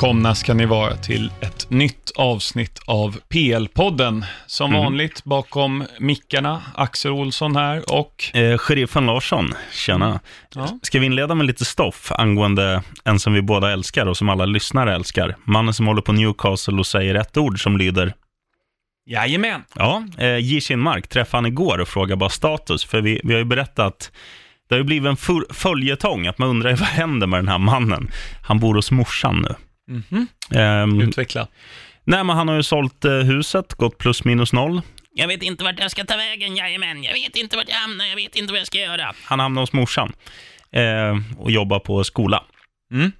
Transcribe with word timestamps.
Välkomna 0.00 0.34
ska 0.34 0.54
ni 0.54 0.66
vara 0.66 0.96
till 0.96 1.32
ett 1.40 1.70
nytt 1.70 2.10
avsnitt 2.16 2.80
av 2.86 3.18
PL-podden. 3.28 4.24
Som 4.46 4.70
Mm. 4.70 4.82
vanligt 4.84 5.24
bakom 5.24 5.84
mickarna, 5.98 6.62
Axel 6.74 7.10
Olsson 7.10 7.56
här 7.56 7.92
och... 7.92 8.36
Eh, 8.36 8.58
sheriffen 8.58 9.06
Larsson, 9.06 9.54
tjena. 9.72 10.20
Ja. 10.54 10.78
Ska 10.82 11.00
vi 11.00 11.06
inleda 11.06 11.34
med 11.34 11.46
lite 11.46 11.64
stoff 11.64 12.12
angående 12.12 12.82
en 13.04 13.18
som 13.20 13.32
vi 13.32 13.42
båda 13.42 13.72
älskar 13.72 14.06
och 14.06 14.16
som 14.16 14.28
alla 14.28 14.44
lyssnare 14.44 14.94
älskar? 14.94 15.36
Mannen 15.44 15.74
som 15.74 15.86
håller 15.86 16.02
på 16.02 16.12
Newcastle 16.12 16.78
och 16.78 16.86
säger 16.86 17.14
ett 17.14 17.36
ord 17.36 17.62
som 17.62 17.76
lyder 17.76 18.14
Jajamän! 19.06 19.64
Ja, 19.74 20.04
eh, 20.18 20.36
J. 20.36 20.60
Kinmark 20.60 21.08
träffade 21.08 21.38
han 21.38 21.46
igår 21.46 21.78
och 21.78 21.88
frågade 21.88 22.16
bara 22.16 22.30
status, 22.30 22.84
för 22.84 23.00
vi, 23.00 23.20
vi 23.24 23.32
har 23.32 23.38
ju 23.38 23.44
berättat 23.44 24.12
det 24.68 24.74
har 24.74 24.78
ju 24.78 24.84
blivit 24.84 25.08
en 25.08 25.44
följetong, 25.50 26.26
att 26.26 26.38
man 26.38 26.48
undrar 26.48 26.70
vad 26.76 26.88
händer 26.88 27.26
med 27.26 27.38
den 27.38 27.48
här 27.48 27.58
mannen. 27.58 28.10
Han 28.42 28.58
bor 28.58 28.74
hos 28.74 28.90
morsan 28.90 29.46
nu. 29.48 29.54
Mhm. 29.90 30.26
Ehm, 30.54 31.00
Utveckla. 31.00 31.46
nej, 32.04 32.24
men 32.24 32.36
han 32.36 32.48
har 32.48 32.54
ju 32.56 32.62
sålt 32.62 33.04
eh, 33.04 33.12
huset, 33.12 33.74
gått 33.74 33.98
plus 33.98 34.24
minus 34.24 34.52
noll. 34.52 34.82
Jag 35.14 35.28
vet 35.28 35.42
inte 35.42 35.64
vart 35.64 35.78
jag 35.80 35.90
ska 35.90 36.04
ta 36.04 36.16
vägen, 36.16 36.56
jajamän. 36.56 37.02
Jag 37.02 37.12
vet 37.12 37.36
inte 37.36 37.56
vart 37.56 37.68
jag 37.68 37.76
hamnar, 37.76 38.04
jag 38.04 38.16
vet 38.16 38.36
inte 38.36 38.52
vad 38.52 38.60
jag 38.60 38.66
ska 38.66 38.78
göra. 38.78 39.14
Han 39.24 39.40
hamnade 39.40 39.62
hos 39.62 39.72
morsan 39.72 40.12
eh, 40.72 41.16
och 41.38 41.50
jobbar 41.50 41.78
på 41.78 42.04
skola. 42.04 42.42
Mm. 42.92 43.12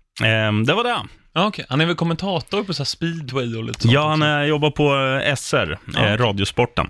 Eh, 0.61 0.65
det 0.67 0.75
var 0.75 0.85
det. 0.85 1.01
Ja, 1.33 1.47
okej. 1.47 1.65
Han 1.69 1.81
är 1.81 1.87
väl 1.87 1.95
kommentator 1.97 2.65
på 2.65 2.75
så 2.75 2.83
här 2.83 2.85
speedway 2.87 3.57
och 3.57 3.65
lite 3.65 3.81
sånt 3.81 3.95
Ja, 3.95 4.09
han 4.09 4.23
också. 4.23 4.29
eh, 4.29 4.43
jobbar 4.45 4.71
på 4.71 4.97
eh, 5.25 5.35
SR, 5.37 5.79
Ja. 5.95 6.07
eh, 6.07 6.17
Radiosporten. 6.19 6.89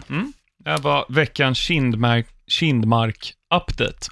Det 0.64 0.70
här 0.70 0.78
var 0.78 1.04
veckans 1.08 1.58
Kindmark, 1.58 2.26
Kindmark-update. 2.50 4.08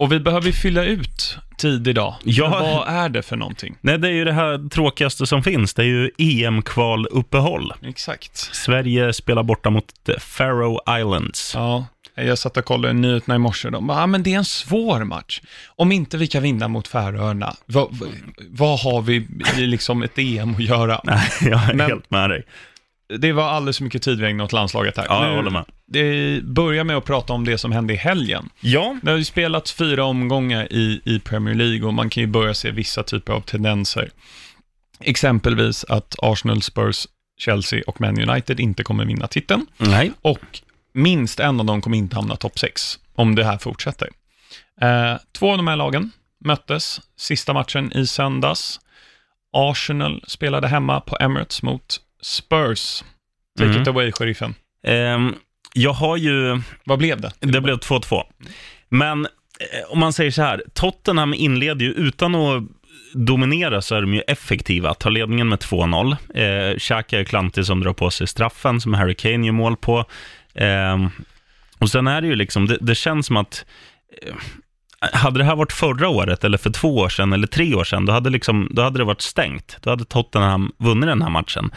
Och 0.00 0.12
vi 0.12 0.20
behöver 0.20 0.46
ju 0.46 0.52
fylla 0.52 0.84
ut 0.84 1.38
tid 1.56 1.88
idag. 1.88 2.14
Ja. 2.24 2.50
Men 2.50 2.60
Vad 2.60 2.88
är 2.88 3.08
det 3.08 3.22
för 3.22 3.36
någonting? 3.36 3.76
Nej, 3.80 3.98
det 3.98 4.08
är 4.08 4.12
ju 4.12 4.24
det 4.24 4.32
här 4.32 4.68
tråkigaste 4.68 5.26
som 5.26 5.42
finns. 5.42 5.74
Det 5.74 5.82
är 5.82 5.86
ju 5.86 6.10
EM-kvaluppehåll. 6.18 7.72
Exakt. 7.82 8.36
Sverige 8.36 9.12
spelar 9.12 9.42
borta 9.42 9.70
mot 9.70 9.84
Faroe 10.18 11.00
Islands. 11.00 11.52
Ja, 11.54 11.86
jag 12.14 12.38
satt 12.38 12.56
och 12.56 12.64
kollade 12.64 12.94
nyheterna 12.94 13.34
i 13.34 13.38
morse. 13.38 13.70
De 13.70 13.86
bara, 13.86 14.02
ah, 14.02 14.06
men 14.06 14.22
det 14.22 14.34
är 14.34 14.38
en 14.38 14.44
svår 14.44 15.04
match. 15.04 15.40
Om 15.76 15.92
inte 15.92 16.16
vi 16.16 16.26
kan 16.26 16.42
vinna 16.42 16.68
mot 16.68 16.88
Färöarna, 16.88 17.54
vad, 17.66 17.98
vad, 18.48 18.80
har 18.80 19.02
vi 19.02 19.26
i 19.58 19.60
liksom 19.66 20.02
ett 20.02 20.18
EM 20.18 20.54
att 20.54 20.60
göra? 20.60 21.00
Nej, 21.04 21.28
jag 21.40 21.70
är 21.70 21.74
Men- 21.74 21.90
helt 21.90 22.10
med 22.10 22.30
dig. 22.30 22.44
Det 23.18 23.32
var 23.32 23.44
alldeles 23.48 23.76
för 23.76 23.84
mycket 23.84 24.02
tid 24.02 24.20
vi 24.20 24.26
ägnade 24.26 24.44
åt 24.44 24.52
landslaget 24.52 24.96
här. 24.96 25.06
Ja, 25.08 25.28
jag 25.28 25.36
håller 25.36 25.50
med. 25.50 25.64
Det 25.92 26.40
börjar 26.44 26.84
med 26.84 26.96
att 26.96 27.04
prata 27.04 27.32
om 27.32 27.44
det 27.44 27.58
som 27.58 27.72
hände 27.72 27.92
i 27.92 27.96
helgen. 27.96 28.48
Ja, 28.60 28.96
Det 29.02 29.10
har 29.10 29.18
ju 29.18 29.24
spelats 29.24 29.72
fyra 29.72 30.04
omgångar 30.04 30.72
i, 30.72 31.00
i 31.04 31.18
Premier 31.20 31.54
League 31.54 31.86
och 31.86 31.94
man 31.94 32.10
kan 32.10 32.20
ju 32.20 32.26
börja 32.26 32.54
se 32.54 32.70
vissa 32.70 33.02
typer 33.02 33.32
av 33.32 33.40
tendenser. 33.40 34.10
Exempelvis 35.00 35.84
att 35.88 36.14
Arsenal, 36.22 36.62
Spurs, 36.62 37.06
Chelsea 37.38 37.82
och 37.86 38.00
Man 38.00 38.30
United 38.30 38.60
inte 38.60 38.82
kommer 38.82 39.04
vinna 39.04 39.26
titeln. 39.26 39.66
nej. 39.76 40.12
Och 40.22 40.60
minst 40.92 41.40
en 41.40 41.60
av 41.60 41.66
dem 41.66 41.80
kommer 41.82 41.96
inte 41.98 42.16
hamna 42.16 42.36
topp 42.36 42.58
6 42.58 42.98
om 43.14 43.34
det 43.34 43.44
här 43.44 43.58
fortsätter. 43.58 44.08
Eh, 44.80 45.14
två 45.32 45.50
av 45.50 45.56
de 45.56 45.68
här 45.68 45.76
lagen 45.76 46.10
möttes 46.44 47.00
sista 47.16 47.52
matchen 47.52 47.92
i 47.96 48.06
söndags. 48.06 48.80
Arsenal 49.52 50.24
spelade 50.26 50.68
hemma 50.68 51.00
på 51.00 51.16
Emirates 51.20 51.62
mot 51.62 52.00
Spurs. 52.22 53.04
Take 53.58 53.70
Mm. 53.70 53.82
it 53.82 53.88
away, 53.88 54.12
sheriffen. 54.12 54.54
Ehm, 54.86 55.34
jag 55.74 55.92
har 55.92 56.16
ju... 56.16 56.60
Vad 56.84 56.98
blev 56.98 57.20
det? 57.20 57.32
Det 57.40 57.60
blev 57.60 57.76
2-2. 57.76 58.22
Men 58.88 59.24
eh, 59.24 59.90
om 59.92 59.98
man 59.98 60.12
säger 60.12 60.30
så 60.30 60.42
här, 60.42 60.62
Tottenham 60.74 61.34
inleder 61.34 61.84
ju 61.84 61.92
utan 61.92 62.34
att 62.34 62.62
dominera 63.12 63.82
så 63.82 63.94
är 63.94 64.00
de 64.00 64.14
ju 64.14 64.20
effektiva. 64.20 64.94
Tar 64.94 65.10
ledningen 65.10 65.48
med 65.48 65.58
2-0. 65.58 66.16
Eh, 66.34 66.78
Xhaka 66.78 67.20
är 67.20 67.24
klantig 67.24 67.66
som 67.66 67.80
drar 67.80 67.92
på 67.92 68.10
sig 68.10 68.26
straffen 68.26 68.80
som 68.80 68.94
Harry 68.94 69.14
Kane 69.14 69.46
gör 69.46 69.52
mål 69.52 69.76
på. 69.76 70.04
Eh, 70.54 71.06
och 71.78 71.90
sen 71.90 72.06
är 72.06 72.20
det 72.20 72.26
ju 72.26 72.34
liksom, 72.36 72.66
det, 72.66 72.78
det 72.80 72.94
känns 72.94 73.26
som 73.26 73.36
att 73.36 73.64
eh, 74.22 74.34
hade 75.12 75.38
det 75.38 75.44
här 75.44 75.56
varit 75.56 75.72
förra 75.72 76.08
året, 76.08 76.44
eller 76.44 76.58
för 76.58 76.70
två 76.70 76.96
år 76.96 77.08
sedan, 77.08 77.32
eller 77.32 77.46
tre 77.46 77.74
år 77.74 77.84
sedan, 77.84 78.06
då 78.06 78.12
hade, 78.12 78.30
liksom, 78.30 78.68
då 78.70 78.82
hade 78.82 78.98
det 78.98 79.04
varit 79.04 79.20
stängt. 79.20 79.76
Då 79.80 79.90
hade 79.90 80.04
Tottenham 80.04 80.72
vunnit 80.78 81.08
den 81.08 81.22
här 81.22 81.30
matchen. 81.30 81.70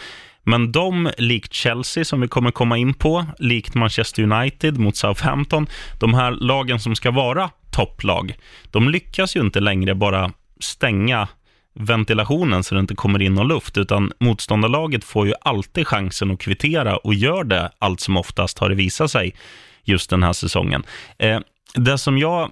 Men 0.43 0.71
de, 0.71 1.11
likt 1.17 1.53
Chelsea, 1.53 2.05
som 2.05 2.21
vi 2.21 2.27
kommer 2.27 2.51
komma 2.51 2.77
in 2.77 2.93
på, 2.93 3.25
likt 3.39 3.75
Manchester 3.75 4.23
United 4.23 4.77
mot 4.77 4.95
Southampton, 4.95 5.67
de 5.99 6.13
här 6.13 6.31
lagen 6.31 6.79
som 6.79 6.95
ska 6.95 7.11
vara 7.11 7.49
topplag, 7.71 8.35
de 8.71 8.89
lyckas 8.89 9.35
ju 9.35 9.39
inte 9.39 9.59
längre 9.59 9.95
bara 9.95 10.31
stänga 10.59 11.27
ventilationen 11.73 12.63
så 12.63 12.75
det 12.75 12.79
inte 12.81 12.95
kommer 12.95 13.21
in 13.21 13.33
någon 13.33 13.47
luft, 13.47 13.77
utan 13.77 14.11
motståndarlaget 14.19 15.03
får 15.03 15.27
ju 15.27 15.33
alltid 15.41 15.87
chansen 15.87 16.31
att 16.31 16.39
kvittera 16.39 16.97
och 16.97 17.13
gör 17.13 17.43
det 17.43 17.71
allt 17.79 17.99
som 17.99 18.17
oftast 18.17 18.59
har 18.59 18.69
det 18.69 18.75
visat 18.75 19.11
sig 19.11 19.35
just 19.83 20.09
den 20.09 20.23
här 20.23 20.33
säsongen. 20.33 20.83
Eh, 21.17 21.39
det 21.75 21.97
som 21.97 22.17
jag 22.17 22.51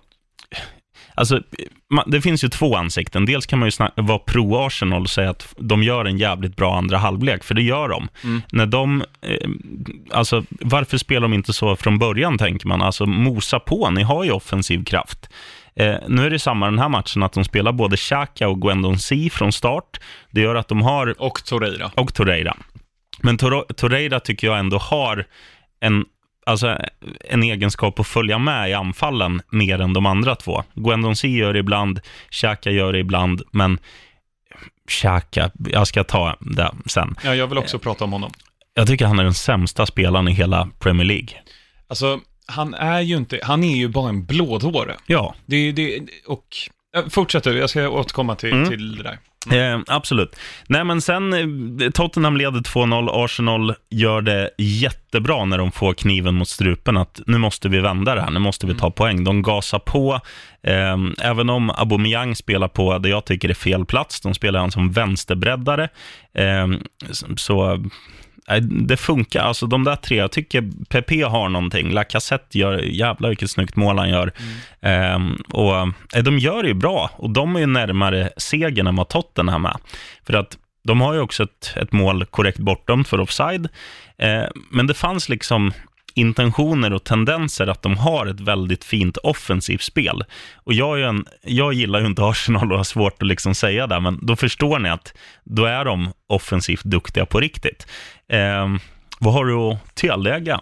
Alltså, 1.16 1.42
det 2.08 2.22
finns 2.22 2.44
ju 2.44 2.48
två 2.50 2.76
ansikten. 2.76 3.26
Dels 3.26 3.46
kan 3.46 3.60
man 3.60 3.70
ju 3.70 3.88
vara 4.04 4.20
pro-Arsenal 4.20 5.02
och 5.02 5.10
säga 5.10 5.30
att 5.30 5.56
de 5.58 5.84
gör 5.84 6.06
en 6.06 6.18
jävligt 6.18 6.56
bra 6.56 6.78
andra 6.78 6.98
halvlek, 6.98 7.44
för 7.44 7.56
det 7.56 7.62
gör 7.62 7.90
de. 7.90 8.08
Mm. 8.24 8.42
När 8.52 8.66
de, 8.66 9.02
eh, 9.22 9.50
alltså, 10.12 10.44
varför 10.50 10.98
spelar 10.98 11.22
de 11.22 11.34
inte 11.34 11.54
så 11.54 11.76
från 11.76 12.00
början, 12.00 12.38
tänker 12.38 12.68
man? 12.68 12.82
Alltså, 12.82 13.06
mosa 13.06 13.60
på, 13.60 13.90
ni 13.90 14.04
har 14.04 14.24
ju 14.24 14.32
offensiv 14.32 14.84
kraft. 14.84 15.30
Eh, 15.76 15.96
nu 16.08 16.26
är 16.26 16.30
det 16.30 16.40
samma 16.40 16.66
den 16.66 16.80
här 16.80 16.90
matchen, 16.90 17.24
att 17.24 17.34
de 17.34 17.44
spelar 17.46 17.72
både 17.72 17.98
Xhaka 17.98 18.48
och 18.48 18.62
Gwendon 18.62 19.00
C 19.00 19.30
från 19.32 19.52
start. 19.52 20.00
Det 20.32 20.42
gör 20.42 20.56
att 20.56 20.68
de 20.68 20.82
har 20.82 21.22
Och 21.22 21.46
Torreira. 21.46 21.92
och 21.96 22.14
Torreira. 22.14 22.58
Men 23.22 23.38
Tor- 23.38 23.74
Torreira 23.74 24.20
tycker 24.20 24.48
jag 24.48 24.60
ändå 24.60 24.78
har 24.78 25.26
en, 25.80 26.06
alltså, 26.52 26.78
en 27.30 27.44
egenskap 27.44 28.00
att 28.00 28.08
följa 28.08 28.38
med 28.38 28.70
i 28.70 28.74
anfallen 28.74 29.42
mer 29.50 29.82
än 29.82 29.94
de 29.94 30.06
andra 30.06 30.36
två. 30.36 30.64
Gwendon 30.74 31.16
C 31.16 31.28
gör 31.28 31.54
det 31.54 31.60
ibland, 31.60 32.00
Xhaka 32.32 32.72
gör 32.72 32.94
det 32.94 33.00
ibland, 33.00 33.42
men 33.52 33.80
Xhaka, 34.90 35.52
jag 35.70 35.88
ska 35.88 36.04
ta 36.04 36.36
det 36.40 36.72
sen. 36.86 37.16
Ja, 37.24 37.36
jag 37.36 37.48
vill 37.48 37.58
också 37.58 37.80
prata 37.80 38.04
om 38.04 38.12
honom. 38.12 38.32
Jag 38.74 38.88
tycker 38.88 39.06
han 39.06 39.20
är 39.20 39.24
den 39.24 39.34
sämsta 39.34 39.86
spelaren 39.86 40.28
i 40.28 40.32
hela 40.32 40.70
Premier 40.80 41.06
League. 41.08 41.30
Alltså, 41.88 42.20
han 42.46 42.74
är 42.74 43.02
ju 43.02 43.18
inte, 43.18 43.40
han 43.44 43.64
är 43.64 43.76
ju 43.76 43.88
bara 43.88 44.10
en 44.10 44.26
blådåre. 44.26 44.96
Ja, 45.06 45.36
Det 45.46 45.72
det, 45.72 46.00
och, 46.28 46.46
äh, 46.98 47.08
fortsätt 47.10 47.44
du, 47.44 47.58
jag 47.58 47.70
ska 47.70 47.90
återkomma 47.90 48.36
till, 48.36 48.52
Mm. 48.54 48.70
till 48.70 48.96
det 48.98 49.04
där. 49.04 49.18
Eh, 49.50 49.80
absolut. 49.88 50.36
Nej, 50.68 50.84
men 50.84 51.02
sen 51.02 51.34
eh, 51.34 51.90
Tottenham 51.90 52.38
leder 52.38 52.60
2-0. 52.60 53.24
Arsenal 53.26 53.76
gör 53.90 54.22
det 54.22 54.50
jättebra 54.58 55.46
när 55.46 55.58
de 55.58 55.72
får 55.72 55.94
kniven 55.94 56.36
mot 56.36 56.50
strupen. 56.50 56.98
Att 56.98 57.22
nu 57.28 57.38
måste 57.38 57.70
vi 57.70 57.80
vända 57.80 58.16
det 58.16 58.22
här, 58.22 58.32
nu 58.32 58.40
måste 58.40 58.68
vi 58.68 58.76
ta 58.76 58.92
poäng. 58.92 59.24
De 59.24 59.42
gasar 59.42 59.80
på. 59.80 60.20
Eh, 60.64 60.98
även 61.22 61.50
om 61.50 61.70
Aubameyang 61.70 62.36
spelar 62.36 62.68
på 62.68 62.98
det 62.98 63.10
jag 63.10 63.26
tycker 63.26 63.50
är 63.50 63.54
fel 63.54 63.86
plats. 63.86 64.22
De 64.22 64.34
spelar 64.34 64.60
han 64.60 64.72
som 64.72 64.92
vänsterbreddare. 64.92 65.90
Eh, 66.34 66.68
så 67.36 67.86
det 68.62 68.98
funkar. 68.98 69.44
Alltså 69.44 69.68
de 69.68 69.84
där 69.84 69.96
tre, 69.96 70.18
jag 70.18 70.32
tycker 70.32 70.62
PP 70.90 71.24
har 71.24 71.50
någonting. 71.50 71.92
Lacazette 71.92 72.60
gör, 72.60 72.78
jävlar 72.78 73.30
vilket 73.30 73.50
snyggt 73.50 73.76
mål 73.76 73.98
han 73.98 74.10
gör. 74.10 74.32
Ehm, 74.82 75.36
och 75.36 75.76
eh, 76.16 76.24
de 76.24 76.40
gör 76.40 76.64
det 76.64 76.68
ju 76.70 76.74
bra 76.74 77.10
och 77.18 77.30
de 77.30 77.56
är 77.56 77.60
ju 77.60 77.66
närmare 77.66 78.30
segern 78.38 78.88
än 78.88 78.96
vad 78.96 79.10
Tottenham 79.10 79.66
är. 79.66 79.76
För 80.26 80.34
att 80.34 80.58
de 80.84 81.02
har 81.02 81.14
ju 81.14 81.20
också 81.20 81.44
ett, 81.44 81.74
ett 81.76 81.92
mål 81.92 82.26
korrekt 82.26 82.60
bortdömt 82.60 83.08
för 83.08 83.20
offside. 83.20 83.70
Eh, 84.18 84.44
men 84.72 84.88
det 84.88 84.94
fanns 84.94 85.30
liksom 85.30 85.72
intentioner 86.14 86.94
och 86.94 87.04
tendenser 87.04 87.68
att 87.68 87.82
de 87.82 87.98
har 87.98 88.26
ett 88.26 88.40
väldigt 88.40 88.84
fint 88.84 89.18
offensivt 89.18 89.82
spel. 89.82 90.24
Och 90.56 90.74
jag, 90.74 91.02
en, 91.02 91.26
jag 91.44 91.74
gillar 91.74 92.00
ju 92.00 92.06
inte 92.06 92.22
Arsenal 92.26 92.72
och 92.72 92.78
har 92.78 92.84
svårt 92.84 93.22
att 93.22 93.28
liksom 93.28 93.56
säga 93.56 93.88
det, 93.88 94.00
men 94.00 94.20
då 94.22 94.36
förstår 94.36 94.80
ni 94.80 94.90
att 94.90 95.14
då 95.44 95.66
är 95.66 95.86
de 95.86 96.14
offensivt 96.28 96.84
duktiga 96.84 97.26
på 97.26 97.40
riktigt. 97.40 97.88
Eh, 98.30 98.68
vad 99.20 99.34
har 99.34 99.46
du 99.46 99.56
att 99.56 99.96
tillägga? 99.96 100.60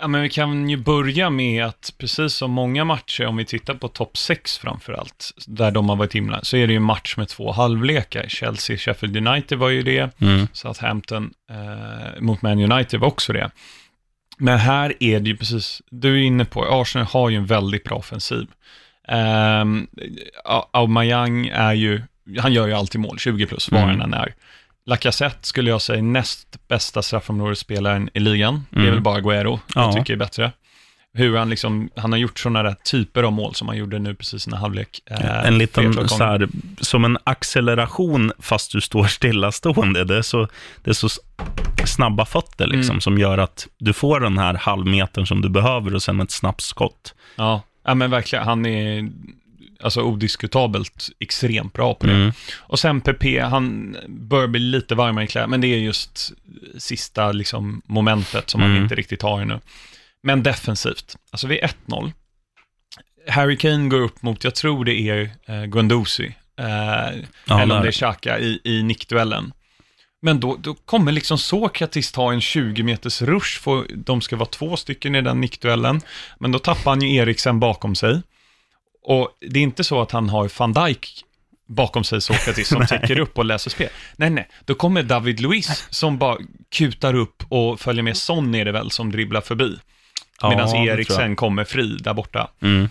Ja, 0.00 0.08
men 0.08 0.22
vi 0.22 0.28
kan 0.28 0.68
ju 0.68 0.76
börja 0.76 1.30
med 1.30 1.64
att 1.64 1.94
precis 1.98 2.34
som 2.34 2.50
många 2.50 2.84
matcher, 2.84 3.26
om 3.26 3.36
vi 3.36 3.44
tittar 3.44 3.74
på 3.74 3.88
topp 3.88 4.16
6 4.16 4.58
framför 4.58 4.92
allt, 4.92 5.30
där 5.46 5.70
de 5.70 5.88
har 5.88 5.96
varit 5.96 6.14
himla, 6.14 6.40
så 6.42 6.56
är 6.56 6.66
det 6.66 6.72
ju 6.72 6.80
match 6.80 7.16
med 7.16 7.28
två 7.28 7.52
halvlekar. 7.52 8.28
Chelsea, 8.28 8.76
Sheffield 8.76 9.28
United 9.28 9.58
var 9.58 9.68
ju 9.68 9.82
det, 9.82 10.20
Mm. 10.20 10.46
Southampton 10.52 11.30
eh, 11.50 12.20
mot 12.20 12.42
Man 12.42 12.72
United 12.72 13.00
var 13.00 13.08
också 13.08 13.32
det. 13.32 13.50
Men 14.42 14.58
här 14.58 14.94
är 15.00 15.20
det 15.20 15.30
ju 15.30 15.36
precis, 15.36 15.82
du 15.90 16.14
är 16.18 16.22
inne 16.22 16.44
på, 16.44 16.64
Arsenal 16.80 17.06
har 17.06 17.30
ju 17.30 17.36
en 17.36 17.46
väldigt 17.46 17.84
bra 17.84 17.96
offensiv. 17.96 18.46
Um, 19.08 19.86
Aubameyang 20.72 21.46
är 21.46 21.72
ju, 21.72 22.02
han 22.38 22.52
gör 22.52 22.66
ju 22.66 22.72
alltid 22.72 23.00
mål, 23.00 23.18
20 23.18 23.46
plus, 23.46 23.70
var 23.70 23.82
Mm. 23.82 24.00
han 24.00 24.14
är. 24.14 24.34
Lacazette 24.86 25.46
skulle 25.46 25.70
jag 25.70 25.82
säga 25.82 26.02
näst 26.02 26.68
bästa 26.68 27.02
straffområdesspelaren 27.02 28.10
i 28.14 28.20
ligan. 28.20 28.66
Det 28.70 28.76
är 28.76 28.80
Mm. 28.80 28.92
väl 28.94 29.02
bara 29.02 29.20
Guerrero, 29.20 29.60
Ja. 29.74 29.82
jag 29.82 29.92
tycker 29.96 30.12
är 30.12 30.16
bättre. 30.18 30.52
Hur 31.14 31.36
han 31.36 31.50
liksom, 31.50 31.90
han 31.96 32.12
har 32.12 32.18
gjort 32.18 32.38
sådana 32.38 32.62
där 32.62 32.74
typer 32.84 33.22
av 33.22 33.32
mål 33.32 33.54
som 33.54 33.68
han 33.68 33.76
gjorde 33.76 33.98
nu 33.98 34.14
precis 34.14 34.46
när 34.46 34.56
halvlek. 34.56 35.00
eh, 35.10 35.46
en 35.46 35.58
liten, 35.58 36.08
så 36.08 36.24
här, 36.24 36.48
som 36.80 37.04
en 37.04 37.18
acceleration 37.24 38.32
fast 38.38 38.72
du 38.72 38.80
står 38.80 39.04
stillastående. 39.04 40.04
Det 40.04 40.16
är 40.16 40.22
så, 40.22 40.48
det 40.84 40.90
är 40.90 40.94
så 40.94 41.08
snabba 41.84 42.24
fötter 42.24 42.66
liksom, 42.66 42.90
Mm. 42.92 43.00
som 43.00 43.18
gör 43.18 43.38
att 43.38 43.68
du 43.78 43.92
får 43.92 44.20
den 44.20 44.38
här 44.38 44.54
halvmetern 44.54 45.26
som 45.26 45.40
du 45.40 45.48
behöver 45.48 45.94
och 45.94 46.02
sen 46.02 46.20
ett 46.20 46.30
snabbt 46.30 46.60
skott. 46.62 47.14
Ja, 47.36 47.62
ja 47.84 47.94
men 47.94 48.10
verkligen. 48.10 48.44
Han 48.44 48.66
är 48.66 49.10
alltså 49.80 50.02
odiskutabelt 50.02 51.08
extremt 51.20 51.72
bra 51.72 51.94
på 51.94 52.06
det. 52.06 52.12
Mm. 52.14 52.32
Och 52.58 52.78
sen 52.78 53.00
PP, 53.00 53.38
han 53.40 53.96
börjar 54.08 54.46
bli 54.48 54.60
lite 54.60 54.94
varmare 54.94 55.24
i 55.24 55.28
kläder, 55.28 55.46
men 55.48 55.60
det 55.60 55.66
är 55.66 55.78
just 55.78 56.32
sista 56.78 57.32
liksom, 57.32 57.82
momentet 57.86 58.50
som 58.50 58.60
han 58.60 58.70
Mm. 58.70 58.82
inte 58.82 58.94
riktigt 58.94 59.22
har 59.22 59.40
ännu. 59.40 59.60
Men 60.22 60.42
defensivt, 60.42 61.16
alltså 61.30 61.46
vid 61.46 61.60
1-0, 61.86 62.12
Harry 63.28 63.56
Kane 63.56 63.88
går 63.88 64.00
upp 64.00 64.22
mot, 64.22 64.44
jag 64.44 64.54
tror 64.54 64.84
det 64.84 64.94
är 64.94 65.30
eh, 65.46 65.64
Guendouzi, 65.64 66.34
eh, 66.58 67.06
eller 67.62 67.76
om 67.76 67.82
det 67.82 67.88
är 67.88 67.92
Xhaka 67.92 68.38
i, 68.38 68.60
i 68.64 68.82
nickduellen. 68.82 69.52
Men 70.22 70.40
då, 70.40 70.56
då 70.56 70.74
kommer 70.74 71.12
liksom 71.12 71.38
Sokratis 71.38 72.12
ta 72.12 72.32
en 72.32 72.40
20 72.40 72.82
meters 72.82 73.22
rush, 73.22 73.60
för 73.60 73.86
de 73.94 74.20
ska 74.20 74.36
vara 74.36 74.48
två 74.48 74.76
stycken 74.76 75.14
i 75.14 75.22
den 75.22 75.40
nickduellen, 75.40 76.00
men 76.38 76.52
då 76.52 76.58
tappar 76.58 76.90
han 76.90 77.02
ju 77.02 77.16
Eriksen 77.16 77.60
bakom 77.60 77.94
sig. 77.94 78.22
Och 79.04 79.28
det 79.40 79.58
är 79.58 79.62
inte 79.62 79.84
så 79.84 80.02
att 80.02 80.10
han 80.10 80.28
har 80.28 80.50
van 80.58 80.72
Dijk 80.72 81.24
bakom 81.68 82.04
sig, 82.04 82.20
Sokratis, 82.20 82.68
som 82.68 82.86
täcker 82.88 83.18
upp 83.18 83.38
och 83.38 83.44
läser 83.44 83.70
spel. 83.70 83.88
Nej, 84.16 84.30
nej, 84.30 84.48
då 84.64 84.74
kommer 84.74 85.02
David 85.02 85.40
Luiz 85.40 85.86
som 85.90 86.18
bara 86.18 86.38
kutar 86.70 87.14
upp 87.14 87.42
och 87.48 87.80
följer 87.80 88.02
med 88.02 88.16
Son 88.16 88.54
är 88.54 88.64
det 88.64 88.72
väl, 88.72 88.90
som 88.90 89.12
dribblar 89.12 89.40
förbi. 89.40 89.76
Ja, 90.42 90.48
Medan 90.48 90.64
det 90.66 90.70
tror 90.72 90.86
jag. 90.86 90.94
Eriksen 90.98 91.36
kommer 91.36 91.64
fri 91.64 91.96
där 92.00 92.14
borta. 92.14 92.48
Mm. 92.62 92.88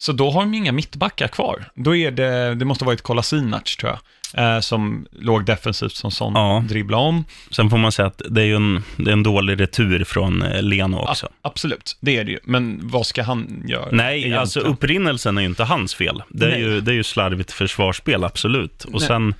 Så 0.00 0.12
då 0.12 0.30
har 0.30 0.40
de 0.40 0.54
inga 0.54 0.72
mittbackar 0.72 1.28
kvar. 1.28 1.64
Då 1.74 1.96
är 1.96 2.10
det, 2.10 2.54
det 2.54 2.64
måste 2.64 2.84
varit 2.84 3.02
Kolasinac 3.02 3.76
tror 3.76 3.92
jag, 4.34 4.54
eh, 4.54 4.60
som 4.60 5.06
låg 5.12 5.44
defensivt 5.44 5.92
som 5.94 6.10
Son 6.10 6.32
Ja. 6.36 6.64
dribblade 6.68 7.02
om. 7.02 7.24
Sen 7.50 7.70
får 7.70 7.76
man 7.78 7.92
säga 7.92 8.06
att 8.06 8.22
det 8.30 8.42
är 8.42 8.54
en, 8.56 8.82
det 8.96 9.10
är 9.10 9.12
en 9.12 9.22
dålig 9.22 9.60
retur 9.60 10.04
från 10.04 10.42
eh, 10.42 10.62
Leno 10.62 10.96
också. 10.98 11.26
A- 11.26 11.30
absolut, 11.42 11.96
det 12.00 12.16
är 12.16 12.24
det 12.24 12.30
ju. 12.30 12.38
Men 12.44 12.80
vad 12.82 13.06
ska 13.06 13.22
han 13.22 13.62
göra? 13.68 13.88
Nej, 13.92 14.12
egentligen? 14.12 14.38
alltså 14.38 14.60
upprinnelsen 14.60 15.38
är 15.38 15.42
ju 15.42 15.48
inte 15.48 15.64
hans 15.64 15.94
fel. 15.94 16.22
Det 16.28 16.46
är, 16.46 16.50
Nej. 16.50 16.60
ju, 16.60 16.80
det 16.80 16.90
är 16.90 16.94
ju 16.94 17.04
slarvigt 17.04 17.52
försvarsspel, 17.52 18.24
absolut. 18.24 18.84
Och 18.84 19.00
Nej. 19.00 19.00
sen, 19.00 19.34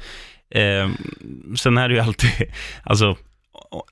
eh, 0.51 0.91
sen 1.57 1.79
är 1.79 1.89
det 1.89 1.95
ju 1.95 2.01
alltid, 2.01 2.31
alltså, 2.83 3.17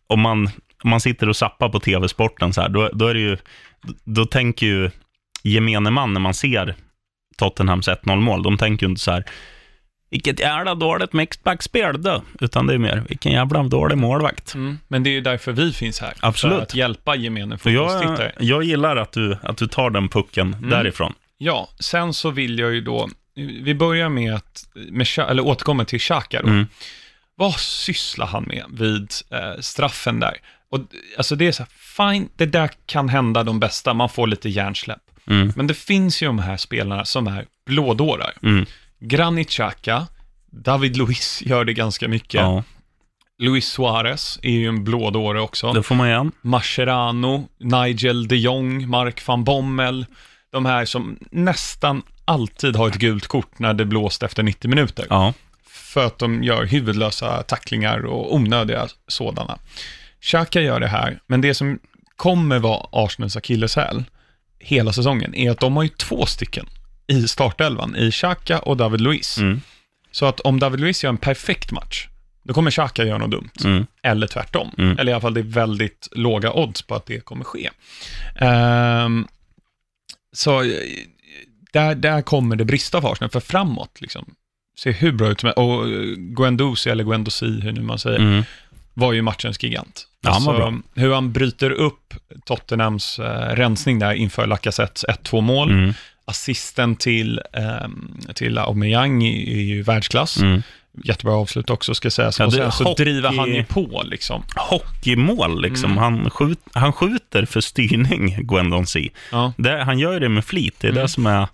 om 0.06 0.20
man, 0.20 0.50
om 0.86 0.90
man 0.90 1.00
sitter 1.00 1.28
och 1.28 1.36
zappar 1.36 1.68
på 1.68 1.80
tv-sporten 1.80 2.52
så 2.52 2.60
här, 2.60 2.68
då, 2.68 2.90
då 2.92 3.06
är 3.06 3.14
det 3.14 3.20
ju, 3.20 3.36
då 4.04 4.24
tänker 4.26 4.66
ju 4.66 4.90
gemene 5.42 5.90
man 5.90 6.12
när 6.12 6.20
man 6.20 6.34
ser 6.34 6.74
Tottenhams 7.36 7.88
1-0-mål, 7.88 8.42
de 8.42 8.58
tänker 8.58 8.86
ju 8.86 8.90
inte 8.90 9.00
så 9.02 9.10
här, 9.10 9.24
vilket 10.10 10.40
jävla 10.40 10.74
dåligt 10.74 11.12
mixbackspel 11.12 12.02
då, 12.02 12.22
utan 12.40 12.66
det 12.66 12.74
är 12.74 12.78
mer, 12.78 13.04
vilken 13.08 13.32
jävla 13.32 13.62
dålig 13.62 13.98
målvakt. 13.98 14.54
Mm, 14.54 14.78
men 14.88 15.02
det 15.02 15.10
är 15.10 15.12
ju 15.12 15.20
därför 15.20 15.52
vi 15.52 15.72
finns 15.72 16.00
här. 16.00 16.12
Absolut. 16.20 16.56
För 16.56 16.62
att 16.62 16.74
hjälpa 16.74 17.16
gemene 17.16 17.58
Så 17.58 17.70
jag, 17.70 17.90
fotbollstittare. 17.92 18.32
jag 18.40 18.64
gillar 18.64 18.96
att 18.96 19.12
du, 19.12 19.36
att 19.42 19.56
du 19.56 19.66
tar 19.66 19.90
den 19.90 20.08
pucken 20.08 20.54
Mm. 20.54 20.70
därifrån. 20.70 21.12
Ja, 21.38 21.68
sen 21.80 22.14
så 22.14 22.30
vill 22.30 22.58
jag 22.58 22.74
ju 22.74 22.80
då, 22.80 23.08
vi 23.62 23.74
börjar 23.74 24.08
med 24.08 24.34
att, 24.34 24.64
med, 24.74 25.06
eller 25.18 25.46
återkommer 25.46 25.84
till 25.84 26.00
Xhaka 26.00 26.42
då. 26.42 26.48
Mm. 26.48 26.66
Vad 27.38 27.54
sysslar 27.54 28.26
han 28.26 28.44
med 28.44 28.64
vid 28.70 29.10
eh, 29.30 29.60
straffen 29.60 30.20
där? 30.20 30.36
Och 30.76 30.86
alltså 31.16 31.36
det 31.36 31.46
är 31.46 31.52
så 31.52 31.62
här, 31.62 32.12
fine, 32.12 32.28
det 32.36 32.46
där 32.46 32.70
kan 32.86 33.08
hända 33.08 33.42
de 33.42 33.60
bästa, 33.60 33.94
man 33.94 34.08
får 34.08 34.26
lite 34.26 34.48
hjärnsläpp. 34.48 35.02
Mm. 35.26 35.52
Men 35.56 35.66
det 35.66 35.74
finns 35.74 36.22
ju 36.22 36.26
de 36.26 36.38
här 36.38 36.56
spelarna 36.56 37.04
som 37.04 37.26
är 37.26 37.46
blådårar. 37.66 38.32
Mm. 38.42 38.66
Granit 39.00 39.50
Xhaka, 39.50 40.06
David 40.46 40.96
Luiz 40.96 41.42
gör 41.46 41.64
det 41.64 41.72
ganska 41.72 42.08
mycket. 42.08 42.40
Ja, 42.40 42.62
Luis 43.38 43.66
Suarez 43.66 44.38
är 44.42 44.50
ju 44.50 44.68
en 44.68 44.84
blådåre 44.84 45.40
också. 45.40 45.72
det 45.72 45.82
får 45.82 45.94
man 45.94 46.06
igen. 46.08 46.32
Mascherano, 46.42 47.48
Nigel 47.58 48.28
de 48.28 48.36
Jong, 48.36 48.88
Mark 48.88 49.26
van 49.26 49.44
Bommel. 49.44 50.06
De 50.52 50.66
här 50.66 50.84
som 50.84 51.18
nästan 51.30 52.02
alltid 52.24 52.76
har 52.76 52.88
ett 52.88 52.94
gult 52.94 53.26
kort 53.26 53.58
när 53.58 53.74
det 53.74 53.84
blåst 53.84 54.22
efter 54.22 54.42
90 54.42 54.70
minuter. 54.70 55.06
Ja. 55.10 55.34
För 55.66 56.06
att 56.06 56.18
de 56.18 56.42
gör 56.42 56.64
huvudlösa 56.64 57.42
tacklingar 57.42 58.06
och 58.06 58.34
onödiga 58.34 58.88
sådana. 59.08 59.58
Xhaka 60.26 60.60
gör 60.60 60.80
det 60.80 60.88
här, 60.88 61.18
men 61.26 61.40
det 61.40 61.54
som 61.54 61.78
kommer 62.16 62.58
vara 62.58 62.86
Arsenals 62.92 63.36
akilleshäl 63.36 64.04
hela 64.58 64.92
säsongen 64.92 65.34
är 65.34 65.50
att 65.50 65.60
de 65.60 65.76
har 65.76 65.82
ju 65.82 65.88
två 65.88 66.26
stycken 66.26 66.66
i 67.06 67.28
startelvan, 67.28 67.96
i 67.96 68.10
Xhaka 68.10 68.58
och 68.58 68.76
David 68.76 69.00
Luiz. 69.00 69.38
Mm. 69.38 69.60
Så 70.10 70.26
att 70.26 70.40
om 70.40 70.58
David 70.60 70.80
Luiz 70.80 71.04
gör 71.04 71.10
en 71.10 71.16
perfekt 71.16 71.72
match, 71.72 72.08
då 72.42 72.54
kommer 72.54 72.70
Xhaka 72.70 73.04
göra 73.04 73.18
något 73.18 73.30
dumt. 73.30 73.50
Mm. 73.64 73.86
Eller 74.02 74.26
tvärtom. 74.26 74.70
Mm. 74.78 74.98
Eller 74.98 75.12
i 75.12 75.14
alla 75.14 75.20
fall 75.20 75.34
det 75.34 75.40
är 75.40 75.42
väldigt 75.42 76.08
låga 76.12 76.52
odds 76.52 76.82
på 76.82 76.94
att 76.94 77.06
det 77.06 77.24
kommer 77.24 77.44
ske. 77.44 77.70
Ehm, 78.36 79.26
så 80.32 80.62
eh, 80.62 80.68
där, 81.72 81.94
där 81.94 82.22
kommer 82.22 82.56
det 82.56 82.64
brista 82.64 83.00
för 83.00 83.12
Arsenal, 83.12 83.30
för 83.30 83.40
framåt 83.40 84.00
liksom. 84.00 84.34
Ser 84.78 84.92
hur 84.92 85.12
bra 85.12 85.28
ut 85.28 85.40
som 85.40 85.50
Och 85.50 85.88
eh, 85.88 86.00
Guendouzi, 86.16 86.90
eller 86.90 87.04
Guendouzi, 87.04 87.60
hur 87.60 87.72
nu 87.72 87.82
man 87.82 87.98
säger, 87.98 88.18
Mm. 88.18 88.44
Var 88.96 89.12
ju 89.12 89.22
matchens 89.22 89.62
gigant. 89.62 90.06
Ja, 90.20 90.30
han 90.32 90.44
var 90.44 90.54
bra. 90.56 90.74
Hur 90.94 91.14
han 91.14 91.32
bryter 91.32 91.70
upp 91.70 92.14
Tottenhams 92.44 93.18
eh, 93.18 93.54
rensning 93.56 93.98
där 93.98 94.12
inför 94.12 94.46
Lacazettes 94.46 95.04
1-2 95.04 95.40
mål. 95.40 95.70
Mm. 95.70 95.92
Assisten 96.24 96.96
till, 96.96 97.40
ehm, 97.52 98.18
till 98.34 98.58
Aubameyang 98.58 99.22
är, 99.24 99.60
ju 99.60 99.82
världsklass. 99.82 100.36
Mm. 100.40 100.62
Jättebra 101.04 101.34
avslut 101.34 101.70
också 101.70 101.94
ska 101.94 102.10
sägas. 102.10 102.38
Ja, 102.38 102.46
och 102.46 102.52
sen 102.52 102.72
så 102.72 102.84
hockey- 102.84 103.04
driver 103.04 103.32
han 103.32 103.48
ju 103.54 103.64
på 103.64 104.02
liksom. 104.06 104.42
Hockeymål, 104.56 105.62
liksom. 105.62 105.90
Mm. 105.92 106.02
Han, 106.02 106.30
skjut, 106.30 106.58
han 106.72 106.92
skjuter 106.92 107.44
för 107.44 107.60
styrning, 107.60 108.36
Gwendon 108.46 108.86
C. 108.86 109.08
Ja. 109.32 109.52
Det, 109.56 109.84
han 109.84 109.98
gör 109.98 110.20
det 110.20 110.28
med 110.28 110.44
flit. 110.44 110.74
Det 110.80 110.86
är 110.86 110.90
Mm. 110.90 111.02
det 111.02 111.08
som 111.08 111.26
är... 111.26 111.48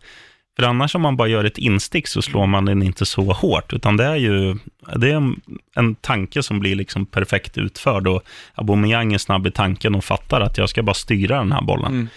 För 0.56 0.62
annars 0.66 0.94
om 0.94 1.02
man 1.02 1.16
bara 1.16 1.28
gör 1.28 1.44
ett 1.44 1.58
instick 1.58 2.08
så 2.08 2.22
slår 2.22 2.46
man 2.46 2.64
den 2.64 2.82
inte 2.82 3.06
så 3.06 3.32
hårt, 3.32 3.72
utan 3.72 3.96
det 3.96 4.04
är 4.04 4.16
ju 4.16 4.56
det 4.96 5.10
är 5.10 5.14
en, 5.16 5.40
en 5.76 5.94
tanke 5.94 6.42
som 6.42 6.60
blir 6.60 6.74
liksom 6.74 7.06
perfekt 7.06 7.58
utförd 7.58 8.06
och 8.06 8.22
Aubameyang 8.54 9.12
är 9.12 9.18
snabb 9.18 9.46
i 9.46 9.50
tanken 9.50 9.94
och 9.94 10.04
fattar 10.04 10.40
att 10.40 10.58
jag 10.58 10.68
ska 10.68 10.82
bara 10.82 10.94
styra 10.94 11.38
den 11.38 11.52
här 11.52 11.62
bollen. 11.62 11.92
Mm. 11.92 12.08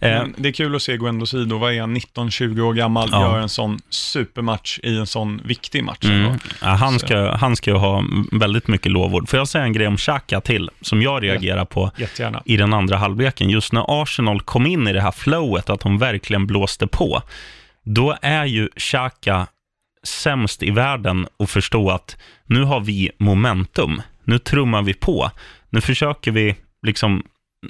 Eh, 0.00 0.24
det 0.36 0.48
är 0.48 0.52
kul 0.52 0.76
att 0.76 0.82
se 0.82 0.96
Guendo 0.96 1.26
Sido, 1.26 1.58
vad 1.58 1.72
är 1.74 1.80
han, 1.80 1.96
19-20 1.96 2.60
år 2.60 2.74
gammal, 2.74 3.08
Ja. 3.12 3.20
gör 3.20 3.38
en 3.38 3.48
sån 3.48 3.78
supermatch 3.90 4.78
i 4.82 4.96
en 4.98 5.06
sån 5.06 5.40
viktig 5.44 5.84
match. 5.84 6.04
Mm. 6.04 6.32
Ja, 6.62 6.66
han, 6.68 6.92
Så- 6.92 7.06
ska, 7.06 7.36
han 7.36 7.56
ska 7.56 7.70
ju 7.70 7.76
ha 7.76 8.04
väldigt 8.32 8.68
mycket 8.68 8.92
lovord. 8.92 9.28
Får 9.28 9.38
jag 9.38 9.48
säga 9.48 9.64
en 9.64 9.72
grej 9.72 9.86
om 9.86 9.96
Xhaka 9.96 10.40
till, 10.40 10.70
som 10.80 11.02
jag 11.02 11.22
reagerar 11.22 11.64
på 11.64 11.90
Jättegärna. 11.96 12.42
i 12.44 12.56
den 12.56 12.74
andra 12.74 12.96
halvleken. 12.96 13.50
Just 13.50 13.72
när 13.72 14.02
Arsenal 14.02 14.40
kom 14.40 14.66
in 14.66 14.88
i 14.88 14.92
det 14.92 15.00
här 15.00 15.12
flowet, 15.12 15.70
att 15.70 15.80
de 15.80 15.98
verkligen 15.98 16.46
blåste 16.46 16.86
på, 16.86 17.22
då 17.86 18.16
är 18.22 18.44
ju 18.44 18.68
Xhaka 18.76 19.46
sämst 20.02 20.62
i 20.62 20.70
världen 20.70 21.26
att 21.38 21.50
förstå 21.50 21.90
att 21.90 22.16
nu 22.44 22.62
har 22.62 22.80
vi 22.80 23.10
momentum. 23.18 24.02
Nu 24.24 24.38
trummar 24.38 24.82
vi 24.82 24.94
på. 24.94 25.30
Nu 25.70 25.80
försöker 25.80 26.30
vi 26.30 26.56
liksom, 26.82 27.22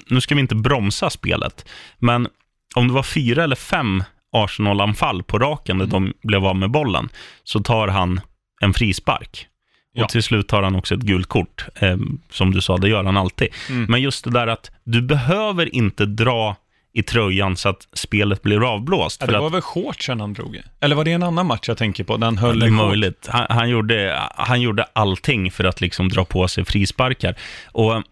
nu 0.07 0.21
ska 0.21 0.35
vi 0.35 0.41
inte 0.41 0.55
bromsa 0.55 1.09
spelet. 1.09 1.69
Men 1.99 2.27
om 2.75 2.87
det 2.87 2.93
var 2.93 3.03
fyra 3.03 3.43
eller 3.43 3.55
fem 3.55 4.03
Arsenal-anfall 4.31 5.23
på 5.23 5.39
raken 5.39 5.77
där 5.77 5.85
de 5.85 6.13
blev 6.23 6.45
av 6.45 6.55
med 6.55 6.71
bollen, 6.71 7.09
så 7.43 7.59
tar 7.59 7.87
han 7.87 8.21
en 8.61 8.73
frispark. 8.73 9.47
Och 9.95 10.01
Ja. 10.03 10.07
till 10.07 10.23
slut 10.23 10.47
tar 10.47 10.63
han 10.63 10.75
också 10.75 10.95
ett 10.95 11.01
gult 11.01 11.27
kort. 11.27 11.65
Eh, 11.75 11.97
som 12.29 12.51
du 12.53 12.61
sa, 12.61 12.77
det 12.77 12.89
gör 12.89 13.03
han 13.03 13.17
alltid. 13.17 13.47
Mm. 13.69 13.85
Men 13.89 14.01
just 14.01 14.23
det 14.23 14.31
där 14.31 14.47
att 14.47 14.71
du 14.83 15.01
behöver 15.01 15.75
inte 15.75 16.05
dra 16.05 16.55
i 16.97 17.03
tröjan 17.03 17.57
så 17.57 17.69
att 17.69 17.87
spelet 17.93 18.41
blir 18.41 18.73
avblåst. 18.73 19.21
Ja, 19.21 19.27
det 19.27 19.37
att, 19.37 19.43
var 19.43 19.49
väl 19.49 19.61
shortsen 19.61 20.19
han 20.19 20.33
drog? 20.33 20.61
Eller 20.79 20.95
var 20.95 21.05
det 21.05 21.11
en 21.11 21.23
annan 21.23 21.45
match 21.45 21.67
jag 21.67 21.77
tänker 21.77 22.03
på? 22.03 22.17
Den 22.17 22.37
höll 22.37 22.59
det 22.59 22.65
är 22.65 22.69
möjligt. 22.69 23.27
Han, 23.29 23.45
han, 23.49 23.69
gjorde, 23.69 24.21
han 24.35 24.61
gjorde 24.61 24.85
allting 24.93 25.51
för 25.51 25.63
att 25.63 25.81
liksom 25.81 26.09
dra 26.09 26.25
på 26.25 26.47
sig 26.47 26.65
frisparkar. 26.65 27.35
Och 27.65 28.03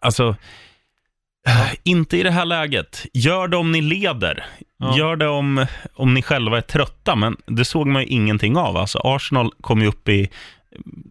alltså, 0.00 0.36
inte 1.84 2.16
i 2.16 2.22
det 2.22 2.30
här 2.30 2.44
läget. 2.44 3.06
Gör 3.12 3.48
det 3.48 3.56
om 3.56 3.72
ni 3.72 3.80
leder. 3.80 4.44
Ja. 4.78 4.98
Gör 4.98 5.16
det 5.16 5.28
om, 5.28 5.66
om 5.94 6.14
ni 6.14 6.22
själva 6.22 6.56
är 6.56 6.62
trötta, 6.62 7.16
men 7.16 7.36
det 7.46 7.64
såg 7.64 7.86
man 7.86 8.02
ju 8.02 8.08
ingenting 8.08 8.56
av. 8.56 8.76
Alltså, 8.76 9.00
Arsenal 9.04 9.52
kom 9.60 9.80
ju 9.80 9.86
upp 9.86 10.08
i, 10.08 10.30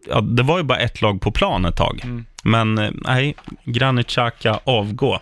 ja, 0.06 0.20
det 0.20 0.42
var 0.42 0.58
ju 0.58 0.64
bara 0.64 0.78
ett 0.78 1.02
lag 1.02 1.20
på 1.20 1.32
plan 1.32 1.64
ett 1.64 1.76
tag. 1.76 2.00
Mm. 2.04 2.24
Men 2.44 2.78
eh, 2.78 2.90
nej, 2.94 3.34
Granit 3.64 4.06
Xhaka 4.06 4.60
avgå. 4.64 5.20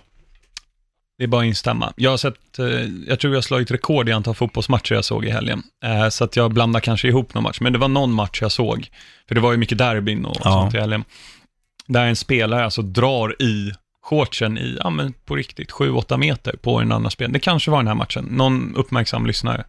Det 1.18 1.24
är 1.24 1.28
bara 1.28 1.40
att 1.42 1.46
instämma. 1.46 1.92
Jag 1.96 2.10
har 2.10 2.16
sett, 2.16 2.58
eh, 2.58 2.66
jag 3.08 3.20
tror 3.20 3.32
jag 3.32 3.36
har 3.36 3.42
slagit 3.42 3.70
rekord 3.70 4.08
i 4.08 4.12
antal 4.12 4.34
fotbollsmatcher 4.34 4.94
jag 4.94 5.04
såg 5.04 5.24
i 5.24 5.30
helgen. 5.30 5.62
Eh, 5.84 6.08
så 6.08 6.24
att 6.24 6.36
jag 6.36 6.52
blandar 6.52 6.80
kanske 6.80 7.08
ihop 7.08 7.34
någon 7.34 7.42
match, 7.42 7.60
men 7.60 7.72
det 7.72 7.78
var 7.78 7.88
någon 7.88 8.12
match 8.12 8.38
jag 8.42 8.52
såg. 8.52 8.88
För 9.28 9.34
det 9.34 9.40
var 9.40 9.52
ju 9.52 9.58
mycket 9.58 9.78
derbyn 9.78 10.24
och 10.24 10.36
Ja. 10.44 10.50
sånt 10.50 10.74
i 10.74 10.78
helgen. 10.78 11.04
Där 11.86 12.06
en 12.06 12.16
spelare 12.16 12.64
alltså 12.64 12.82
drar 12.82 13.42
i 13.42 13.72
shortsen 14.02 14.58
i, 14.58 14.78
ja 14.80 14.90
men 14.90 15.12
på 15.12 15.36
riktigt, 15.36 15.70
7-8 15.70 16.16
meter 16.16 16.56
på 16.56 16.78
en 16.80 16.92
annan 16.92 17.10
spel. 17.10 17.32
Det 17.32 17.38
kanske 17.38 17.70
var 17.70 17.78
den 17.78 17.88
här 17.88 17.94
matchen. 17.94 18.24
Någon 18.30 18.74
uppmärksam 18.76 19.26
lyssnare 19.26 19.64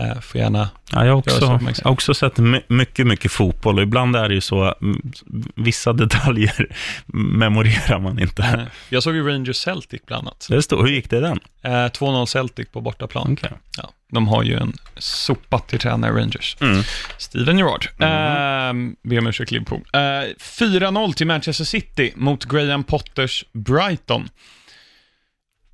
eh, 0.00 0.20
får 0.20 0.40
gärna 0.40 0.68
Ja, 0.92 1.04
jag, 1.06 1.12
har 1.12 1.18
också, 1.18 1.60
jag 1.84 1.92
också 1.92 2.14
sett 2.14 2.38
my- 2.38 2.60
mycket, 2.68 3.06
mycket 3.06 3.32
fotboll 3.32 3.76
och 3.76 3.82
ibland 3.82 4.16
är 4.16 4.28
det 4.28 4.34
ju 4.34 4.40
så, 4.40 4.74
mm, 4.82 5.12
vissa 5.54 5.92
detaljer 6.02 6.66
memorerar 7.06 7.98
man 7.98 8.18
inte. 8.18 8.42
Eh, 8.42 8.62
Jag 8.88 9.02
såg 9.02 9.14
ju 9.14 9.28
Rangers 9.28 9.56
Celtic 9.56 10.02
bland 10.06 10.26
annat. 10.28 10.46
Det 10.50 10.62
står, 10.62 10.82
hur 10.82 10.92
gick 10.92 11.10
det 11.10 11.20
den? 11.20 11.40
Eh, 11.62 11.70
2-0 11.70 12.26
Celtic 12.26 12.68
på 12.72 12.80
bortaplan. 12.80 13.32
Okej. 13.32 13.50
Ja, 13.76 13.90
de 14.12 14.28
har 14.28 14.42
ju 14.42 14.54
en 14.56 14.72
sopa 14.96 15.58
till 15.58 15.78
tränare 15.78 16.20
Rangers. 16.20 16.56
Mm. 16.60 16.82
Steven 17.18 17.58
Gerrard. 17.58 17.86
Mm. 17.98 18.96
Be 19.02 19.18
om 19.18 19.26
ursäkt 19.26 19.50
Liverpool. 19.50 19.80
Eh, 19.92 19.98
4-0 20.38 21.12
till 21.12 21.26
Manchester 21.26 21.64
City 21.64 22.12
mot 22.16 22.44
Graham 22.44 22.84
Potters 22.84 23.44
Brighton. 23.52 24.28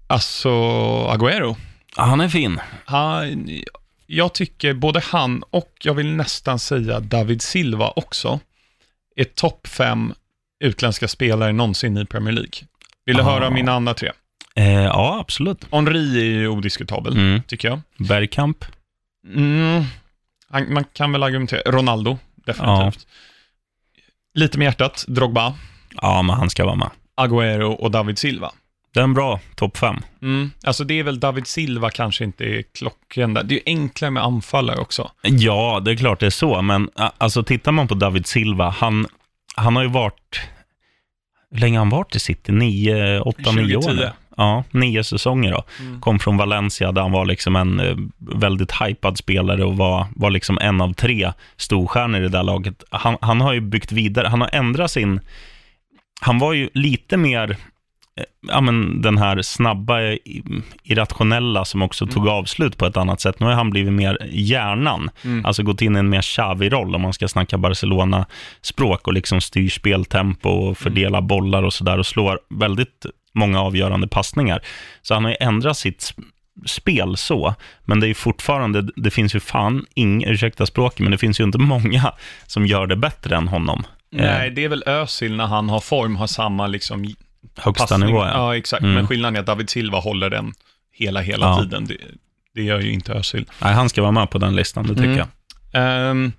Alltså, 0.07 0.49
Agüero. 1.09 1.57
Ja, 1.97 2.03
han 2.03 2.21
är 2.21 2.29
fin. 2.29 2.61
Han, 2.85 3.49
jag 4.11 4.35
tycker 4.35 4.75
både 4.75 5.01
han 5.01 5.43
och, 5.51 5.73
jag 5.83 5.95
vill 5.95 6.07
nästan 6.07 6.59
säga 6.59 7.01
David 7.01 7.43
Silva 7.43 7.93
också, 7.97 8.41
är 9.17 9.25
topp 9.25 9.67
fem 9.67 10.15
utländska 10.65 11.09
spelare 11.09 11.53
någonsin 11.53 11.97
i 11.99 12.05
Premier 12.07 12.35
League. 12.35 12.53
Vill 13.07 13.17
du 13.17 13.23
Ah. 13.23 13.25
höra 13.25 13.51
mina 13.51 13.73
andra 13.73 13.95
tre? 13.95 14.13
Eh, 14.55 14.73
ja, 14.73 15.19
absolut. 15.21 15.67
Henri 15.73 16.21
är 16.21 16.25
ju 16.25 16.49
odiskutabel, 16.49 17.13
Mm. 17.13 17.43
tycker 17.43 17.69
jag. 17.69 17.81
Bergkamp. 17.99 18.65
Mm. 19.35 19.85
Han- 20.51 20.73
Man 20.73 20.85
kan 20.93 21.13
väl 21.13 21.23
argumentera. 21.23 21.71
Ronaldo, 21.71 22.19
definitivt. 22.35 23.07
Lite 24.35 24.59
med 24.59 24.65
hjärtat, 24.65 25.05
Drogba, 25.09 25.55
Ja, 26.03 26.23
men 26.23 26.37
han 26.37 26.51
ska 26.51 26.65
vara 26.65 26.75
med. 26.77 26.91
Agüero 27.21 27.63
och 27.75 27.91
David 27.91 28.19
Silva. 28.19 28.53
Det 28.99 29.03
är 29.03 29.05
en 29.05 29.15
bra 29.15 29.41
topp 29.55 29.77
fem. 29.77 29.97
Mm. 30.23 30.51
Alltså 30.65 30.85
det 30.85 30.99
är 30.99 31.03
väl 31.03 31.21
David 31.21 31.47
Silva 31.47 31.91
kanske 31.91 32.25
inte 32.25 32.45
är 32.45 32.63
klockren 32.63 33.35
där. 33.35 33.43
Det 33.43 33.55
är 33.55 33.57
ju 33.57 33.63
enklare 33.67 34.11
med 34.11 34.23
anfallare 34.23 34.81
också. 34.81 35.11
Ja, 35.23 35.81
det 35.85 35.91
är 35.91 35.97
klart 35.97 36.21
det 36.21 36.27
är 36.27 36.31
så, 36.31 36.63
men 36.63 36.91
alltså 37.19 37.43
tittar 37.43 37.73
man 37.73 37.89
på 37.89 37.95
David 37.95 38.27
Silva, 38.27 38.71
han, 38.71 39.07
han 39.55 39.77
har 39.77 39.83
ju 39.83 39.89
varit, 39.89 40.41
hur 41.51 41.59
länge 41.59 41.79
har 41.79 41.85
han 41.85 41.91
varit 41.91 42.17
i 42.17 42.19
City? 42.19 42.53
Nio, 42.53 43.21
åtta, 43.21 43.53
nio 43.53 43.77
år 43.77 43.83
2010. 43.83 44.01
nu? 44.01 44.11
Ja, 44.37 44.65
nio 44.71 45.05
säsonger 45.05 45.53
då. 45.53 45.65
Mm. 45.81 46.01
Kom 46.01 46.19
från 46.19 46.37
Valencia 46.37 46.93
där 46.93 47.03
han 47.03 47.13
var 47.13 47.27
liksom 47.27 47.57
en 47.57 47.81
eh, 47.81 47.97
väldigt 48.19 48.73
hypad 48.73 49.19
spelare 49.19 49.65
och 49.65 49.77
var, 49.77 50.07
var 50.17 50.31
liksom 50.31 50.59
en 50.59 50.81
av 50.81 50.93
tre 50.93 51.33
storstjärnor 51.57 52.21
i 52.21 52.23
det 52.23 52.29
där 52.29 52.43
laget. 52.43 52.85
Han, 52.91 53.17
han 53.21 53.41
har 53.41 53.53
ju 53.53 53.61
byggt 53.61 53.93
vidare, 53.93 54.29
han 54.29 54.41
har 54.41 54.51
ändrat 54.53 54.91
sin, 54.91 55.21
han 56.21 56.39
var 56.39 56.53
ju 56.53 56.71
lite 56.75 57.17
mer, 57.17 57.57
ja 58.49 58.61
men 58.61 59.03
den 59.03 59.19
här 59.19 59.43
snabba, 59.43 60.03
eh, 60.03 60.17
irrationella 60.83 61.65
som 61.65 61.83
också 61.83 62.07
tog 62.07 62.29
avslut 62.29 62.77
på 62.77 62.87
ett 62.87 62.97
annat 62.97 63.21
sätt. 63.21 63.41
Nu 63.41 63.47
har 63.47 63.53
han 63.53 63.71
blivit 63.71 63.93
mer 63.93 64.29
hjärnan, 64.31 65.11
Mm. 65.25 65.45
alltså 65.47 65.63
gått 65.63 65.83
in 65.83 65.97
i 65.97 65.99
en 65.99 66.09
mer 66.09 66.23
Xavi-roll 66.23 66.95
om 66.95 67.03
man 67.03 67.13
ska 67.13 67.29
snacka 67.29 67.59
Barcelona-språk 67.59 69.07
och 69.07 69.13
liksom 69.13 69.41
styr 69.41 69.69
speltempo 69.69 70.49
och 70.49 70.79
fördela 70.79 71.23
bollar 71.23 71.63
och 71.63 71.73
sådär 71.73 71.99
och 71.99 72.07
slår 72.07 72.39
väldigt 72.51 73.07
många 73.35 73.61
avgörande 73.61 74.09
passningar. 74.09 74.61
Så 75.03 75.15
han 75.15 75.25
har 75.25 75.31
ju 75.31 75.37
ändrat 75.41 75.77
sitt 75.77 76.15
spel 76.67 77.17
så, 77.17 77.55
men 77.85 78.01
det 78.01 78.09
är 78.09 78.15
fortfarande, 78.15 78.89
det 78.97 79.11
finns 79.11 79.35
ju 79.35 79.41
fan 79.41 79.87
inga, 79.95 80.29
ursäkta 80.29 80.67
språket, 80.67 81.01
men 81.01 81.11
det 81.11 81.19
finns 81.19 81.41
ju 81.41 81.45
inte 81.45 81.59
många 81.59 82.13
som 82.47 82.67
gör 82.67 82.87
det 82.87 82.97
bättre 82.97 83.37
än 83.37 83.49
honom. 83.49 83.85
Nej, 84.11 84.51
det 84.51 84.65
är 84.65 84.69
väl 84.69 84.83
Özil 84.87 85.37
när 85.37 85.47
han 85.47 85.69
har 85.69 85.81
form, 85.81 86.17
har 86.17 86.27
samma 86.27 86.67
liksom 86.67 87.15
Högsta 87.59 87.87
passning. 87.87 88.07
nivå, 88.07 88.19
ja. 88.25 88.31
Ja, 88.33 88.57
exakt. 88.57 88.83
Mm. 88.83 88.95
Men 88.95 89.07
skillnaden 89.09 89.37
är 89.37 89.41
att 89.41 89.47
David 89.47 89.71
Silva 89.71 89.99
håller 89.99 90.31
den 90.31 90.53
hela, 90.93 91.21
hela 91.21 91.47
Ja. 91.47 91.61
tiden. 91.63 91.87
Det, 91.87 91.97
det 92.55 92.63
gör 92.63 92.81
ju 92.81 92.93
inte 92.93 93.13
Özil. 93.13 93.47
Nej, 93.63 93.75
han 93.75 93.89
ska 93.89 94.01
vara 94.03 94.13
med 94.13 94.31
på 94.31 94.39
den 94.39 94.57
listan, 94.57 94.87
det 94.87 94.95
tycker 94.95 95.05
Mm. 95.05 95.27
jag. 95.73 96.11
Um, 96.11 96.33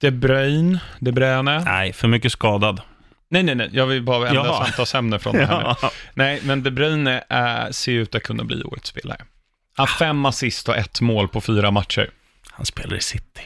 De 0.00 0.10
Bruyne, 0.10 0.78
De 1.00 1.12
Bruyne. 1.12 1.60
Nej, 1.64 1.92
för 1.92 2.08
mycket 2.08 2.32
skadad. 2.32 2.80
Nej, 3.28 3.42
nej, 3.42 3.54
nej. 3.54 3.68
Jag 3.72 3.86
vill 3.86 4.02
bara 4.02 4.28
ändra 4.28 4.44
Jaha. 4.46 4.64
samtalsämne 4.64 5.18
från 5.18 5.36
det 5.36 5.46
här 5.46 5.76
nu. 5.82 5.88
Nej, 6.14 6.40
men 6.44 6.62
De 6.62 6.70
Bruyne 6.70 7.24
äh, 7.30 7.70
ser 7.70 7.92
ut 7.92 8.14
att 8.14 8.22
kunna 8.22 8.44
bli 8.44 8.62
årets 8.62 8.88
spelare. 8.88 9.18
Han 9.76 9.86
har 9.88 9.94
fem 9.96 10.26
assist 10.26 10.68
och 10.68 10.76
ett 10.76 11.00
mål 11.00 11.28
på 11.28 11.40
fyra 11.40 11.70
matcher. 11.70 12.10
Han 12.50 12.66
spelar 12.66 12.96
i 12.96 13.00
City. 13.00 13.40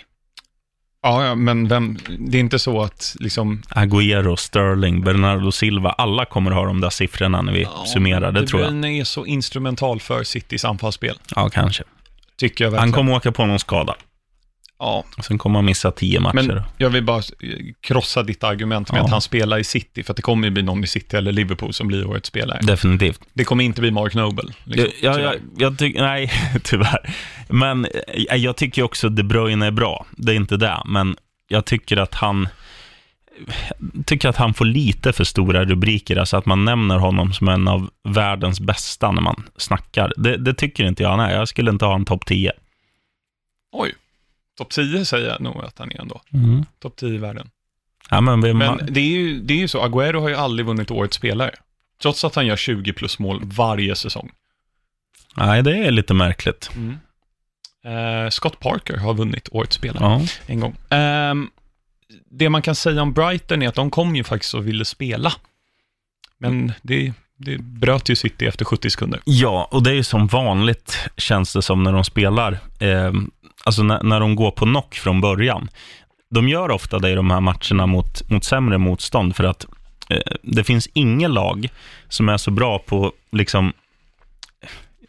Ja, 1.03 1.27
ja, 1.27 1.35
men 1.35 1.69
vem, 1.69 1.99
det 2.19 2.39
är 2.39 2.41
inte 2.41 2.59
så 2.59 2.83
att 2.83 3.17
liksom... 3.21 3.63
Agüero, 3.69 4.37
Sterling, 4.37 5.05
Bernardo 5.05 5.53
Silva, 5.53 5.91
alla 5.91 6.25
kommer 6.25 6.51
ha 6.51 6.65
de 6.67 6.81
där 6.81 6.91
siffrorna 6.91 7.43
när 7.43 7.53
vi 7.53 7.63
Ja, 7.63 7.85
summerar, 7.87 8.33
det 8.33 8.41
De 8.41 8.47
tror 8.47 8.63
jag. 8.63 8.71
Bruyne 8.71 9.01
är 9.01 9.05
så 9.05 9.27
instrumental 9.27 10.01
för 10.01 10.25
Citys 10.25 10.65
anfallsspel. 10.65 11.19
Ja, 11.37 11.49
kanske. 11.49 11.85
Tycker 12.39 12.65
jag 12.65 12.71
Han 12.71 12.77
verkligen. 12.77 12.93
kommer 12.93 13.15
åka 13.17 13.33
på 13.33 13.47
någon 13.47 13.59
skada. 13.59 13.95
Ja, 14.83 15.05
sen 15.27 15.39
kommer 15.39 15.59
han 15.59 15.65
missa 15.65 15.91
tio 15.91 16.21
matcher. 16.21 16.35
men 16.35 16.63
jag 16.79 16.91
vill 16.91 17.05
bara 17.05 17.19
eh, 17.19 17.23
krossa 17.81 18.23
ditt 18.23 18.45
argument 18.45 18.93
med 18.93 19.01
Ja. 19.01 19.05
att 19.05 19.11
han 19.11 19.21
spelar 19.21 19.59
i 19.59 19.65
City, 19.65 20.03
för 20.03 20.13
att 20.13 20.17
det 20.17 20.23
kommer 20.23 20.47
ju 20.49 20.51
bli 20.51 20.63
någon 20.63 20.85
i 20.85 20.87
City 20.87 21.17
eller 21.17 21.33
Liverpool 21.33 21.73
som 21.73 21.87
blir 21.89 22.07
årets 22.07 22.29
spelare. 22.29 22.59
Definitivt. 22.63 23.21
Det 23.33 23.45
kommer 23.45 23.65
inte 23.65 23.81
bli 23.81 23.91
Mark 23.91 24.15
Noble. 24.15 24.53
Liksom, 24.65 24.91
jag, 25.03 25.21
jag, 25.21 25.25
jag, 25.25 25.41
jag 25.59 25.79
tycker, 25.79 26.03
nej, 26.03 26.31
tyvärr. 26.65 27.15
Men 27.49 27.85
eh, 27.85 28.37
jag 28.37 28.57
tycker 28.57 28.83
också 28.83 29.07
att 29.07 29.17
De 29.17 29.23
Bruyne 29.23 29.67
är 29.67 29.71
bra. 29.71 30.07
Det 30.17 30.33
är 30.33 30.37
inte 30.37 30.57
det, 30.57 30.83
men 30.87 31.17
jag 31.49 31.65
tycker 31.65 31.97
att 31.97 32.15
han 32.15 32.49
tycker 34.07 34.29
att 34.29 34.37
han 34.37 34.55
får 34.55 34.65
lite 34.65 35.13
för 35.13 35.25
stora 35.25 35.65
rubriker, 35.65 36.17
alltså 36.17 36.37
att 36.37 36.47
man 36.47 36.65
nämner 36.65 36.99
honom 36.99 37.33
som 37.33 37.49
en 37.49 37.69
av 37.69 37.91
världens 38.09 38.61
bästa 38.61 39.11
när 39.11 39.23
man 39.23 39.43
snackar. 39.57 40.13
Det, 40.17 40.37
det 40.37 40.55
tycker 40.55 40.85
inte 40.85 41.03
jag 41.03 41.11
han 41.11 41.21
är. 41.21 41.35
Jag 41.35 41.49
skulle 41.49 41.71
inte 41.71 41.85
ha 41.85 41.95
en 41.95 42.05
topp 42.05 42.27
10. 42.27 42.53
Oj, 43.73 43.95
topp 44.61 44.71
10 44.71 45.05
säger 45.05 45.29
jag 45.29 45.41
nog 45.41 45.65
att 45.65 45.79
han 45.79 45.93
är 45.93 46.01
ändå. 46.01 46.21
Topp 46.83 46.97
10 46.97 47.09
i 47.15 47.19
världen. 47.19 47.51
Ja, 48.11 48.21
men, 48.21 48.41
vem, 48.41 48.59
Men 48.59 48.79
det 48.91 49.01
är, 49.01 49.05
ju, 49.05 49.41
det 49.41 49.55
är 49.55 49.59
ju 49.59 49.69
så, 49.69 49.87
Agüero 49.87 50.21
har 50.21 50.29
ju 50.29 50.35
aldrig 50.35 50.67
vunnit 50.67 50.91
årets 50.91 51.17
spelare. 51.17 51.51
Trots 52.03 52.25
att 52.25 52.35
han 52.35 52.47
gör 52.47 52.57
20 52.57 52.93
plus 52.93 53.19
mål 53.19 53.41
varje 53.45 53.95
säsong. 53.95 54.31
nej, 55.37 55.63
det 55.63 55.77
är 55.87 55.91
lite 55.91 56.15
märkligt. 56.15 56.71
Eh, 57.85 58.31
Scott 58.31 58.61
Parker 58.61 58.97
har 58.97 59.15
vunnit 59.15 59.49
årets 59.53 59.77
spelare 59.77 60.05
Ja. 60.05 60.21
en 60.47 60.61
gång. 60.61 60.77
Ehm, 60.91 61.51
det 62.31 62.49
man 62.49 62.63
kan 62.63 62.75
säga 62.75 63.03
om 63.03 63.13
Brighton 63.13 63.63
är 63.63 63.69
att 63.69 63.75
de 63.75 63.91
kom 63.91 64.17
ju 64.17 64.25
faktiskt 64.25 64.55
och 64.55 64.67
ville 64.69 64.85
spela. 64.85 65.33
Men 66.39 66.73
det, 66.83 67.13
det 67.37 67.59
bröt 67.59 68.09
ju 68.09 68.17
City 68.17 68.47
efter 68.47 68.65
70 68.65 68.91
sekunder. 68.91 69.21
Ja, 69.25 69.69
och 69.73 69.83
det 69.83 69.91
är 69.91 69.95
ju 69.95 70.03
som 70.05 70.27
vanligt, 70.27 70.99
känns 71.17 71.53
det 71.53 71.63
som, 71.63 71.83
när 71.83 71.93
de 71.93 72.05
spelar. 72.05 72.53
Eh, 72.79 73.13
alltså 73.65 73.83
när, 73.83 74.03
när 74.03 74.21
de 74.21 74.35
går 74.35 74.51
på 74.51 74.65
knock 74.65 74.95
från 74.95 75.21
början. 75.21 75.69
De 76.31 76.49
gör 76.49 76.71
ofta 76.71 76.99
det 76.99 77.11
i 77.11 77.15
de 77.15 77.31
här 77.31 77.41
matcherna 77.41 77.87
mot, 77.87 78.31
mot 78.31 78.45
sämre 78.45 78.79
motstånd, 78.79 79.37
för 79.37 79.45
att 79.45 79.67
eh, 80.11 80.33
det 80.43 80.65
finns 80.65 80.89
inget 80.93 81.31
lag 81.31 81.69
som 82.09 82.29
är 82.29 82.37
så 82.37 82.51
bra 82.51 82.79
på, 82.79 83.13
liksom, 83.33 83.73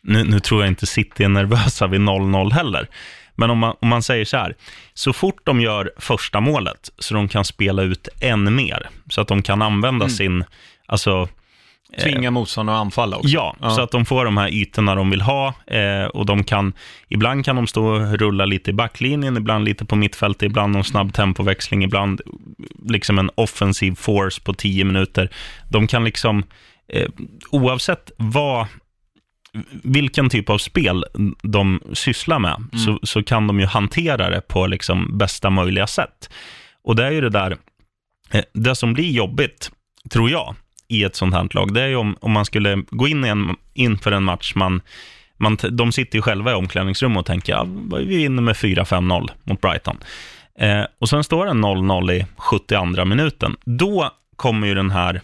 nu, 0.02 0.24
nu 0.24 0.40
tror 0.40 0.62
jag 0.62 0.68
inte 0.68 0.86
City 0.86 1.24
är 1.24 1.30
nervösa 1.30 1.88
vid 1.88 2.02
0-0 2.02 2.52
heller, 2.52 2.88
men 3.36 3.50
om 3.50 3.58
man, 3.58 3.76
om 3.80 3.88
man 3.88 4.04
säger 4.04 4.26
så 4.26 4.38
här, 4.38 4.56
så 4.94 5.14
fort 5.14 5.42
de 5.44 5.62
gör 5.62 5.92
första 5.98 6.40
målet, 6.40 6.90
så 6.98 7.14
de 7.14 7.28
kan 7.28 7.46
spela 7.46 7.82
ut 7.82 8.08
än 8.20 8.56
mer, 8.56 8.90
så 9.10 9.22
att 9.22 9.28
de 9.28 9.42
kan 9.42 9.62
använda 9.62 10.10
sin, 10.10 10.44
alltså, 10.86 11.30
Tvinga 12.00 12.32
motståndare 12.32 12.76
att 12.78 12.82
anfalla 12.82 13.18
också. 13.18 13.30
Ja, 13.30 13.56
Ja. 13.60 13.70
så 13.70 13.82
att 13.82 13.92
de 13.92 14.06
får 14.06 14.26
de 14.26 14.38
här 14.38 14.50
ytorna 14.54 14.96
de 14.96 15.10
vill 15.10 15.22
ha 15.22 15.54
eh, 15.68 16.06
och 16.06 16.26
de 16.26 16.44
kan, 16.44 16.74
ibland 17.08 17.46
kan 17.46 17.56
de 17.56 17.68
stå 17.68 17.86
och 17.86 18.20
rulla 18.20 18.46
lite 18.46 18.70
i 18.70 18.74
backlinjen, 18.74 19.38
ibland 19.38 19.66
lite 19.66 19.86
på 19.86 19.96
mittfältet, 19.96 20.42
ibland 20.44 20.74
någon 20.74 20.84
snabb 20.84 21.14
tempoväxling, 21.14 21.84
ibland 21.84 22.22
liksom 22.86 23.20
en 23.20 23.30
offensiv 23.36 23.96
force 23.96 24.42
på 24.42 24.54
tio 24.54 24.86
minuter. 24.86 25.30
De 25.70 25.88
kan 25.88 26.04
liksom, 26.04 26.44
eh, 26.94 27.08
oavsett 27.52 28.12
vad, 28.18 28.68
vilken 29.84 30.30
typ 30.30 30.50
av 30.50 30.58
spel 30.58 31.06
de 31.44 31.82
sysslar 31.94 32.40
med, 32.40 32.64
så, 32.86 33.00
så 33.04 33.24
kan 33.24 33.48
de 33.48 33.60
ju 33.60 33.66
hantera 33.66 34.30
det 34.30 34.42
på 34.42 34.68
liksom 34.68 35.18
bästa 35.18 35.50
möjliga 35.50 35.88
sätt. 35.88 36.30
Och 36.84 36.96
det 36.96 37.06
är 37.06 37.12
ju 37.12 37.22
det 37.22 37.30
där, 37.30 37.58
eh, 38.32 38.44
det 38.54 38.76
som 38.76 38.94
blir 38.94 39.12
jobbigt, 39.12 39.72
tror 40.10 40.30
jag, 40.30 40.56
i 40.92 41.04
ett 41.04 41.16
sånt 41.16 41.34
här 41.34 41.48
lag, 41.52 41.74
det 41.74 41.82
är 41.82 41.88
ju 41.88 41.96
om, 41.96 42.16
om 42.22 42.32
man 42.32 42.46
skulle 42.46 42.84
gå 42.90 43.08
in 43.08 43.26
i 43.26 43.28
en, 43.28 43.56
inför 43.74 44.12
en 44.12 44.24
match, 44.24 44.56
man, 44.56 44.82
man, 45.38 45.58
de 45.72 45.92
sitter 45.92 46.18
ju 46.18 46.22
själva 46.22 46.52
i 46.52 46.54
omklädningsrummet 46.54 47.20
och 47.20 47.26
tänker, 47.26 47.54
ja, 47.54 47.68
vi 47.98 48.18
vinner 48.18 48.42
med 48.42 48.56
4-5-0 48.56 49.30
mot 49.44 49.62
Brighton. 49.62 49.98
Eh, 50.60 50.84
och 51.00 51.10
sen 51.10 51.24
står 51.24 51.46
det 51.46 51.52
0-0 51.52 52.12
i 52.12 52.26
72 52.38 53.06
minuten. 53.06 53.56
Då 53.66 54.12
kommer 54.36 54.68
ju 54.68 54.74
den 54.74 54.92
här 54.92 55.22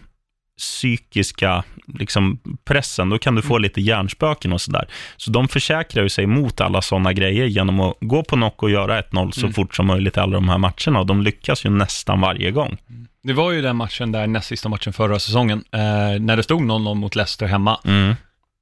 psykiska 0.57 1.63
liksom, 1.87 2.39
pressen, 2.65 3.09
då 3.09 3.17
kan 3.17 3.35
du 3.35 3.41
få 3.41 3.57
lite 3.57 3.81
hjärnspöken 3.81 4.53
och 4.53 4.61
sådär. 4.61 4.87
Så 5.17 5.31
de 5.31 5.47
försäkrar 5.47 6.03
ju 6.03 6.09
sig 6.09 6.25
mot 6.25 6.61
alla 6.61 6.81
sådana 6.81 7.13
grejer 7.13 7.45
genom 7.45 7.79
att 7.79 7.97
gå 8.01 8.23
på 8.23 8.35
knock 8.35 8.63
och 8.63 8.69
göra 8.69 9.01
1-0 9.01 9.31
så 9.31 9.49
fort 9.49 9.75
som 9.75 9.87
möjligt 9.87 10.17
i 10.17 10.19
alla 10.19 10.33
de 10.33 10.49
här 10.49 10.57
matcherna 10.57 10.99
och 10.99 11.05
de 11.05 11.21
lyckas 11.21 11.65
ju 11.65 11.69
nästan 11.69 12.21
varje 12.21 12.51
gång. 12.51 12.77
Det 13.27 13.33
var 13.33 13.51
ju 13.51 13.61
den 13.61 13.75
matchen 13.75 14.11
där, 14.11 14.27
näst 14.27 14.47
sista 14.47 14.69
matchen 14.69 14.93
förra 14.93 15.19
säsongen, 15.19 15.63
eh, 15.71 15.79
när 16.19 16.37
det 16.37 16.43
stod 16.43 16.61
0-0 16.61 16.95
mot 16.95 17.15
Leicester 17.15 17.45
hemma 17.45 17.79
Mm. 17.85 18.15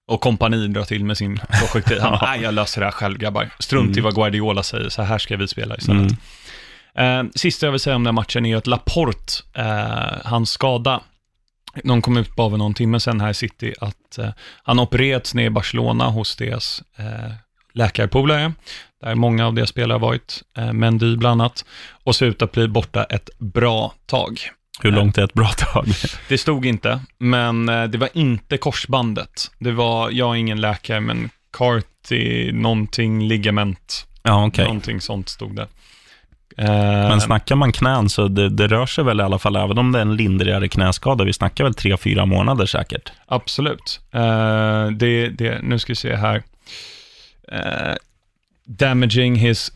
och 0.08 0.22
kompani 0.22 0.68
drar 0.68 0.84
till 0.84 1.06
med 1.06 1.18
sin 1.18 1.40
projektil. 1.60 2.02
Han 2.02 2.12
bara, 2.12 2.26
"Nej, 2.32 2.42
jag 2.42 2.54
löser 2.54 2.82
det 2.82 2.86
här 2.88 2.92
själv 2.92 3.18
grabbar. 3.18 3.50
Strunt 3.60 3.98
i 3.98 4.02
vad 4.02 4.16
Guardiola 4.16 4.64
säger, 4.64 4.90
så 4.90 5.02
här 5.02 5.18
ska 5.18 5.38
vi 5.38 5.48
spela 5.48 5.78
istället. 5.78 6.12
Mm. 6.96 7.28
Eh, 7.28 7.32
sista 7.36 7.66
jag 7.66 7.72
vill 7.72 7.80
säga 7.80 7.96
om 7.96 8.04
den 8.04 8.16
matchen 8.16 8.46
är 8.46 8.58
att 8.58 8.68
Laporte, 8.68 9.34
eh, 9.54 10.18
hans 10.26 10.50
skada, 10.52 11.00
de 11.84 12.02
kom 12.02 12.18
ut 12.18 12.36
bara 12.36 12.50
för 12.50 12.58
någon 12.58 12.74
timme 12.74 13.00
sedan 13.00 13.22
här 13.22 13.30
i 13.30 13.34
City, 13.34 13.74
att 13.82 14.18
eh, 14.18 14.30
han 14.64 14.80
opererats 14.80 15.34
ner 15.34 15.46
i 15.46 15.50
Barcelona 15.50 16.06
hos 16.10 16.36
deras 16.36 16.84
eh, 16.98 17.32
läkarpolare, 17.76 18.54
där 19.02 19.16
många 19.16 19.48
av 19.48 19.54
deras 19.54 19.70
spelare 19.70 19.96
har 19.96 20.00
varit, 20.00 20.42
eh, 20.58 20.74
Mendy 20.74 21.16
bland 21.18 21.42
annat, 21.42 21.66
och 22.04 22.16
ser 22.16 22.26
ut 22.26 22.42
att 22.42 22.52
bli 22.52 22.68
borta 22.68 23.04
ett 23.04 23.30
bra 23.40 23.94
tag. 24.06 24.40
Hur 24.82 24.92
långt 24.92 25.18
är 25.18 25.24
ett 25.24 25.34
bra 25.34 25.48
tag? 25.48 25.86
Det 26.30 26.38
stod 26.38 26.66
inte, 26.66 27.00
men 27.18 27.70
eh, 27.70 27.84
det 27.84 27.98
var 27.98 28.10
inte 28.14 28.58
korsbandet. 28.58 29.52
Det 29.60 29.72
var, 29.72 30.10
jag 30.12 30.30
är 30.36 30.36
ingen 30.40 30.62
läkare, 30.62 31.00
men 31.00 31.30
carti, 31.58 32.52
någonting, 32.54 33.28
ligament, 33.28 34.06
Ja, 34.24 34.46
okej. 34.48 34.66
någonting 34.66 35.02
sånt 35.02 35.30
stod 35.30 35.56
det. 35.56 35.68
Eh, 36.58 37.10
Men 37.10 37.22
snackar 37.22 37.56
man 37.56 37.72
knän 37.72 38.10
så 38.10 38.28
det, 38.28 38.50
det 38.50 38.68
rör 38.68 38.86
sig 38.86 39.04
väl 39.04 39.20
i 39.20 39.24
alla 39.24 39.40
fall, 39.40 39.56
även 39.56 39.78
om 39.78 39.92
det 39.92 40.00
är 40.00 40.02
en 40.02 40.16
lindrigare 40.16 40.68
knäskada, 40.68 41.24
vi 41.24 41.34
snackar 41.34 41.64
väl 41.64 41.74
tre, 41.74 41.98
fyra 41.98 42.26
månader 42.26 42.66
säkert. 42.66 43.12
Absolut. 43.28 44.00
Eh, 44.14 44.88
det, 44.88 45.30
det, 45.30 45.60
nu 45.64 45.80
ska 45.80 45.92
vi 45.92 45.96
se 45.96 46.16
här. 46.16 46.44
Eh, 47.52 47.96
damaging 48.66 49.36
his 49.36 49.72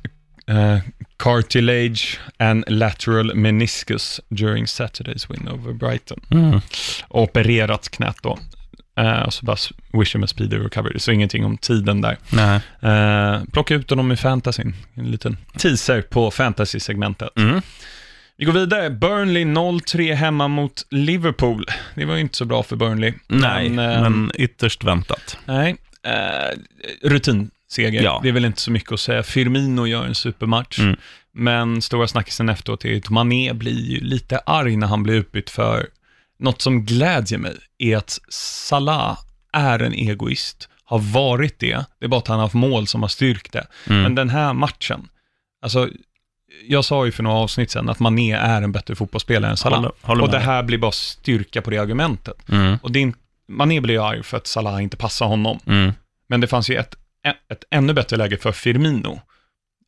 eh, 0.47 0.79
cartilage 1.17 2.19
and 2.37 2.63
lateral 2.67 3.35
meniscus 3.35 4.19
during 4.29 4.65
Saturday's 4.65 5.29
win 5.29 5.47
over 5.47 5.73
Brighton. 5.73 6.19
Mm. 6.31 6.61
Och 7.07 7.23
opererat 7.23 7.89
knät 7.89 8.17
då. 8.21 8.39
Eh, 8.97 9.21
och 9.21 9.33
så 9.33 9.45
bara 9.45 9.57
wish 9.93 10.15
him 10.15 10.23
a 10.23 10.27
speedy 10.27 10.57
recovery. 10.57 10.99
Så 10.99 11.11
ingenting 11.11 11.45
om 11.45 11.57
tiden 11.57 12.01
där. 12.01 12.17
Nej. 12.29 12.61
Eh, 12.81 13.43
plocka 13.51 13.75
ut 13.75 13.89
honom 13.89 14.11
i 14.11 14.15
fantasyn. 14.15 14.75
En 14.93 15.11
liten 15.11 15.37
teaser 15.57 16.01
på 16.01 16.31
fantasy-segmentet. 16.31 17.29
Mm. 17.37 17.61
Vi 18.37 18.45
går 18.45 18.53
vidare. 18.53 18.89
Burnley 18.89 19.43
0-3 19.43 20.13
hemma 20.13 20.47
mot 20.47 20.85
Liverpool. 20.89 21.65
Det 21.95 22.05
var 22.05 22.15
ju 22.15 22.21
inte 22.21 22.37
så 22.37 22.45
bra 22.45 22.63
för 22.63 22.75
Burnley. 22.75 23.13
Nej, 23.27 23.69
Men, 23.69 24.01
men, 24.01 24.31
ytterst 24.35 24.83
väntat. 24.83 25.37
Nej, 25.45 25.75
eh, 26.03 26.57
rutinseger. 27.69 28.03
Ja. 28.03 28.19
Det 28.23 28.29
är 28.29 28.33
väl 28.33 28.45
inte 28.45 28.61
så 28.61 28.71
mycket 28.71 28.91
att 28.91 28.99
säga. 28.99 29.23
Firmino 29.23 29.87
gör 29.87 30.05
en 30.05 30.15
supermatch, 30.15 30.79
Mm. 30.79 30.95
men 31.33 31.81
stora 31.81 32.07
snackisen 32.07 32.49
efteråt 32.49 32.85
är 32.85 32.97
att 32.97 33.09
Mané 33.09 33.53
blir 33.53 33.85
ju 33.91 33.99
lite 33.99 34.37
arg 34.45 34.75
när 34.77 34.87
han 34.87 35.03
blir 35.03 35.13
utbytt 35.13 35.49
för 35.49 35.87
något 36.39 36.61
som 36.61 36.85
glädjer 36.85 37.37
mig 37.39 37.55
är 37.77 37.97
att 37.97 38.19
Salah 38.29 39.17
är 39.53 39.79
en 39.79 39.93
egoist, 39.93 40.69
har 40.83 40.99
varit 40.99 41.59
det. 41.59 41.85
Det 41.99 42.05
är 42.05 42.09
bara 42.09 42.17
att 42.17 42.27
han 42.27 42.37
har 42.37 42.45
haft 42.45 42.55
mål 42.55 42.87
som 42.87 43.01
har 43.01 43.09
styrkt 43.09 43.51
det. 43.53 43.67
Mm. 43.87 44.01
Men 44.01 44.15
den 44.15 44.29
här 44.29 44.53
matchen, 44.53 45.07
alltså 45.61 45.89
jag 46.67 46.85
sa 46.85 47.05
ju 47.05 47.11
för 47.11 47.23
några 47.23 47.37
avsnitt 47.37 47.71
sedan 47.71 47.89
att 47.89 47.99
Mané 47.99 48.31
är 48.31 48.61
en 48.61 48.71
bättre 48.71 48.95
fotbollsspelare 48.95 49.51
än 49.51 49.57
Salah. 49.57 49.77
Håller- 49.79 49.91
håller 50.01 50.23
och 50.23 50.31
det 50.31 50.39
här 50.39 50.63
blir 50.63 50.77
bara 50.77 50.91
styrka 50.91 51.61
på 51.61 51.69
det 51.69 51.77
argumentet. 51.77 52.49
Mm. 52.49 52.77
Och 52.81 52.91
det 52.91 53.03
är, 53.03 53.13
Mané 53.47 53.81
blir 53.81 53.93
ju 53.93 54.01
arg 54.03 54.23
för 54.23 54.37
att 54.37 54.47
Salah 54.47 54.83
inte 54.83 54.97
passar 54.97 55.25
honom. 55.25 55.59
Mm. 55.65 55.91
Men 56.27 56.41
det 56.41 56.47
fanns 56.47 56.69
ju 56.69 56.75
ett, 56.75 56.95
ett 57.51 57.63
ännu 57.71 57.93
bättre 57.93 58.17
läge 58.17 58.37
för 58.37 58.51
Firmino 58.51 59.21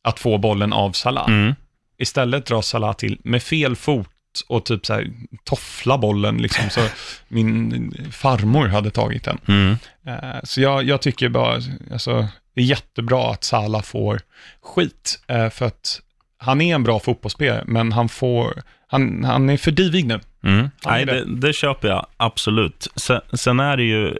att 0.04 0.18
få 0.20 0.38
bollen 0.38 0.72
av 0.72 0.92
Salah. 0.92 1.28
Mm. 1.28 1.54
Istället 1.98 2.46
drar 2.46 2.62
Salah 2.62 2.92
till 2.92 3.18
med 3.24 3.42
fel 3.42 3.76
fot 3.76 4.08
och 4.48 4.64
typ 4.64 4.86
så 4.86 4.94
här 4.94 5.10
toffla 5.44 5.98
bollen 5.98 6.36
liksom 6.36 6.70
så 6.70 6.80
min 7.28 7.94
farmor 8.12 8.66
hade 8.68 8.90
tagit 8.90 9.24
den. 9.24 9.38
Mm. 9.48 9.76
Eh, 10.06 10.40
Så 10.44 10.60
jag, 10.60 10.84
jag 10.84 11.02
tycker 11.02 11.28
bara, 11.28 11.58
alltså, 11.92 12.28
det 12.54 12.60
är 12.60 12.64
jättebra 12.64 13.30
att 13.32 13.44
Salah 13.44 13.82
får 13.82 14.20
skit, 14.62 15.20
eh, 15.26 15.50
för 15.50 15.66
att 15.66 16.00
han 16.38 16.60
är 16.60 16.74
en 16.74 16.82
bra 16.82 17.00
fotbollsspelare, 17.00 17.64
men 17.66 17.92
han 17.92 18.08
får, 18.08 18.62
han, 18.86 19.24
han 19.24 19.50
är 19.50 19.56
för 19.56 19.70
divig 19.70 20.06
nu. 20.06 20.20
Mm. 20.44 20.70
Nej, 20.86 21.04
det- 21.04 21.24
det, 21.24 21.36
det 21.46 21.52
köper 21.52 21.88
jag 21.88 22.06
absolut. 22.16 22.88
Sen, 22.96 23.20
sen 23.32 23.60
är 23.60 23.76
det 23.76 23.82
ju, 23.84 24.16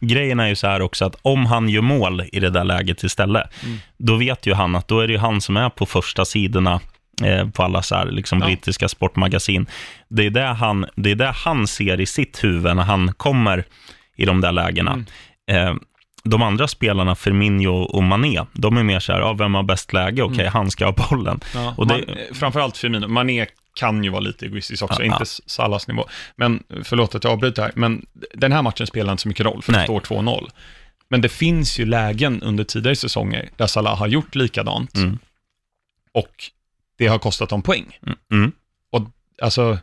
grejen 0.00 0.40
är 0.40 0.48
ju 0.48 0.54
så 0.54 0.66
här 0.66 0.82
också 0.82 1.04
att 1.04 1.16
om 1.22 1.46
han 1.46 1.68
gör 1.68 1.82
mål 1.82 2.22
i 2.32 2.40
det 2.40 2.50
där 2.50 2.64
läget 2.64 3.02
istället, 3.02 3.62
Mm. 3.64 3.78
då 3.98 4.16
vet 4.16 4.46
ju 4.46 4.54
han 4.54 4.74
att 4.76 4.88
då 4.88 5.00
är 5.00 5.06
det 5.06 5.12
ju 5.12 5.18
han 5.18 5.40
som 5.40 5.56
är 5.56 5.68
på 5.70 5.86
första 5.86 6.24
sidorna 6.24 6.80
eh, 7.24 7.48
på 7.50 7.62
alla 7.62 7.82
så 7.82 7.94
här, 7.94 8.06
liksom 8.06 8.38
Ja. 8.40 8.46
brittiska 8.46 8.88
sportmagasin. 8.88 9.66
Det 10.08 10.26
är 10.26 10.30
det, 10.30 10.44
han, 10.46 10.86
det 10.96 11.10
är 11.10 11.14
det 11.14 11.32
han 11.44 11.66
ser 11.66 12.00
i 12.00 12.06
sitt 12.06 12.44
huvud 12.44 12.76
när 12.76 12.82
han 12.82 13.12
kommer 13.16 13.64
i 14.16 14.24
de 14.24 14.40
där 14.40 14.52
lägena. 14.52 14.92
Mm. 14.92 15.68
Eh, 15.68 15.74
de 16.24 16.42
andra 16.42 16.68
spelarna, 16.68 17.14
Firmino 17.14 17.68
och 17.82 18.02
Mané, 18.02 18.40
de 18.52 18.76
är 18.76 18.82
mer 18.82 19.00
så 19.00 19.12
här, 19.12 19.20
ja, 19.20 19.32
vem 19.32 19.54
har 19.54 19.62
bäst 19.62 19.92
läge? 19.92 20.22
Okej, 20.22 20.40
Mm. 20.40 20.52
han 20.52 20.70
ska 20.70 20.84
ha 20.84 20.92
bollen. 21.10 21.40
Ja, 21.54 21.74
Och 21.76 21.86
det- 21.86 21.94
man, 22.08 22.16
framförallt 22.34 22.76
Firmino. 22.76 23.08
Mané 23.08 23.46
kan 23.74 24.04
ju 24.04 24.10
vara 24.10 24.20
lite 24.20 24.46
egoistisk 24.46 24.82
också, 24.82 25.00
Ja, 25.00 25.04
inte 25.04 25.16
ja. 25.18 25.22
S- 25.22 25.40
Salahs 25.46 25.88
nivå. 25.88 26.08
Men 26.36 26.62
förlåt 26.84 27.14
att 27.14 27.24
jag 27.24 27.32
avbryter 27.32 27.62
här, 27.62 27.72
men 27.74 28.06
den 28.34 28.52
här 28.52 28.62
matchen 28.62 28.86
spelar 28.86 29.12
inte 29.12 29.22
så 29.22 29.28
mycket 29.28 29.46
roll, 29.46 29.62
för 29.62 29.72
det 29.72 29.84
står 29.84 30.00
2-0. 30.00 30.48
Men 31.08 31.20
det 31.20 31.28
finns 31.28 31.78
ju 31.78 31.84
lägen 31.86 32.42
under 32.42 32.64
tidigare 32.64 32.96
säsonger 32.96 33.50
där 33.56 33.66
Salah 33.66 33.98
har 33.98 34.06
gjort 34.06 34.34
likadant 34.34 34.94
Mm. 34.96 35.18
och 36.12 36.50
det 36.98 37.06
har 37.06 37.18
kostat 37.18 37.48
dem 37.48 37.62
poäng. 37.62 37.98
Mm. 38.06 38.18
Mm. 38.32 38.52
Alltså, 39.42 39.78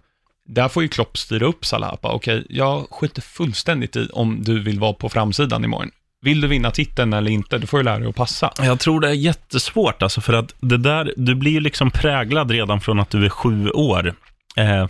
där 0.46 0.70
får 0.70 0.84
ju 0.84 0.90
Klopp 0.90 1.18
styra 1.18 1.46
upp 1.46 1.66
Salah. 1.66 1.96
Okej, 2.02 2.46
jag 2.50 2.88
skiter 2.92 3.22
fullständigt 3.22 3.96
i 3.96 4.10
om 4.14 4.44
du 4.44 4.60
vill 4.60 4.80
vara 4.80 4.94
på 4.94 5.10
framsidan 5.10 5.64
imorgon. 5.64 5.92
Vill 6.28 6.42
du 6.42 6.48
vinna 6.48 6.72
titeln 6.72 7.14
eller 7.14 7.32
inte, 7.32 7.58
då 7.58 7.68
får 7.68 7.78
du 7.78 7.84
lära 7.84 8.00
dig 8.00 8.10
att 8.10 8.16
passa. 8.16 8.52
Jag 8.58 8.80
tror 8.80 9.00
det 9.00 9.08
är 9.08 9.14
jättesvårt, 9.14 10.04
alltså, 10.04 10.22
för 10.22 10.34
att 10.34 10.56
det 10.60 10.78
där, 10.78 11.14
du 11.18 11.36
blir 11.36 11.52
ju 11.52 11.60
liksom 11.60 11.92
präglad 11.92 12.52
redan 12.52 12.82
från 12.82 13.00
att 13.00 13.10
du 13.10 13.26
är 13.26 13.30
sju 13.30 13.70
år. 13.70 14.14
Eh, 14.58 14.88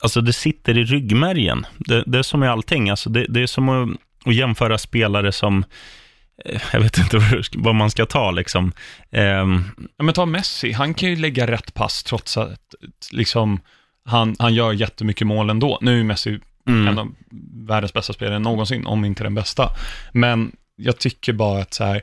alltså 0.00 0.20
det 0.20 0.32
sitter 0.32 0.78
i 0.78 0.84
ryggmärgen. 0.84 1.66
Det, 1.78 2.02
det 2.06 2.18
är 2.18 2.22
som 2.22 2.44
i 2.44 2.48
allting, 2.48 2.90
alltså 2.90 3.10
det, 3.10 3.26
det 3.28 3.42
är 3.42 3.46
som 3.46 3.68
att, 3.68 3.88
att 4.24 4.34
jämföra 4.34 4.78
spelare 4.78 5.32
som, 5.32 5.64
eh, 6.44 6.62
jag 6.72 6.80
vet 6.80 6.98
inte 6.98 7.18
vad, 7.54 7.74
man 7.74 7.90
ska 7.90 8.06
ta 8.06 8.30
liksom. 8.30 8.72
Ehm, 9.10 9.64
Ja, 9.96 10.04
men 10.04 10.14
ta 10.14 10.26
Messi, 10.26 10.72
han 10.72 10.94
kan 10.94 11.08
ju 11.08 11.16
lägga 11.16 11.46
rätt 11.46 11.74
pass 11.74 12.02
trots 12.02 12.36
att 12.36 12.74
liksom, 13.12 13.60
han, 14.04 14.36
han 14.38 14.54
gör 14.54 14.72
jättemycket 14.72 15.26
mål 15.26 15.50
ändå. 15.50 15.78
Nu 15.80 16.00
är 16.00 16.04
Messi 16.04 16.40
mm, 16.68 16.88
en 16.88 16.98
av 16.98 17.14
världens 17.66 17.92
bästa 17.92 18.12
spelare 18.12 18.38
någonsin, 18.38 18.86
om 18.86 19.04
inte 19.04 19.22
den 19.24 19.34
bästa. 19.34 19.70
Men 20.12 20.56
jag 20.76 20.98
tycker 20.98 21.32
bara 21.32 21.62
att 21.62 21.74
så 21.74 21.84
här, 21.84 22.02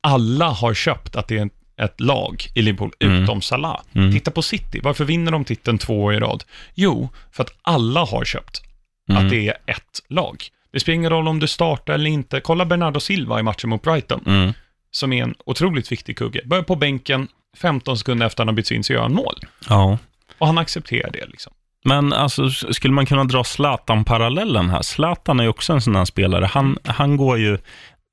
alla 0.00 0.48
har 0.48 0.74
köpt 0.74 1.16
att 1.16 1.28
det 1.28 1.38
är 1.38 1.50
ett, 1.76 2.00
lag 2.00 2.44
i 2.54 2.62
Liverpool, 2.62 2.92
Mm. 3.00 3.22
utom 3.22 3.42
Salah. 3.42 3.80
Mm. 3.92 4.12
Titta 4.12 4.30
på 4.30 4.42
City, 4.42 4.80
varför 4.82 5.04
vinner 5.04 5.32
de 5.32 5.44
titeln 5.44 5.78
två 5.78 6.02
år 6.02 6.14
i 6.14 6.18
rad? 6.20 6.44
Jo, 6.74 7.08
för 7.32 7.42
att 7.42 7.50
alla 7.62 8.04
har 8.04 8.24
köpt 8.24 8.62
mm, 9.08 9.24
att 9.24 9.30
det 9.30 9.48
är 9.48 9.54
ett 9.66 10.02
lag. 10.08 10.36
Det 10.72 10.80
spelar 10.80 10.94
ingen 10.94 11.10
roll 11.10 11.28
om 11.28 11.40
du 11.40 11.46
startar 11.46 11.94
eller 11.94 12.10
inte. 12.10 12.40
Kolla 12.40 12.64
Bernardo 12.64 13.00
Silva 13.00 13.40
i 13.40 13.42
matchen 13.42 13.70
mot 13.70 13.82
Brighton, 13.82 14.20
mm, 14.26 14.52
som 14.90 15.12
är 15.12 15.22
en 15.22 15.34
otroligt 15.46 15.92
viktig 15.92 16.18
kugge. 16.18 16.40
Börjar 16.46 16.62
på 16.64 16.76
bänken, 16.76 17.28
15 17.56 17.98
sekunder 17.98 18.26
efter 18.26 18.40
han 18.40 18.48
har 18.48 18.54
bytts 18.54 18.72
in 18.72 18.84
så 18.84 18.92
gör 18.92 19.02
han 19.02 19.14
mål. 19.14 19.34
ja. 19.68 19.98
Och 20.38 20.46
han 20.46 20.58
accepterar 20.58 21.10
det 21.10 21.26
liksom. 21.26 21.52
Men 21.84 22.12
alltså, 22.12 22.50
skulle 22.50 22.94
man 22.94 23.06
kunna 23.06 23.24
dra 23.24 23.44
Zlatan-parallellen 23.44 24.70
här? 24.70 24.82
Zlatan 24.82 25.40
är 25.40 25.44
ju 25.44 25.50
också 25.50 25.72
en 25.72 25.80
sån 25.80 25.96
här 25.96 26.04
spelare. 26.04 26.44
Han, 26.46 26.78
han 26.84 27.16
går 27.16 27.38
ju, 27.38 27.58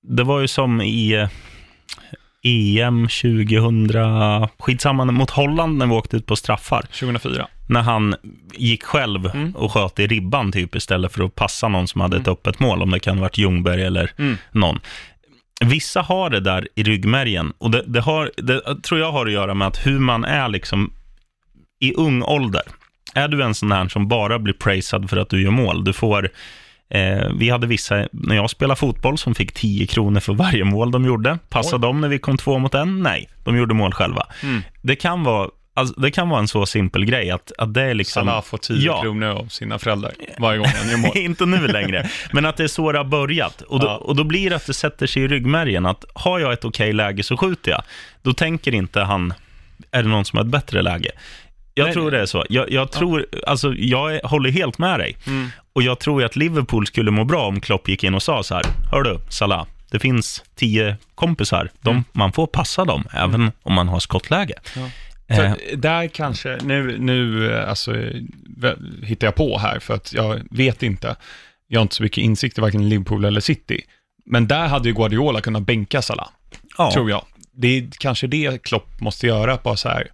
det 0.08 0.24
var 0.24 0.40
ju 0.40 0.48
som 0.48 0.82
i 0.82 1.14
eh, 1.14 1.30
EM 2.44 3.08
2000, 3.08 4.48
skitsamma, 4.60 5.06
mot 5.06 5.30
Holland 5.30 5.78
när 5.78 5.86
vi 5.86 5.94
åkte 5.94 6.18
ut 6.18 6.26
på 6.26 6.36
straffar. 6.36 6.82
2004. 6.82 7.48
När 7.70 7.82
han 7.82 8.16
gick 8.54 8.84
själv 8.84 9.26
Mm. 9.34 9.56
och 9.56 9.72
sköt 9.72 10.00
i 10.00 10.08
ribban 10.08 10.52
typ 10.52 10.76
istället 10.76 11.14
för 11.14 11.24
att 11.24 11.36
passa 11.36 11.68
någon 11.68 11.88
som 11.88 12.02
hade 12.02 12.18
ett 12.18 12.28
Mm. 12.28 12.34
öppet 12.34 12.60
mål, 12.60 12.82
om 12.82 12.92
det 12.92 13.00
kan 13.00 13.18
ha 13.18 13.22
varit 13.22 13.38
Ljungberg 13.38 13.84
eller 13.84 14.12
Mm. 14.18 14.38
någon. 14.52 14.80
Vissa 15.66 16.02
har 16.02 16.30
det 16.30 16.40
där 16.40 16.68
i 16.76 16.84
ryggmärgen 16.84 17.54
och 17.58 17.72
det, 17.72 17.84
det, 17.88 18.02
har, 18.02 18.32
det 18.38 18.82
tror 18.84 19.00
jag 19.00 19.12
har 19.12 19.26
att 19.26 19.32
göra 19.32 19.54
med 19.54 19.68
att 19.68 19.86
hur 19.88 20.00
man 20.00 20.26
är 20.26 20.48
liksom 20.50 20.94
i 21.80 21.94
ung 21.94 22.24
ålder. 22.24 22.62
Är 23.14 23.28
du 23.28 23.44
en 23.44 23.54
sån 23.56 23.72
här 23.72 23.88
som 23.88 24.08
bara 24.08 24.40
blir 24.40 24.54
praisad 24.54 25.10
för 25.10 25.18
att 25.18 25.30
du 25.30 25.44
gör 25.44 25.52
mål? 25.52 25.84
Du 25.84 25.94
får, 25.94 26.30
eh, 26.90 27.30
vi 27.38 27.50
hade 27.50 27.68
vissa, 27.68 28.08
när 28.12 28.36
jag 28.36 28.50
spelade 28.50 28.80
fotboll, 28.80 29.18
som 29.18 29.36
fick 29.36 29.52
10 29.52 29.88
kronor 29.88 30.20
för 30.20 30.34
varje 30.34 30.64
mål 30.64 30.92
de 30.92 31.06
gjorde. 31.06 31.38
Passade 31.50 31.88
de 31.88 32.02
när 32.02 32.08
vi 32.08 32.20
kom 32.20 32.38
två 32.38 32.60
mot 32.60 32.74
en? 32.74 33.04
Nej, 33.04 33.30
de 33.44 33.58
gjorde 33.58 33.74
mål 33.74 33.94
själva. 33.94 34.26
Mm. 34.44 34.62
Det 34.82 34.96
kan 34.96 35.24
vara, 35.24 35.50
alltså, 35.74 36.00
det 36.00 36.12
kan 36.12 36.30
vara 36.30 36.40
en 36.40 36.48
så 36.48 36.66
simpel 36.66 37.06
grej 37.06 37.32
att, 37.32 37.52
att 37.58 37.74
det 37.74 37.82
är 37.82 37.94
liksom... 37.94 38.26
Salah 38.26 38.42
får 38.44 38.58
10 38.58 38.76
Ja. 38.86 39.02
kronor 39.02 39.28
av 39.28 39.46
sina 39.48 39.80
föräldrar 39.80 40.12
varje 40.40 40.58
gång 40.58 40.68
han 40.76 40.90
gör 40.90 40.98
mål. 40.98 41.12
inte 41.18 41.46
nu 41.46 41.68
längre, 41.68 42.10
men 42.34 42.46
att 42.46 42.58
det 42.58 42.64
är 42.64 42.68
så 42.68 42.92
det 42.92 42.98
har 42.98 43.06
börjat. 43.06 43.62
Och 43.62 43.80
då, 43.80 43.88
Ja. 43.88 43.98
och 43.98 44.16
då 44.16 44.24
blir 44.24 44.50
det 44.50 44.56
att 44.56 44.66
det 44.68 44.74
sätter 44.74 45.08
sig 45.08 45.24
i 45.24 45.28
ryggmärgen 45.28 45.86
att 45.86 46.06
har 46.14 46.40
jag 46.40 46.54
ett 46.54 46.66
okej 46.66 46.94
läge 46.94 47.24
så 47.24 47.38
skjuter 47.38 47.72
jag. 47.72 47.82
Då 48.22 48.34
tänker 48.34 48.74
inte 48.74 49.02
han, 49.02 49.34
är 49.92 50.04
det 50.04 50.10
någon 50.10 50.26
som 50.26 50.38
har 50.38 50.44
ett 50.46 50.52
bättre 50.52 50.82
läge? 50.82 51.12
Jag 51.74 51.86
Nej, 51.86 51.94
tror 51.94 52.12
det 52.12 52.20
är 52.20 52.26
så. 52.26 52.46
Jag, 52.50 52.72
jag 52.72 52.92
tror, 52.92 53.26
alltså, 53.48 53.74
jag 53.74 54.16
är, 54.16 54.28
håller 54.28 54.52
helt 54.52 54.78
med 54.78 55.00
dig. 55.00 55.18
Och 55.74 55.84
jag 55.84 56.00
tror 56.00 56.24
att 56.24 56.36
Liverpool 56.36 56.88
skulle 56.88 57.12
må 57.12 57.24
bra 57.24 57.48
om 57.48 57.62
Klopp 57.62 57.90
gick 57.90 58.04
in 58.04 58.16
och 58.16 58.24
sa 58.24 58.44
så 58.44 58.56
här, 58.56 58.64
hör 58.92 59.04
du, 59.04 59.20
Salah, 59.30 59.66
det 59.92 60.00
finns 60.00 60.44
tio 60.56 60.98
kompisar. 61.16 61.70
De, 61.82 62.04
Man 62.12 62.32
får 62.32 62.48
passa 62.48 62.86
dem, 62.86 63.04
även 63.14 63.52
om 63.64 63.74
man 63.74 63.88
har 63.88 64.00
skottläge. 64.00 64.54
För 64.64 64.92
Eh, 65.32 65.54
där 65.78 66.08
kanske, 66.08 66.58
nu, 66.64 66.98
nu 67.00 67.54
alltså, 67.56 67.96
hittar 69.04 69.28
jag 69.28 69.36
på 69.36 69.58
här, 69.58 69.80
för 69.80 69.94
att 69.94 70.14
jag 70.14 70.42
vet 70.52 70.84
inte. 70.84 71.16
Jag 71.68 71.80
har 71.80 71.82
inte 71.82 71.96
så 71.96 72.04
mycket 72.04 72.18
insikt 72.24 72.58
i 72.58 72.62
varken 72.62 72.90
Liverpool 72.90 73.26
eller 73.26 73.42
City. 73.42 73.82
Men 74.26 74.48
där 74.48 74.68
hade 74.68 74.90
ju 74.90 74.96
Guardiola 74.96 75.42
kunnat 75.42 75.62
bänka 75.62 76.02
Salah, 76.02 76.30
ja. 76.78 76.92
tror 76.94 77.10
jag. 77.10 77.26
Det 77.54 77.78
är 77.78 77.88
kanske 78.00 78.28
det 78.28 78.64
Klopp 78.64 79.02
måste 79.02 79.28
göra, 79.28 79.58
bara 79.64 79.76
så 79.76 79.90
här, 79.90 80.08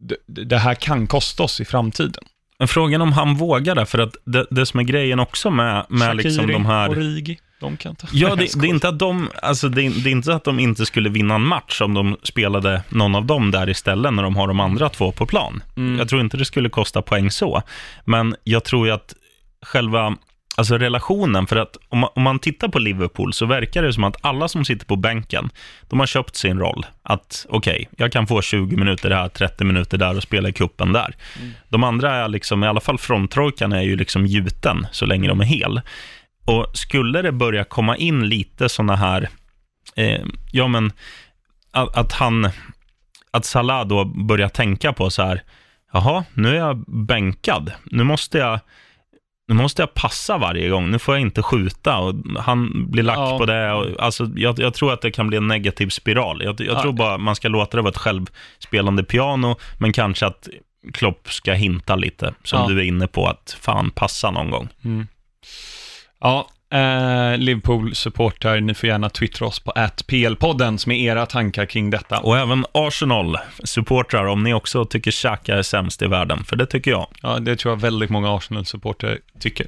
det, 0.00 0.44
det 0.44 0.58
här 0.58 0.74
kan 0.74 1.06
kosta 1.06 1.42
oss 1.42 1.60
i 1.60 1.64
framtiden. 1.64 2.24
Men 2.58 2.68
frågan 2.68 3.02
om 3.02 3.12
han 3.12 3.34
vågar 3.34 3.74
det, 3.74 3.86
för 3.86 3.98
att 3.98 4.16
det, 4.24 4.46
det 4.50 4.66
som 4.66 4.80
är 4.80 4.84
grejen 4.84 5.20
också 5.20 5.50
med, 5.50 5.86
med 5.88 6.16
liksom 6.16 6.46
de 6.46 6.66
här... 6.66 6.90
Origi, 6.90 7.38
de 7.60 7.76
kan 7.76 7.96
ta. 7.96 8.06
Ja, 8.12 8.34
det, 8.36 8.60
det, 8.60 8.66
är 8.66 8.70
inte 8.70 8.88
att 8.88 8.98
de, 8.98 9.30
alltså 9.42 9.68
det, 9.68 9.82
är, 9.82 9.90
det 9.90 10.10
är 10.10 10.12
inte 10.12 10.26
så 10.26 10.32
att 10.32 10.44
de 10.44 10.58
inte 10.58 10.86
skulle 10.86 11.08
vinna 11.08 11.34
en 11.34 11.46
match 11.46 11.80
om 11.80 11.94
de 11.94 12.16
spelade 12.22 12.82
någon 12.88 13.14
av 13.14 13.26
dem 13.26 13.50
där 13.50 13.68
istället 13.68 14.12
när 14.12 14.22
de 14.22 14.36
har 14.36 14.48
de 14.48 14.60
andra 14.60 14.88
två 14.88 15.12
på 15.12 15.26
plan. 15.26 15.62
Mm. 15.76 15.98
Jag 15.98 16.08
tror 16.08 16.20
inte 16.20 16.36
det 16.36 16.44
skulle 16.44 16.68
kosta 16.68 17.02
poäng 17.02 17.30
så, 17.30 17.62
men 18.04 18.36
jag 18.44 18.64
tror 18.64 18.86
ju 18.86 18.92
att 18.92 19.14
själva 19.62 20.16
alltså 20.56 20.78
relationen, 20.78 21.46
för 21.46 21.56
att 21.56 21.76
om 21.88 21.98
man, 21.98 22.10
om 22.14 22.22
man 22.22 22.38
tittar 22.38 22.68
på 22.68 22.78
Liverpool 22.78 23.32
så 23.32 23.46
verkar 23.46 23.82
det 23.82 23.92
som 23.92 24.04
att 24.04 24.16
alla 24.20 24.48
som 24.48 24.64
sitter 24.64 24.86
på 24.86 24.96
bänken, 24.96 25.50
de 25.88 26.00
har 26.00 26.06
köpt 26.06 26.36
sin 26.36 26.58
roll. 26.58 26.86
Att 27.02 27.46
okej, 27.48 27.88
jag 27.96 28.12
kan 28.12 28.26
få 28.26 28.42
20 28.42 28.76
minuter 28.76 29.10
här, 29.10 29.28
30 29.28 29.64
minuter 29.64 29.98
där 29.98 30.16
och 30.16 30.22
spela 30.22 30.48
i 30.48 30.52
kuppen 30.52 30.92
där. 30.92 31.16
De 31.68 31.84
andra 31.84 32.14
är 32.14 32.28
liksom, 32.28 32.64
i 32.64 32.66
alla 32.66 32.80
fall 32.80 32.98
fronttrojkan 32.98 33.72
är 33.72 33.82
ju 33.82 33.96
liksom 33.96 34.26
gjuten 34.26 34.86
så 34.92 35.06
länge 35.06 35.28
de 35.28 35.40
är 35.40 35.44
hel. 35.44 35.80
Och 36.44 36.66
skulle 36.74 37.22
det 37.22 37.32
börja 37.32 37.64
komma 37.64 37.96
in 37.96 38.28
lite 38.28 38.68
sådana 38.68 38.96
här, 38.96 39.28
eh, 39.96 40.22
ja 40.52 40.68
men, 40.68 40.92
att, 41.70 41.96
att 41.96 42.12
han, 42.12 42.50
att 43.30 43.44
Salah 43.44 43.86
då 43.86 44.04
börjar 44.04 44.48
tänka 44.48 44.92
på 44.92 45.10
så 45.10 45.22
här, 45.22 45.42
jaha, 45.92 46.24
nu 46.34 46.48
är 46.48 46.54
jag 46.54 46.84
bänkad, 46.86 47.72
nu 47.84 48.04
måste 48.04 48.38
jag, 48.38 48.60
nu 49.48 49.54
måste 49.54 49.82
jag 49.82 49.94
passa 49.94 50.38
varje 50.38 50.68
gång, 50.68 50.90
nu 50.90 50.98
får 50.98 51.14
jag 51.14 51.22
inte 51.22 51.42
skjuta 51.42 51.98
och 51.98 52.14
han 52.38 52.90
blir 52.90 53.02
lack 53.02 53.18
Ja. 53.18 53.38
på 53.38 53.46
det. 53.46 53.72
Och, 53.72 53.86
alltså, 54.04 54.30
jag, 54.36 54.58
jag 54.58 54.74
tror 54.74 54.92
att 54.92 55.00
det 55.00 55.10
kan 55.10 55.26
bli 55.26 55.36
en 55.36 55.46
negativ 55.46 55.88
spiral. 55.88 56.42
Jag, 56.44 56.60
jag 56.60 56.76
Ja. 56.76 56.82
tror 56.82 56.92
bara 56.92 57.18
man 57.18 57.36
ska 57.36 57.48
låta 57.48 57.76
det 57.76 57.82
vara 57.82 57.90
ett 57.90 57.96
självspelande 57.98 59.04
piano, 59.04 59.56
men 59.78 59.92
kanske 59.92 60.26
att 60.26 60.48
Klopp 60.92 61.32
ska 61.32 61.52
hinta 61.52 61.96
lite, 61.96 62.34
som 62.44 62.60
Ja. 62.60 62.68
du 62.68 62.78
är 62.80 62.84
inne 62.84 63.06
på, 63.06 63.26
att 63.26 63.56
fan 63.60 63.90
passa 63.90 64.30
någon 64.30 64.50
gång. 64.50 64.68
Ja, 66.20 66.48
eh, 66.74 67.38
Liverpool-supportrar, 67.38 68.60
ni 68.60 68.74
får 68.74 68.88
gärna 68.88 69.10
twittra 69.10 69.46
oss 69.46 69.60
på 69.60 69.72
@plpodden 70.06 70.78
som 70.78 70.92
är 70.92 70.96
era 70.96 71.26
tankar 71.26 71.66
kring 71.66 71.90
detta. 71.90 72.18
Och 72.18 72.38
även 72.38 72.64
Arsenal-supportrar, 72.72 74.26
om 74.26 74.42
ni 74.42 74.54
också 74.54 74.84
tycker 74.84 75.10
Xhaka 75.10 75.54
är 75.54 75.62
sämst 75.62 76.02
i 76.02 76.06
världen, 76.06 76.44
för 76.44 76.56
det 76.56 76.66
tycker 76.66 76.90
jag. 76.90 77.06
Ja, 77.22 77.38
det 77.38 77.56
tror 77.56 77.72
jag 77.72 77.80
väldigt 77.80 78.10
många 78.10 78.36
Arsenal-supporter 78.36 79.18
tycker. 79.40 79.66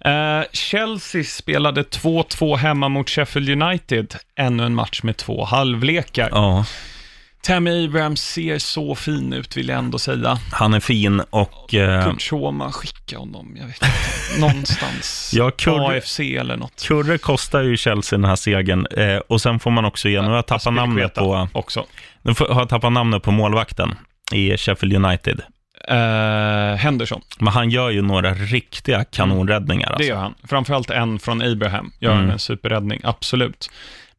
Eh, 0.00 0.42
Chelsea 0.52 1.24
spelade 1.24 1.82
2-2 1.82 2.56
hemma 2.56 2.88
mot 2.88 3.10
Sheffield 3.10 3.62
United. 3.62 4.14
Ännu 4.36 4.64
en 4.64 4.74
match 4.74 5.02
med 5.02 5.16
två 5.16 5.44
halvlekar. 5.44 6.28
Ja, 6.32 6.64
Tammy 7.42 7.84
Abraham 7.86 8.16
ser 8.16 8.58
så 8.58 8.94
fin 8.94 9.32
ut, 9.32 9.56
vill 9.56 9.68
jag 9.68 9.78
ändå 9.78 9.98
säga. 9.98 10.38
han 10.52 10.74
är 10.74 10.80
fin 10.80 11.20
och... 11.30 11.74
Eh, 11.74 12.04
Kurt 12.04 12.22
Schoma, 12.22 12.72
skicka 12.72 13.18
honom, 13.18 13.56
jag 13.60 13.66
vet 13.66 13.76
inte. 13.82 14.40
Någonstans. 14.40 15.30
Ja, 15.34 15.50
Kurt- 15.50 15.96
AFC 15.98 16.20
eller 16.20 16.56
något. 16.56 16.84
Kurre 16.88 17.18
kostar 17.18 17.60
ju 17.62 17.76
Chelsea 17.76 18.18
den 18.18 18.28
här 18.28 18.36
segern. 18.36 18.86
Eh, 18.86 19.16
och 19.16 19.40
sen 19.40 19.58
får 19.60 19.70
man 19.70 19.84
också 19.84 20.08
ge, 20.08 20.22
nu 20.22 20.28
har 20.28 20.36
jag 20.36 20.46
tappat 20.46 20.74
namnet 20.74 21.14
på, 21.14 21.48
Också. 21.52 21.86
nu 22.22 22.34
får- 22.34 22.48
har 22.48 22.60
jag 22.60 22.68
tappat 22.68 22.92
namnet 22.92 23.22
på 23.22 23.30
målvakten 23.30 23.94
i 24.32 24.56
Sheffield 24.56 25.04
United. 25.04 25.40
Eh, 25.88 26.76
Henderson, 26.76 27.20
Men 27.38 27.52
han 27.52 27.70
gör 27.70 27.90
ju 27.90 28.02
några 28.02 28.34
riktiga 28.34 29.04
kanonräddningar. 29.04 29.86
det 29.88 29.92
Alltså. 29.94 30.08
gör 30.08 30.16
han. 30.16 30.34
Framförallt 30.48 30.90
en 30.90 31.18
från 31.18 31.42
Abraham, 31.42 31.92
gör 32.00 32.12
Mm. 32.12 32.30
en 32.30 32.38
superräddning, 32.38 33.00
absolut. 33.04 33.70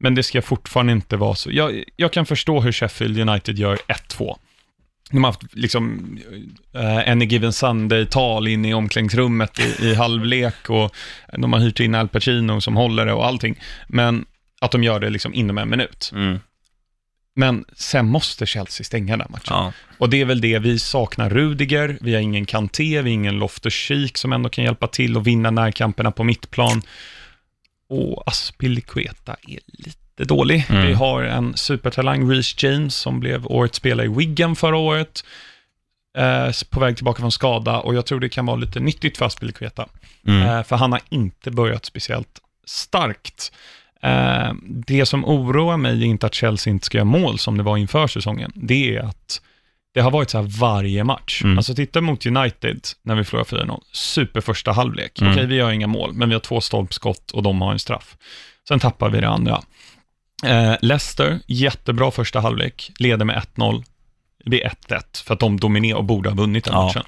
Men 0.01 0.15
det 0.15 0.23
ska 0.23 0.41
fortfarande 0.41 0.91
inte 0.91 1.17
vara 1.17 1.35
så. 1.35 1.51
Jag, 1.51 1.83
jag 1.95 2.13
kan 2.13 2.25
förstå 2.25 2.61
hur 2.61 2.71
Sheffield 2.71 3.29
United 3.29 3.59
gör 3.59 3.77
1-2. 4.09 4.37
De 5.11 5.23
har 5.23 5.31
haft 5.31 5.55
liksom 5.55 6.17
uh, 6.75 7.11
Any 7.11 7.25
Given 7.25 7.53
Sunday-tal 7.53 8.47
inne 8.47 8.69
i 8.69 8.73
omklädningsrummet 8.73 9.59
i, 9.59 9.85
i 9.85 9.95
halvlek 9.95 10.69
och 10.69 10.95
de 11.37 11.53
har 11.53 11.59
hyrt 11.59 11.79
in 11.79 11.95
Al 11.95 12.07
Pacino 12.07 12.61
som 12.61 12.75
håller 12.75 13.05
det 13.05 13.13
och 13.13 13.25
allting. 13.25 13.59
Men 13.87 14.25
att 14.61 14.71
de 14.71 14.83
gör 14.83 14.99
det 14.99 15.09
liksom 15.09 15.33
inom 15.33 15.57
en 15.57 15.69
minut. 15.69 16.11
Mm. 16.15 16.39
Men 17.35 17.65
sen 17.73 18.05
måste 18.05 18.45
Chelsea 18.45 18.83
stänga 18.83 19.17
den 19.17 19.27
matchen. 19.29 19.43
Ja. 19.49 19.73
Och 19.97 20.09
det 20.09 20.21
är 20.21 20.25
väl 20.25 20.41
det, 20.41 20.59
vi 20.59 20.79
saknar 20.79 21.29
Rudiger, 21.29 21.97
vi 22.01 22.13
har 22.13 22.21
ingen 22.21 22.45
Kanté, 22.45 22.83
vi 22.83 22.97
har 22.97 23.05
ingen 23.07 23.39
Loftus-Cheek 23.39 24.17
som 24.17 24.33
ändå 24.33 24.49
kan 24.49 24.63
hjälpa 24.63 24.87
till 24.87 25.17
och 25.17 25.27
vinna 25.27 25.51
närkamperna 25.51 26.11
på 26.11 26.23
mittplan. 26.23 26.81
Och 27.91 28.23
Aspilicueta 28.25 29.36
är 29.47 29.60
lite 29.67 30.23
dålig. 30.23 30.65
Mm. 30.69 30.88
Vi 30.88 30.93
har 30.93 31.23
en 31.23 31.58
supertalang, 31.58 32.32
Reece 32.32 32.63
James, 32.63 32.95
som 32.95 33.19
blev 33.19 33.47
årets 33.47 33.77
spelare 33.77 34.06
i 34.06 34.10
Wigan 34.10 34.56
förra 34.56 34.77
året. 34.77 35.23
Eh, 36.17 36.51
på 36.69 36.80
väg 36.80 36.95
tillbaka 36.95 37.19
från 37.19 37.32
skada 37.32 37.80
och 37.80 37.95
jag 37.95 38.06
tror 38.06 38.19
det 38.19 38.30
kan 38.30 38.45
vara 38.45 38.58
lite 38.58 38.80
nyttigt 38.80 39.17
för 39.17 39.25
Aspilicueta. 39.25 39.88
Mm. 40.27 40.41
Eh, 40.41 40.63
för 40.63 40.75
han 40.75 40.91
har 40.91 41.01
inte 41.10 41.51
börjat 41.51 41.86
speciellt 41.86 42.39
starkt. 42.65 43.51
Eh, 44.01 44.54
det 44.65 45.06
som 45.06 45.25
oroar 45.25 45.77
mig 45.77 46.01
är 46.01 46.06
inte 46.06 46.25
att 46.25 46.36
Chelsea 46.36 46.71
inte 46.71 46.86
ska 46.86 46.97
göra 46.97 47.06
mål 47.06 47.39
som 47.39 47.58
det 47.58 47.63
var 47.63 47.77
inför 47.77 48.08
säsongen. 48.08 48.51
Det 48.56 48.95
är 48.95 49.01
att 49.01 49.41
det 49.93 50.01
har 50.01 50.12
varit 50.12 50.30
så 50.30 50.38
här 50.38 50.60
varje 50.60 51.04
match. 51.04 51.41
Mm. 51.43 51.58
Alltså 51.58 51.75
titta 51.75 52.01
mot 52.01 52.25
United 52.25 52.80
när 53.04 53.15
vi 53.15 53.23
förlorar 53.23 53.45
4-0. 53.45 53.82
Super 53.91 54.41
första 54.41 54.71
halvlek. 54.71 55.21
Mm. 55.21 55.34
Okej, 55.34 55.45
vi 55.45 55.56
gör 55.56 55.71
inga 55.71 55.88
mål, 55.88 56.13
men 56.13 56.30
vi 56.30 56.36
har 56.36 56.39
två 56.39 56.62
stolpskott 56.62 57.32
och 57.32 57.43
de 57.43 57.62
har 57.62 57.71
en 57.71 57.80
straff. 57.80 58.17
Sen 58.67 58.80
tappar 58.80 59.10
vi 59.10 59.21
det 59.21 59.30
andra. 59.30 59.62
Eh, 60.45 60.73
Leicester, 60.82 61.39
jättebra 61.47 62.12
första 62.12 62.39
halvlek, 62.39 62.91
leder 62.99 63.25
med 63.25 63.36
1-0. 63.56 63.84
Det 64.43 64.49
blir 64.49 64.63
1-1 64.65 65.23
för 65.23 65.34
att 65.34 65.39
de 65.39 65.60
dominerar 65.60 65.97
och 65.97 66.04
borde 66.04 66.30
ha 66.30 66.36
vunnit 66.36 66.63
den 66.65 66.73
Ja. 66.73 66.86
matchen. 66.86 67.04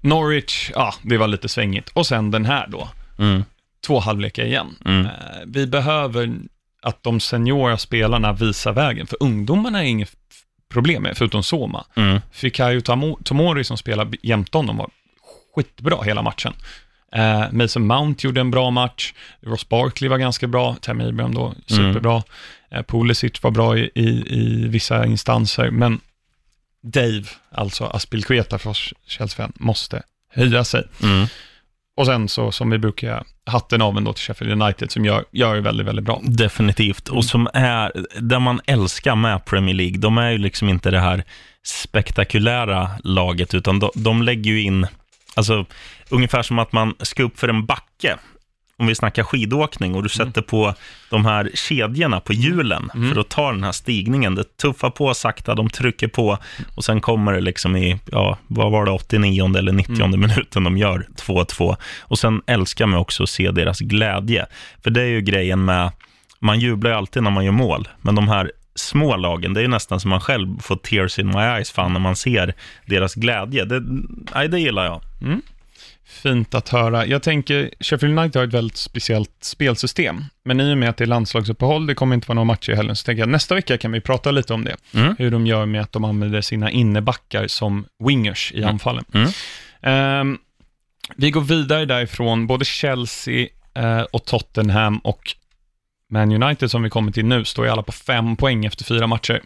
Norwich, 0.00 0.70
ja, 0.74 0.94
det 1.02 1.18
var 1.18 1.28
lite 1.28 1.48
svängigt. 1.48 1.88
Och 1.88 2.06
sen 2.06 2.30
den 2.30 2.44
här 2.44 2.66
då, 2.68 2.88
Mm. 3.18 3.44
två 3.86 3.98
halvlekar 4.00 4.44
igen. 4.44 4.76
Mm. 4.84 5.06
Eh, 5.06 5.12
vi 5.46 5.66
behöver 5.66 6.36
att 6.82 7.02
de 7.02 7.20
seniora 7.20 7.78
spelarna 7.78 8.32
visar 8.32 8.72
vägen, 8.72 9.06
för 9.06 9.16
ungdomarna 9.22 9.78
är 9.84 9.86
inget 9.88 10.16
problem 10.68 11.02
med, 11.02 11.16
förutom 11.16 11.42
Soma. 11.42 11.84
Mm. 11.96 12.20
Fikayo 12.32 12.80
Tomo- 12.80 13.22
Tomori 13.24 13.64
som 13.64 13.76
spelar 13.76 14.08
jämte 14.22 14.58
honom 14.58 14.76
var 14.76 14.90
skitbra 15.54 16.02
hela 16.02 16.22
matchen. 16.22 16.52
Eh, 17.12 17.52
Mason 17.52 17.86
Mount 17.86 18.26
gjorde 18.26 18.40
en 18.40 18.50
bra 18.50 18.70
match, 18.70 19.12
Ross 19.40 19.68
Barkley 19.68 20.08
var 20.10 20.18
ganska 20.18 20.46
bra, 20.46 20.76
Tammy 20.80 21.04
Abraham 21.08 21.34
då, 21.34 21.54
superbra. 21.66 22.22
Eh, 22.70 22.82
Pulisic 22.82 23.42
var 23.42 23.50
bra 23.50 23.78
i, 23.78 23.90
i, 23.94 24.08
i 24.40 24.68
vissa 24.68 25.06
instanser, 25.06 25.70
men 25.70 26.00
Dave, 26.82 27.24
alltså 27.52 27.84
Aspilkueta 27.84 28.58
för 28.58 28.70
oss 28.70 28.92
Chelsea-fan, 29.06 29.52
måste 29.56 30.02
höja 30.32 30.64
sig. 30.64 30.84
Mm. 31.02 31.26
Och 31.98 32.06
sen 32.06 32.28
så, 32.28 32.52
som 32.52 32.70
vi 32.70 32.78
brukar, 32.78 33.24
hatten 33.46 33.82
av 33.82 33.96
ändå 33.96 34.12
till 34.12 34.24
Sheffield 34.24 34.62
United 34.62 34.90
som 34.90 35.04
gör, 35.04 35.24
gör 35.30 35.54
det 35.54 35.60
väldigt, 35.60 35.86
väldigt 35.86 36.04
bra. 36.04 36.20
Definitivt. 36.22 37.08
Och 37.08 37.24
som 37.24 37.48
är, 37.54 37.92
där 38.20 38.38
man 38.38 38.60
älskar 38.66 39.14
med 39.14 39.44
Premier 39.44 39.74
League, 39.74 39.98
de 39.98 40.18
är 40.18 40.30
ju 40.30 40.38
liksom 40.38 40.68
inte 40.68 40.90
det 40.90 41.00
här 41.00 41.24
spektakulära 41.62 42.90
laget, 43.04 43.54
utan 43.54 43.80
de, 43.80 43.90
de 43.94 44.22
lägger 44.22 44.50
ju 44.50 44.62
in, 44.62 44.86
alltså 45.36 45.66
ungefär 46.08 46.42
som 46.42 46.58
att 46.58 46.72
man 46.72 46.94
ska 47.00 47.22
upp 47.22 47.38
för 47.38 47.48
en 47.48 47.66
backe, 47.66 48.16
om 48.78 48.86
vi 48.86 48.94
snackar 48.94 49.22
skidåkning, 49.22 49.94
och 49.94 50.02
du 50.02 50.08
sätter 50.08 50.42
på 50.42 50.74
de 51.10 51.24
här 51.24 51.50
kedjorna 51.54 52.20
på 52.20 52.32
hjulen 52.32 52.90
Mm. 52.94 53.12
för 53.14 53.20
att 53.20 53.28
ta 53.28 53.52
den 53.52 53.64
här 53.64 53.72
stigningen. 53.72 54.34
Det 54.34 54.56
tuffar 54.56 54.90
på 54.90 55.14
sakta, 55.14 55.54
de 55.54 55.70
trycker 55.70 56.08
på 56.08 56.38
och 56.74 56.84
sen 56.84 57.00
kommer 57.00 57.32
det 57.32 57.40
liksom 57.40 57.76
i, 57.76 58.00
ja, 58.12 58.38
vad 58.46 58.72
var 58.72 58.84
det, 58.84 58.90
89 58.90 59.56
eller 59.58 59.72
90 59.72 60.04
Mm. 60.04 60.20
minuten 60.20 60.64
de 60.64 60.78
gör 60.78 61.06
2-2. 61.16 61.76
Och 62.00 62.18
sen 62.18 62.42
älskar 62.46 62.86
man 62.86 62.98
också 63.00 63.22
att 63.22 63.28
se 63.30 63.50
deras 63.50 63.80
glädje. 63.80 64.46
För 64.84 64.90
det 64.90 65.00
är 65.02 65.06
ju 65.06 65.20
grejen 65.20 65.64
med, 65.64 65.90
man 66.40 66.60
jublar 66.60 66.90
ju 66.90 66.96
alltid 66.96 67.22
när 67.22 67.30
man 67.30 67.44
gör 67.44 67.52
mål, 67.52 67.88
men 68.02 68.14
de 68.14 68.28
här 68.28 68.52
små 68.74 69.16
lagen, 69.16 69.54
det 69.54 69.60
är 69.60 69.62
ju 69.62 69.68
nästan 69.68 70.00
som 70.00 70.10
man 70.10 70.20
själv 70.20 70.58
får 70.60 70.76
tears 70.76 71.18
in 71.18 71.26
my 71.26 71.38
eyes 71.42 71.70
fan 71.70 71.92
när 71.92 72.00
man 72.00 72.16
ser 72.16 72.54
deras 72.86 73.14
glädje. 73.14 73.64
Det, 73.64 73.82
nej, 74.34 74.48
det 74.48 74.60
gillar 74.60 74.84
jag. 74.84 75.00
Fint 76.08 76.54
att 76.54 76.68
höra. 76.68 77.06
Jag 77.06 77.22
tänker, 77.22 77.70
Sheffield 77.80 78.18
United 78.18 78.36
har 78.40 78.46
ett 78.46 78.54
väldigt 78.54 78.76
speciellt 78.76 79.30
spelsystem, 79.40 80.24
men 80.44 80.60
i 80.60 80.72
och 80.72 80.78
med 80.78 80.88
att 80.88 80.96
det 80.96 81.04
är 81.04 81.06
landslagsuppehåll, 81.06 81.86
det 81.86 81.94
kommer 81.94 82.14
inte 82.14 82.28
vara 82.28 82.34
några 82.34 82.44
matcher 82.44 82.72
i 82.72 82.76
helgen, 82.76 82.96
så 82.96 83.04
tänker 83.04 83.22
jag 83.22 83.28
nästa 83.28 83.54
vecka 83.54 83.78
kan 83.78 83.92
vi 83.92 84.00
prata 84.00 84.30
lite 84.30 84.54
om 84.54 84.64
det. 84.64 84.76
Mm. 84.94 85.14
Hur 85.18 85.30
de 85.30 85.46
gör 85.46 85.66
med 85.66 85.80
att 85.80 85.92
de 85.92 86.04
använder 86.04 86.40
sina 86.40 86.70
innebackar 86.70 87.46
som 87.46 87.86
wingers 88.04 88.52
i 88.52 88.64
anfallen. 88.64 89.04
Mm. 89.14 89.30
Ehm, 89.82 90.38
vi 91.16 91.30
går 91.30 91.40
vidare 91.40 91.84
därifrån, 91.84 92.46
både 92.46 92.64
Chelsea 92.64 93.48
eh, 93.74 94.00
och 94.00 94.24
Tottenham 94.24 94.98
och 94.98 95.34
Man 96.10 96.42
United 96.42 96.70
som 96.70 96.82
vi 96.82 96.90
kommer 96.90 97.12
till 97.12 97.26
nu, 97.26 97.44
står 97.44 97.64
ju 97.64 97.72
alla 97.72 97.82
på 97.82 97.92
fem 97.92 98.36
poäng 98.36 98.64
efter 98.64 98.84
fyra 98.84 99.06
matcher. 99.06 99.42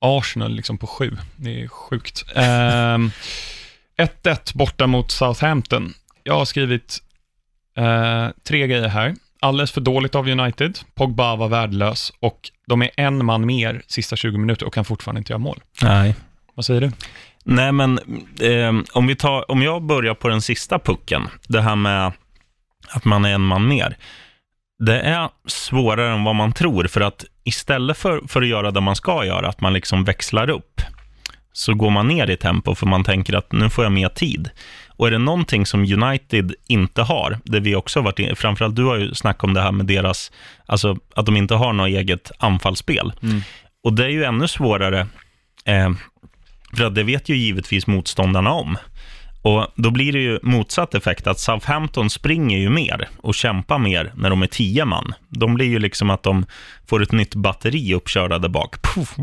Arsenal 0.00 0.54
liksom 0.54 0.78
på 0.78 0.86
sju, 0.86 1.16
det 1.36 1.62
är 1.62 1.68
sjukt. 1.68 2.24
Ehm, 2.34 3.10
1-1 4.00 4.56
borta 4.56 4.86
mot 4.86 5.10
Southampton. 5.10 5.92
Jag 6.22 6.34
har 6.34 6.44
skrivit 6.44 6.98
eh, 7.76 8.28
tre 8.48 8.66
grejer 8.66 8.88
här. 8.88 9.14
Alldeles 9.40 9.72
för 9.72 9.80
dåligt 9.80 10.14
av 10.14 10.28
United, 10.28 10.78
Pogba 10.94 11.36
var 11.36 11.48
värdelös 11.48 12.12
och 12.20 12.50
de 12.66 12.82
är 12.82 12.90
en 12.96 13.24
man 13.24 13.46
mer 13.46 13.82
sista 13.86 14.16
20 14.16 14.38
minuter 14.38 14.66
och 14.66 14.74
kan 14.74 14.84
fortfarande 14.84 15.18
inte 15.18 15.32
göra 15.32 15.38
mål. 15.38 15.60
Nej. 15.82 16.14
Vad 16.54 16.64
säger 16.64 16.80
du? 16.80 16.92
Nej, 17.44 17.72
men 17.72 17.98
eh, 18.40 18.72
om, 18.92 19.06
vi 19.06 19.16
tar, 19.16 19.50
om 19.50 19.62
jag 19.62 19.82
börjar 19.82 20.14
på 20.14 20.28
den 20.28 20.42
sista 20.42 20.78
pucken, 20.78 21.28
det 21.48 21.60
här 21.60 21.76
med 21.76 22.12
att 22.88 23.04
man 23.04 23.24
är 23.24 23.34
en 23.34 23.40
man 23.40 23.68
mer. 23.68 23.96
Det 24.78 25.00
är 25.00 25.28
svårare 25.46 26.12
än 26.12 26.24
vad 26.24 26.34
man 26.34 26.52
tror, 26.52 26.84
för 26.84 27.00
att 27.00 27.24
istället 27.44 27.96
för, 27.96 28.28
för 28.28 28.42
att 28.42 28.48
göra 28.48 28.70
det 28.70 28.80
man 28.80 28.96
ska 28.96 29.24
göra, 29.24 29.48
att 29.48 29.60
man 29.60 29.72
liksom 29.72 30.04
växlar 30.04 30.50
upp, 30.50 30.80
så 31.52 31.74
går 31.74 31.90
man 31.90 32.08
ner 32.08 32.30
i 32.30 32.36
tempo, 32.36 32.74
för 32.74 32.86
man 32.86 33.04
tänker 33.04 33.34
att 33.34 33.52
nu 33.52 33.70
får 33.70 33.84
jag 33.84 33.92
mer 33.92 34.08
tid. 34.08 34.50
Och 34.88 35.06
är 35.06 35.10
det 35.10 35.18
någonting 35.18 35.66
som 35.66 35.80
United 35.80 36.54
inte 36.66 37.02
har, 37.02 37.38
det 37.44 37.60
vi 37.60 37.74
också 37.74 37.98
har 37.98 38.04
varit 38.04 38.18
in, 38.18 38.36
framförallt 38.36 38.76
du 38.76 38.84
har 38.84 38.96
ju 38.96 39.14
snackat 39.14 39.44
om 39.44 39.54
det 39.54 39.60
här 39.60 39.72
med 39.72 39.86
deras, 39.86 40.32
alltså 40.66 40.96
att 41.14 41.26
de 41.26 41.36
inte 41.36 41.54
har 41.54 41.72
något 41.72 41.88
eget 41.88 42.30
anfallsspel. 42.38 43.12
Och 43.84 43.92
det 43.92 44.04
är 44.04 44.08
ju 44.08 44.24
ännu 44.24 44.48
svårare, 44.48 45.06
eh, 45.64 45.90
för 46.76 46.84
att 46.84 46.94
det 46.94 47.02
vet 47.02 47.28
ju 47.28 47.36
givetvis 47.36 47.86
motståndarna 47.86 48.52
om. 48.52 48.76
Och 49.42 49.66
då 49.74 49.90
blir 49.90 50.12
det 50.12 50.18
ju 50.18 50.38
motsatt 50.42 50.94
effekt, 50.94 51.26
att 51.26 51.38
Southampton 51.38 52.10
springer 52.10 52.58
ju 52.58 52.70
mer 52.70 53.08
och 53.16 53.34
kämpar 53.34 53.78
mer 53.78 54.12
när 54.16 54.30
de 54.30 54.42
är 54.42 54.46
tio 54.46 54.84
man. 54.84 55.14
De 55.28 55.54
blir 55.54 55.66
ju 55.66 55.78
liksom 55.78 56.10
att 56.10 56.22
de 56.22 56.46
får 56.86 57.02
ett 57.02 57.12
nytt 57.12 57.34
batteri 57.34 57.94
uppkörda 57.94 58.38
där 58.38 58.48
bak. 58.48 58.82
Puff, 58.82 59.14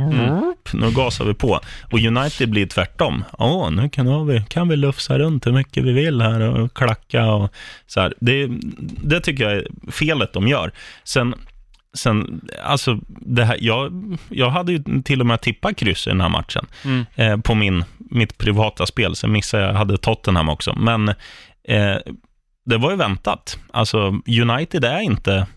Nu 0.74 0.92
gasar 0.92 1.26
vi 1.26 1.34
på. 1.34 1.60
Och 1.92 2.00
United 2.00 2.50
blir 2.50 2.66
tvärtom. 2.66 3.24
Åh, 3.32 3.72
nu 3.72 3.90
kan 3.90 4.28
vi, 4.28 4.44
kan 4.50 4.68
vi 4.68 4.76
lufsa 4.76 5.20
runt 5.20 5.46
hur 5.46 5.52
mycket 5.52 5.84
vi 5.84 5.92
vill 5.92 6.22
här 6.22 6.40
och 6.40 6.74
klacka 6.74 7.26
och 7.26 7.54
så 7.88 8.00
här. 8.00 8.14
Det, 8.20 8.48
det 9.04 9.20
tycker 9.20 9.44
jag 9.44 9.54
är 9.54 9.68
felet 9.92 10.34
de 10.34 10.48
gör. 10.48 10.72
Sen 11.04 11.36
Sen, 11.94 12.42
alltså, 12.64 13.00
det 13.08 13.46
här, 13.46 13.58
jag, 13.62 13.92
jag 14.30 14.50
hade 14.50 14.72
ju 14.72 15.02
till 15.04 15.20
och 15.20 15.26
med 15.28 15.42
tippat 15.42 15.76
kryss 15.78 16.08
i 16.08 16.10
den 16.10 16.22
här 16.22 16.30
matchen 16.30 16.66
Mm. 16.86 17.06
eh, 17.16 17.38
på 17.38 17.56
min, 17.56 17.84
mitt 17.98 18.38
privata 18.38 18.86
spel. 18.86 19.16
Sen 19.16 19.32
missade 19.32 19.64
jag, 19.64 19.74
hade 19.74 19.98
Tottenham 19.98 20.50
också. 20.50 20.74
Men 20.76 21.10
eh, 21.68 21.96
det 22.66 22.78
var 22.78 22.92
ju 22.92 22.98
väntat. 22.98 23.60
Alltså, 23.72 23.98
United 24.42 24.84
är 24.86 25.00
inte 25.00 25.48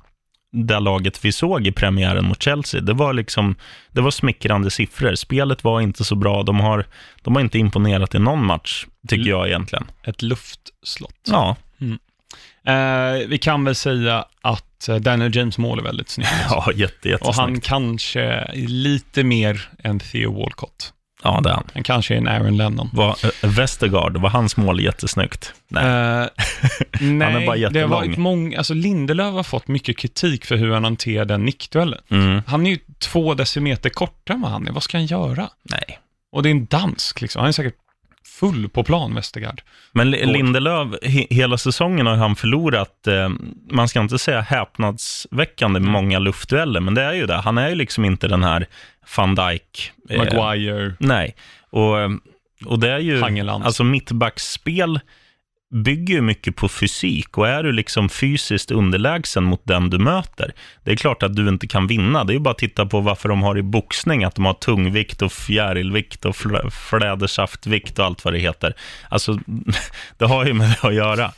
det 0.53 0.81
laget 0.81 1.25
vi 1.25 1.33
såg 1.33 1.67
i 1.67 1.73
premiären 1.73 2.25
mot 2.25 2.43
Chelsea. 2.43 2.81
Det 2.81 2.93
var 2.93 3.13
liksom, 3.13 3.55
det 3.93 4.01
var 4.01 4.11
smickrande 4.11 4.71
siffror. 4.71 5.15
Spelet 5.15 5.65
var 5.65 5.81
inte 5.81 6.05
så 6.05 6.15
bra. 6.15 6.43
De 6.43 6.61
har, 6.61 6.87
de 7.23 7.35
har 7.35 7.43
inte 7.43 7.59
imponerat 7.59 8.15
i 8.15 8.19
någon 8.19 8.45
match, 8.47 8.87
tycker 9.09 9.31
jag 9.31 9.49
egentligen. 9.49 9.85
Ett 10.05 10.23
luftslott. 10.23 11.29
Ja, 11.31 11.57
Eh, 12.67 13.29
vi 13.29 13.39
kan 13.39 13.65
väl 13.65 13.75
säga 13.75 14.25
att 14.41 14.89
eh, 14.89 14.97
Daniel 14.97 15.37
James 15.37 15.59
mål 15.59 15.79
är 15.79 15.83
väldigt 15.83 16.09
snyggt. 16.09 16.31
ja 16.51 16.73
jätte, 16.75 17.17
Och 17.17 17.35
han 17.35 17.61
kanske 17.61 18.23
är 18.23 18.67
lite 18.69 19.25
mer 19.25 19.69
än 19.83 19.99
Theo 19.99 20.41
Walcott. 20.43 20.93
Ja, 21.23 21.41
det 21.45 21.51
är 21.51 21.55
han. 21.55 21.65
Han 21.75 21.83
kanske 21.83 22.15
är 22.15 22.19
en 22.19 22.29
Aaron 22.29 22.57
Lennon. 22.57 22.91
Var, 22.93 23.17
Westergaard, 23.47 24.17
var 24.17 24.31
hans 24.31 24.57
mål 24.57 24.81
jättesnyggt? 24.81 25.55
Nej. 25.69 25.85
Eh, 25.85 26.29
nej, 27.01 27.43
är 27.43 27.47
bara 27.47 27.71
det 27.71 27.81
har 27.81 27.89
varit 27.89 28.17
många, 28.17 28.59
alltså 28.59 28.75
Lindelöf 28.75 29.35
har 29.35 29.43
fått 29.43 29.69
mycket 29.69 29.99
kritik 29.99 30.45
för 30.45 30.57
hur 30.57 30.73
han 30.73 30.85
hanterar 30.85 31.25
den 31.25 31.45
nickduellen. 31.45 32.01
Mm. 32.11 32.43
Han 32.47 32.67
är 32.67 32.71
ju 32.71 32.79
två 32.99 33.35
decimeter 33.35 33.91
kortare 33.91 34.35
än 34.35 34.43
vad 34.43 34.51
han 34.51 34.69
är. 34.69 34.73
Vad 34.73 34.83
ska 34.83 34.97
han 34.97 35.07
göra? 35.07 35.49
Nej. 35.63 35.99
Och 36.33 36.43
det 36.43 36.49
är 36.49 36.51
en 36.51 36.67
dansk 36.67 37.21
liksom. 37.21 37.41
Han 37.41 37.49
är 37.49 37.53
säkert 37.53 37.77
full 38.41 38.69
på 38.69 38.85
plan, 38.85 39.15
Westergaard. 39.15 39.63
Men. 39.93 40.11
Lindelöf, 40.11 40.89
he, 41.03 41.27
hela 41.31 41.59
säsongen 41.59 42.07
har 42.07 42.17
han 42.17 42.37
förlorat, 42.37 43.07
eh, 43.07 43.29
man 43.71 43.89
ska 43.89 44.01
inte 44.01 44.19
säga 44.19 44.41
häpnadsväckande 44.41 45.81
med 45.81 45.91
många 45.91 46.19
luftdueller, 46.19 46.81
men 46.81 46.95
det 46.95 47.03
är 47.03 47.13
ju 47.13 47.27
det. 47.27 47.37
Han 47.37 47.59
är 47.59 47.69
ju 47.69 47.75
liksom 47.75 48.05
inte 48.05 48.29
den 48.29 48.45
här 48.45 48.67
van 49.17 49.35
Dijk. 49.35 49.93
eh, 50.11 50.19
Maguire, 50.19 50.95
nej, 50.99 51.35
och, 51.71 52.01
eh, 52.01 52.11
och 52.67 52.79
det 52.79 52.91
är 52.91 52.99
ju, 52.99 53.21
Hangeland. 53.21 53.65
alltså 53.65 53.85
mittbacksspel 53.85 55.01
bygger 55.71 56.15
ju 56.15 56.21
mycket 56.21 56.57
på 56.57 56.69
fysik 56.69 57.39
och 57.39 57.49
är 57.49 57.63
du 57.63 57.73
liksom 57.73 58.09
fysiskt 58.09 58.71
underlägsen 58.71 59.45
mot 59.45 59.61
den 59.65 59.91
du 59.91 59.99
möter, 59.99 60.53
det 60.85 60.93
är 60.93 60.97
klart 60.97 61.23
att 61.23 61.37
du 61.37 61.49
inte 61.49 61.67
kan 61.67 61.87
vinna. 61.87 62.25
Det 62.25 62.33
är 62.33 62.35
ju 62.35 62.41
bara 62.41 62.51
att 62.51 62.59
titta 62.59 62.87
på 62.87 63.01
varför 63.01 63.29
de 63.29 63.43
har 63.43 63.59
i 63.59 63.63
boxning, 63.63 64.25
att 64.25 64.35
de 64.35 64.45
har 64.45 64.55
tungvikt 64.55 65.23
och 65.23 65.33
fjärilvikt 65.33 66.25
och 66.25 66.35
fl- 66.35 66.71
flädersaftvikt 66.71 67.99
och 67.99 68.05
allt 68.05 68.25
vad 68.25 68.35
det 68.35 68.39
heter. 68.39 68.75
Alltså, 69.09 69.39
det 70.19 70.27
har 70.27 70.47
ju 70.47 70.53
med 70.53 70.71
det 70.71 70.89
att 70.89 70.95
göra. 70.95 71.33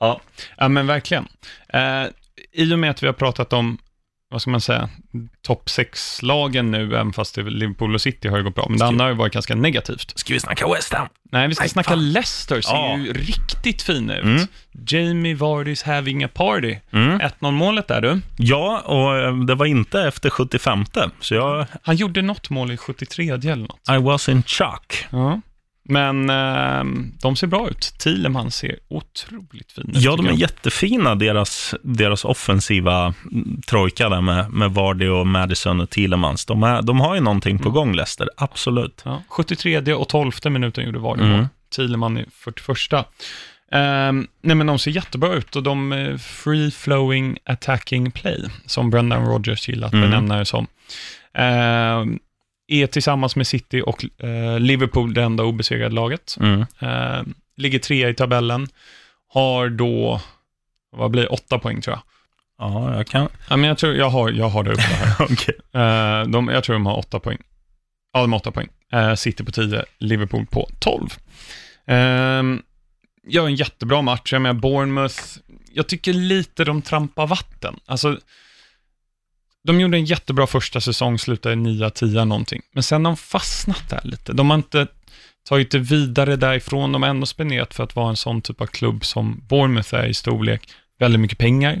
Ja, 0.00 0.20
ja 0.56 0.68
men 0.68 0.86
verkligen. 0.86 1.28
Eh, 1.68 2.04
I 2.52 2.74
och 2.74 2.78
med 2.78 2.90
att 2.90 3.02
vi 3.02 3.06
har 3.06 3.14
pratat 3.14 3.52
om, 3.52 3.78
vad 4.32 4.42
ska 4.42 4.50
man 4.50 4.60
säga, 4.60 4.88
topp 5.42 5.66
6-lagen 5.66 6.70
nu, 6.70 6.84
även 6.94 7.12
fast 7.12 7.36
Liverpool 7.36 7.94
och 7.94 8.00
City 8.00 8.28
har 8.28 8.38
ju 8.38 8.44
gått 8.44 8.54
bra, 8.54 8.66
men 8.68 8.78
det 8.78 8.86
andra 8.86 9.04
har 9.04 9.10
ju 9.10 9.16
varit 9.16 9.32
ganska 9.32 9.54
negativt. 9.54 10.12
Ska 10.18 10.34
vi 10.34 10.40
snacka 10.40 10.68
West 10.68 10.92
Ham? 10.92 11.08
Nej, 11.32 11.48
vi 11.48 11.54
ska 11.54 11.62
Nej, 11.62 11.68
snacka 11.68 11.90
fan. 11.90 12.12
Leicester, 12.12 12.60
ser 12.60 12.72
Ja. 12.74 12.96
ju 12.98 13.12
riktigt 13.12 13.82
fina 13.82 14.16
ut. 14.16 14.24
Mm. 14.24 14.46
Jamie 14.86 15.34
Vardy's 15.34 15.86
having 15.86 16.24
a 16.24 16.28
party. 16.34 16.76
Mm. 16.92 17.20
1-0 17.20 17.50
målet 17.50 17.88
där 17.88 18.00
du. 18.00 18.20
Ja, 18.36 18.80
och 18.80 19.16
eh, 19.16 19.36
det 19.36 19.54
var 19.54 19.66
inte 19.66 20.02
efter 20.02 20.30
75, 20.30 20.84
så 21.20 21.34
jag, 21.34 21.66
Han 21.82 21.96
gjorde 21.96 22.22
något 22.22 22.50
mål 22.50 22.70
i 22.72 22.76
73 22.76 23.30
eller 23.30 23.56
något. 23.56 23.80
I 23.90 23.96
was 24.02 24.28
in 24.28 24.42
shock. 24.42 25.06
Ja. 25.10 25.40
Men 25.92 26.30
ehm, 26.30 27.12
de 27.22 27.36
ser 27.36 27.46
bra 27.46 27.68
ut. 27.68 27.94
Thielemann 27.98 28.50
ser 28.50 28.78
otroligt 28.88 29.72
fin 29.72 29.84
ut. 29.88 29.96
Ja, 30.02 30.16
de 30.16 30.26
är 30.26 30.30
jag. 30.30 30.38
jättefina, 30.38 31.14
deras, 31.14 31.74
deras 31.82 32.24
offensiva 32.24 33.14
mm, 33.32 33.60
trojka 33.68 34.08
där 34.08 34.20
med, 34.20 34.50
med 34.50 34.70
Vardy 34.70 35.08
och 35.08 35.26
Madison 35.26 35.80
och 35.80 35.90
Thielemans. 35.90 36.44
De, 36.44 36.62
är, 36.62 36.82
de 36.82 37.00
har 37.00 37.14
ju 37.14 37.20
någonting 37.20 37.58
på 37.58 37.70
gång, 37.70 37.94
Leicester, 37.94 38.28
absolut. 38.36 39.02
Ja, 39.04 39.22
73 39.28 39.94
och 39.94 40.08
12 40.08 40.32
minuten 40.50 40.84
gjorde 40.84 40.98
Vardy 40.98 41.22
Mm. 41.22 41.36
mål. 41.36 41.46
Thielemann 41.76 42.18
i 42.18 42.24
41. 42.32 42.78
Um, 43.74 44.26
nej 44.42 44.56
men 44.56 44.66
de 44.66 44.78
ser 44.78 44.90
jättebra 44.90 45.32
ut 45.34 45.56
och 45.56 45.62
de 45.62 45.92
är 45.92 46.16
free 46.16 46.70
flowing 46.70 47.38
attacking 47.44 48.10
play, 48.10 48.44
som 48.66 48.90
Brendan 48.90 49.26
Rodgers 49.26 49.68
gillar 49.68 49.86
att 49.86 49.92
Mm. 49.92 50.10
benämna 50.10 50.38
det 50.38 50.44
som. 50.44 50.66
Ehm, 51.34 52.18
är 52.72 52.86
tillsammans 52.86 53.36
med 53.36 53.46
City 53.46 53.82
och 53.86 54.04
eh, 54.24 54.60
Liverpool 54.60 55.14
det 55.14 55.22
enda 55.22 55.44
obesegrade 55.44 55.94
laget. 55.94 56.36
Mm. 56.40 56.66
Ehm, 56.78 57.34
ligger 57.56 57.78
trea 57.78 58.08
i 58.08 58.14
tabellen. 58.14 58.68
Har 59.28 59.68
då, 59.68 60.20
vad 60.96 61.10
blir 61.10 61.22
det, 61.22 61.28
åtta 61.28 61.58
poäng 61.58 61.80
tror 61.80 61.96
jag. 61.96 62.02
Ja, 62.58 62.96
jag 62.96 63.06
kan... 63.06 63.28
Ja, 63.48 63.56
men 63.56 63.68
jag, 63.68 63.78
tror, 63.78 63.94
jag, 63.94 64.10
har, 64.10 64.30
jag 64.30 64.48
har 64.48 64.62
det 64.62 64.72
uppe 64.72 64.82
här. 64.82 65.16
Okej. 65.32 65.54
Eh, 65.72 66.28
de, 66.28 66.48
jag 66.48 66.64
tror 66.64 66.74
de 66.74 66.86
har 66.86 66.98
åtta 66.98 67.20
poäng. 67.20 67.38
Ja, 68.12 68.20
de 68.20 68.32
har 68.32 68.40
åtta 68.40 68.50
poäng. 68.50 68.68
Eh, 68.92 69.14
City 69.14 69.44
på 69.44 69.52
10, 69.52 69.84
Liverpool 69.98 70.46
på 70.46 70.68
12. 70.78 71.08
Um, 71.86 72.62
gör 73.26 73.46
en 73.46 73.54
jättebra 73.54 74.02
match. 74.02 74.32
Jag 74.32 74.42
menar, 74.42 74.60
Bournemouth, 74.60 75.22
jag 75.72 75.86
tycker 75.86 76.12
lite 76.12 76.64
de 76.64 76.82
trampar 76.82 77.26
vatten. 77.26 77.76
Alltså, 77.86 78.18
de 79.64 79.80
gjorde 79.80 79.96
en 79.96 80.04
jättebra 80.04 80.46
första 80.46 80.80
säsong, 80.80 81.18
slutade 81.18 81.54
9-10 81.54 82.24
någonting. 82.24 82.62
Men 82.72 82.82
sen 82.82 83.04
har 83.04 83.12
de 83.12 83.16
fastnat 83.16 83.90
där 83.90 84.00
lite. 84.04 84.32
De 84.32 84.50
har 84.50 84.56
inte 84.56 84.86
tagit 85.48 85.70
det 85.70 85.78
vidare 85.78 86.36
därifrån. 86.36 86.92
De 86.92 87.02
har 87.02 87.10
ändå 87.10 87.26
spenderat 87.26 87.74
för 87.74 87.84
att 87.84 87.96
vara 87.96 88.10
en 88.10 88.16
sån 88.16 88.42
typ 88.42 88.60
av 88.60 88.66
klubb 88.66 89.04
som 89.04 89.44
Bournemouth 89.48 89.94
är 89.94 90.06
i 90.06 90.14
storlek. 90.14 90.70
Väldigt 90.98 91.20
mycket 91.20 91.38
pengar. 91.38 91.78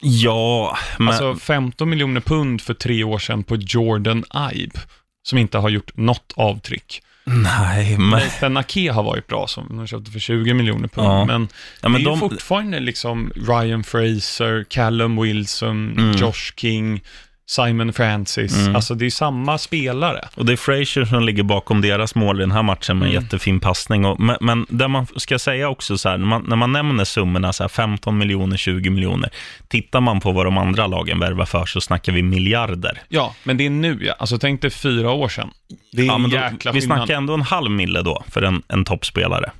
Ja, 0.00 0.78
men... 0.98 1.08
Alltså 1.08 1.36
15 1.36 1.90
miljoner 1.90 2.20
pund 2.20 2.60
för 2.60 2.74
tre 2.74 3.04
år 3.04 3.18
sedan 3.18 3.44
på 3.44 3.56
Jordan 3.56 4.24
Ibe, 4.52 4.80
som 5.22 5.38
inte 5.38 5.58
har 5.58 5.68
gjort 5.68 5.96
något 5.96 6.32
avtryck. 6.36 7.02
Nej, 7.24 7.98
men... 7.98 8.10
Nathan 8.10 8.56
Ake 8.56 8.92
har 8.92 9.02
varit 9.02 9.26
bra, 9.26 9.46
som 9.46 9.76
de 9.76 9.86
köpte 9.86 10.10
för 10.10 10.18
20 10.18 10.54
miljoner 10.54 10.88
pund, 10.88 11.06
Ja. 11.06 11.24
men, 11.24 11.48
Ja, 11.80 11.88
men 11.88 11.92
det 11.92 12.04
är 12.06 12.10
de... 12.10 12.14
ju 12.14 12.20
fortfarande 12.20 12.80
liksom 12.80 13.32
Ryan 13.36 13.84
Fraser, 13.84 14.64
Callum 14.70 15.22
Wilson, 15.22 15.94
Mm. 15.98 16.12
Josh 16.16 16.52
King, 16.56 17.02
Simon 17.46 17.92
Francis. 17.92 18.56
Mm. 18.56 18.76
Alltså 18.76 18.94
det 18.94 19.06
är 19.06 19.10
samma 19.10 19.58
spelare. 19.58 20.28
Och 20.34 20.46
det 20.46 20.52
är 20.52 20.56
Frazier 20.56 21.04
som 21.04 21.22
ligger 21.22 21.42
bakom 21.42 21.80
deras 21.80 22.14
mål 22.14 22.36
i 22.36 22.40
den 22.40 22.52
här 22.52 22.62
matchen 22.62 22.98
med 22.98 23.06
en 23.06 23.12
Mm. 23.12 23.22
jättefin 23.24 23.60
passning. 23.60 24.04
Och, 24.04 24.20
men, 24.20 24.36
men 24.40 24.66
det 24.68 24.88
man 24.88 25.06
ska 25.16 25.38
säga 25.38 25.68
också, 25.68 25.98
så 25.98 26.08
här, 26.08 26.18
när, 26.18 26.26
man, 26.26 26.44
när 26.48 26.56
man 26.56 26.72
nämner 26.72 27.04
summorna, 27.04 27.52
så 27.52 27.62
här 27.62 27.68
15 27.68 28.18
miljoner, 28.18 28.56
20 28.56 28.90
miljoner, 28.90 29.30
tittar 29.68 30.00
man 30.00 30.20
på 30.20 30.32
vad 30.32 30.46
de 30.46 30.58
andra 30.58 30.86
lagen 30.86 31.18
värvar 31.20 31.44
för 31.44 31.66
så 31.66 31.80
snackar 31.80 32.12
vi 32.12 32.22
miljarder. 32.22 33.02
Ja, 33.08 33.34
men 33.44 33.56
det 33.56 33.66
är 33.66 33.70
nu 33.70 33.98
ja. 34.04 34.14
Alltså 34.18 34.38
tänk 34.38 34.62
dig 34.62 34.70
fyra 34.70 35.10
år 35.10 35.28
sedan. 35.28 35.50
Det 35.92 36.02
är 36.02 36.06
Ja, 36.06 36.14
en 36.14 36.22
men 36.22 36.30
då, 36.30 36.36
jäkla 36.36 36.72
vi 36.72 36.80
skillnad. 36.80 36.98
snackar 36.98 37.14
ändå 37.16 37.34
en 37.34 37.42
halv 37.42 37.70
mille 37.70 38.02
då 38.02 38.24
för 38.30 38.42
en, 38.42 38.62
en 38.68 38.84
toppspelare. 38.84 39.50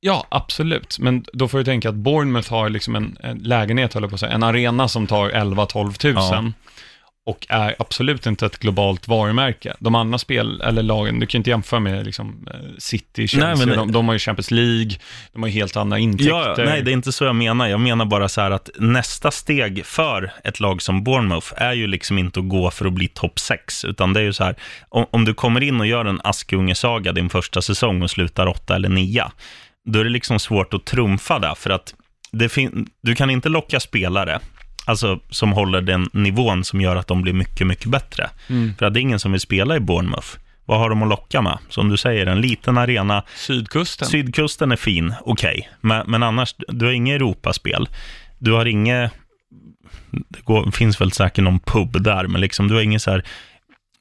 Ja, 0.00 0.26
absolut. 0.28 0.98
Men 1.00 1.24
då 1.32 1.48
får 1.48 1.58
du 1.58 1.64
tänka 1.64 1.88
att 1.88 1.94
Bournemouth 1.94 2.50
har 2.50 2.68
liksom 2.68 2.96
en, 2.96 3.16
en 3.20 3.38
lägenhet, 3.38 3.94
höll 3.94 4.08
på 4.08 4.14
att 4.14 4.20
säga, 4.20 4.32
en 4.32 4.42
arena 4.42 4.88
som 4.88 5.06
tar 5.06 5.30
11-12 5.30 5.92
tusen. 5.92 6.54
Och 7.26 7.46
är 7.48 7.74
absolut 7.78 8.26
inte 8.26 8.46
ett 8.46 8.58
globalt 8.58 9.08
varumärke. 9.08 9.74
De 9.78 9.94
andra 9.94 10.18
spel, 10.18 10.60
eller 10.60 10.82
lagen, 10.82 11.20
du 11.20 11.26
kan 11.26 11.38
ju 11.38 11.40
inte 11.40 11.50
jämföra 11.50 11.80
med 11.80 12.06
liksom, 12.06 12.48
eh, 12.54 12.60
City, 12.78 13.28
Chelsea, 13.28 13.54
Nej, 13.54 13.66
men 13.66 13.76
de, 13.76 13.92
de 13.92 14.06
har 14.06 14.14
ju 14.14 14.18
Champions 14.18 14.50
League, 14.50 14.90
de 15.32 15.42
har 15.42 15.48
ju 15.48 15.54
helt 15.54 15.76
andra 15.76 15.98
intäkter. 15.98 16.28
Ja, 16.28 16.54
nej, 16.58 16.82
det 16.82 16.90
är 16.90 16.92
inte 16.92 17.12
så 17.12 17.24
jag 17.24 17.36
menar. 17.36 17.68
Jag 17.68 17.80
menar 17.80 18.04
bara 18.04 18.28
så 18.28 18.40
här 18.40 18.50
att 18.50 18.70
nästa 18.78 19.30
steg 19.30 19.86
för 19.86 20.32
ett 20.44 20.60
lag 20.60 20.82
som 20.82 21.04
Bournemouth 21.04 21.52
är 21.56 21.72
ju 21.72 21.86
liksom 21.86 22.18
inte 22.18 22.40
att 22.40 22.48
gå 22.48 22.70
för 22.70 22.86
att 22.86 22.92
bli 22.92 23.08
topp 23.08 23.38
6, 23.38 23.84
utan 23.84 24.12
det 24.12 24.20
är 24.20 24.24
ju 24.24 24.32
så 24.32 24.44
här, 24.44 24.56
om, 24.88 25.06
om 25.10 25.24
du 25.24 25.34
kommer 25.34 25.62
in 25.62 25.80
och 25.80 25.86
gör 25.86 26.04
en 26.04 26.20
Askungesaga 26.24 27.12
din 27.12 27.30
första 27.30 27.62
säsong 27.62 28.02
och 28.02 28.10
slutar 28.10 28.46
åtta 28.46 28.74
eller 28.74 28.88
nia, 28.88 29.32
då 29.84 29.98
är 29.98 30.04
det 30.04 30.10
liksom 30.10 30.38
svårt 30.38 30.74
att 30.74 30.84
trumfa 30.84 31.38
det, 31.38 31.54
för 31.56 31.70
att 31.70 31.94
du 33.02 33.14
kan 33.14 33.30
inte 33.30 33.48
locka 33.48 33.80
spelare, 33.80 34.40
alltså 34.86 35.20
som 35.30 35.52
håller 35.52 35.80
den 35.80 36.08
nivån 36.12 36.64
som 36.64 36.80
gör 36.80 36.96
att 36.96 37.06
de 37.06 37.22
blir 37.22 37.32
mycket, 37.32 37.66
mycket 37.66 37.90
bättre. 37.90 38.30
Mm. 38.48 38.74
För 38.78 38.86
att 38.86 38.94
det 38.94 39.00
är 39.00 39.02
ingen 39.02 39.18
som 39.18 39.32
vill 39.32 39.40
spela 39.40 39.76
i 39.76 39.80
Bournemouth. 39.80 40.28
Vad 40.64 40.78
har 40.78 40.90
de 40.90 41.02
att 41.02 41.08
locka 41.08 41.42
med? 41.42 41.58
Som 41.68 41.88
du 41.88 41.96
säger, 41.96 42.26
en 42.26 42.40
liten 42.40 42.78
arena, 42.78 43.22
Sydkusten. 43.36 44.08
Sydkusten 44.08 44.72
är 44.72 44.76
fin, 44.76 45.14
okej. 45.20 45.68
Men, 45.80 46.10
men 46.10 46.22
annars, 46.22 46.54
du 46.58 46.84
har 46.84 46.92
inget 46.92 47.16
Europaspel. 47.16 47.88
Du 48.38 48.52
har 48.52 48.66
inget... 48.66 49.12
Det 50.10 50.44
går, 50.44 50.70
finns 50.70 51.00
väl 51.00 51.12
säkert 51.12 51.44
någon 51.44 51.60
pub 51.60 52.02
där, 52.02 52.26
men 52.26 52.40
liksom, 52.40 52.68
du 52.68 52.74
har 52.74 52.82
inget 52.82 53.02
så 53.02 53.10
här... 53.10 53.24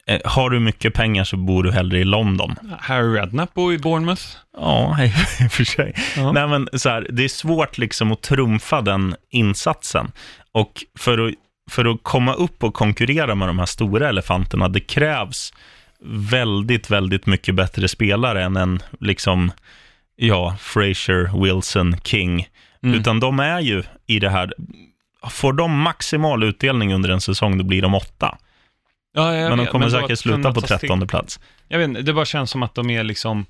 Eh, 0.07 0.19
har 0.25 0.49
du 0.49 0.59
mycket 0.59 0.93
pengar 0.93 1.23
så 1.23 1.37
bor 1.37 1.63
du 1.63 1.71
hellre 1.71 1.99
i 1.99 2.03
London. 2.03 2.55
Harry 2.79 3.19
Redknapp 3.19 3.53
bor 3.53 3.73
i 3.73 3.77
Bournemouth. 3.77 4.23
Ja, 4.57 4.97
i 5.03 5.47
och 5.47 5.51
för 5.51 5.63
sig. 5.63 5.93
Ja. 6.15 6.31
Nej, 6.31 6.47
men 6.47 6.69
så 6.73 6.89
här, 6.89 7.07
det 7.09 7.23
är 7.23 7.27
svårt 7.27 7.77
liksom 7.77 8.11
att 8.11 8.21
trumfa 8.21 8.81
den 8.81 9.15
insatsen. 9.29 10.11
Och 10.51 10.71
för 10.99 11.27
att, 11.27 11.33
för 11.71 11.85
att 11.85 11.99
komma 12.03 12.33
upp 12.33 12.63
och 12.63 12.73
konkurrera 12.73 13.35
med 13.35 13.47
de 13.47 13.59
här 13.59 13.65
stora 13.65 14.09
elefanterna, 14.09 14.69
det 14.69 14.79
krävs 14.79 15.53
väldigt, 16.31 16.89
väldigt 16.89 17.25
mycket 17.25 17.55
bättre 17.55 17.87
spelare 17.87 18.43
än 18.43 18.57
en, 18.57 18.79
liksom, 18.99 19.51
ja, 20.15 20.55
Fraser, 20.59 21.43
Wilson, 21.43 21.97
King. 22.03 22.47
Mm. 22.83 22.99
Utan 22.99 23.19
de 23.19 23.39
är 23.39 23.59
ju 23.59 23.83
i 24.07 24.19
det 24.19 24.29
här, 24.29 24.53
får 25.29 25.53
de 25.53 25.79
maximal 25.79 26.43
utdelning 26.43 26.93
under 26.93 27.09
en 27.09 27.21
säsong, 27.21 27.57
då 27.57 27.63
blir 27.63 27.81
de 27.81 27.95
åtta. 27.95 28.37
Ja, 29.15 29.32
Men 29.32 29.49
de 29.49 29.60
vet, 29.60 29.69
kommer 29.69 29.89
var 29.89 30.01
säkert 30.01 30.19
sluta 30.19 30.54
på 30.54 30.62
trettonde 30.62 31.08
plats. 31.08 31.39
Jag 31.67 31.78
vet 31.80 31.88
inte, 31.89 32.01
det 32.01 32.13
bara 32.13 32.25
känns 32.25 32.51
som 32.51 32.63
att 32.63 32.75
de 32.75 32.89
är 32.89 33.04
liksom, 33.04 33.45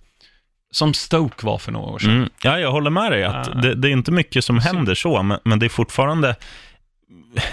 som 0.71 0.93
Stoke 0.93 1.45
var 1.45 1.58
för 1.58 1.71
några 1.71 1.86
år 1.88 1.99
sedan. 1.99 2.12
Mm. 2.17 2.30
Ja, 2.43 2.60
jag 2.60 2.71
håller 2.71 2.89
med 2.89 3.12
dig. 3.12 3.23
Att 3.23 3.47
Ah. 3.47 3.54
det, 3.54 3.75
det 3.75 3.89
är 3.89 3.91
inte 3.91 4.12
mycket 4.12 4.45
som 4.45 4.60
händer 4.60 4.95
så, 4.95 5.23
men, 5.23 5.39
men 5.43 5.60
det 5.60 5.65
är 5.65 5.69
fortfarande 5.69 6.36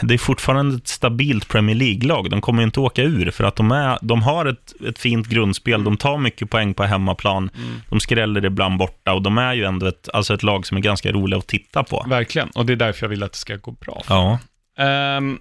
det 0.03 0.15
är 0.15 0.19
fortfarande 0.19 0.77
ett 0.77 0.89
stabilt 0.89 1.49
Premier 1.49 1.77
League-lag. 1.77 2.31
De 2.31 2.41
kommer 2.41 2.63
inte 2.63 2.81
åka 2.81 3.03
ur, 3.03 3.31
för 3.31 3.45
att 3.45 3.57
de, 3.57 3.73
är, 3.73 3.99
de 4.03 4.23
har 4.23 4.47
ett, 4.47 4.73
ett 4.89 4.99
fint 4.99 5.27
grundspel. 5.27 5.85
De 5.85 5.97
tar 5.97 6.19
mycket 6.19 6.51
poäng 6.51 6.75
på 6.75 6.83
hemmaplan. 6.85 7.51
Mm. 7.57 7.81
De 7.91 8.01
skräller 8.01 8.45
ibland 8.45 8.79
borta 8.79 9.13
och 9.13 9.23
de 9.23 9.39
är 9.39 9.55
ju 9.55 9.65
ändå 9.65 9.87
ett, 9.87 10.09
alltså 10.13 10.35
ett 10.35 10.43
lag 10.43 10.67
som 10.67 10.77
är 10.77 10.81
ganska 10.81 11.13
roliga 11.13 11.39
att 11.39 11.47
titta 11.47 11.83
på. 11.85 12.05
Verkligen, 12.09 12.49
och 12.49 12.67
det 12.67 12.73
är 12.73 12.77
därför 12.77 13.05
jag 13.07 13.09
vill 13.11 13.23
att 13.23 13.33
det 13.33 13.39
ska 13.39 13.57
gå 13.57 13.71
bra. 13.71 14.03
Ja, 14.09 14.39
Ehm, 14.79 15.39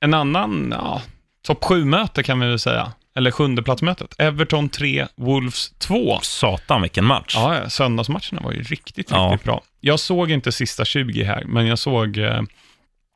en 0.00 0.14
annan, 0.14 0.74
ja, 0.76 1.02
topp 1.44 1.64
7-möte 1.64 2.22
kan 2.22 2.40
vi 2.40 2.46
väl 2.48 2.58
säga. 2.58 2.92
Eller 3.16 3.30
sjundeplatsmötet. 3.30 4.14
Everton 4.18 4.68
3, 4.68 5.06
Wolves 5.16 5.70
2. 5.78 6.18
satan 6.22 6.82
vilken 6.82 7.04
match. 7.04 7.34
Ja, 7.36 7.56
ja, 7.58 7.70
söndagsmatcherna 7.70 8.40
var 8.42 8.52
ju 8.52 8.62
riktigt, 8.62 9.10
Ja. 9.10 9.30
riktigt 9.32 9.44
bra. 9.44 9.62
Jag 9.80 10.00
såg 10.00 10.30
inte 10.30 10.52
sista 10.52 10.84
20 10.84 11.24
här, 11.24 11.44
men 11.44 11.66
jag 11.66 11.78
såg, 11.78 12.18
eh, 12.18 12.42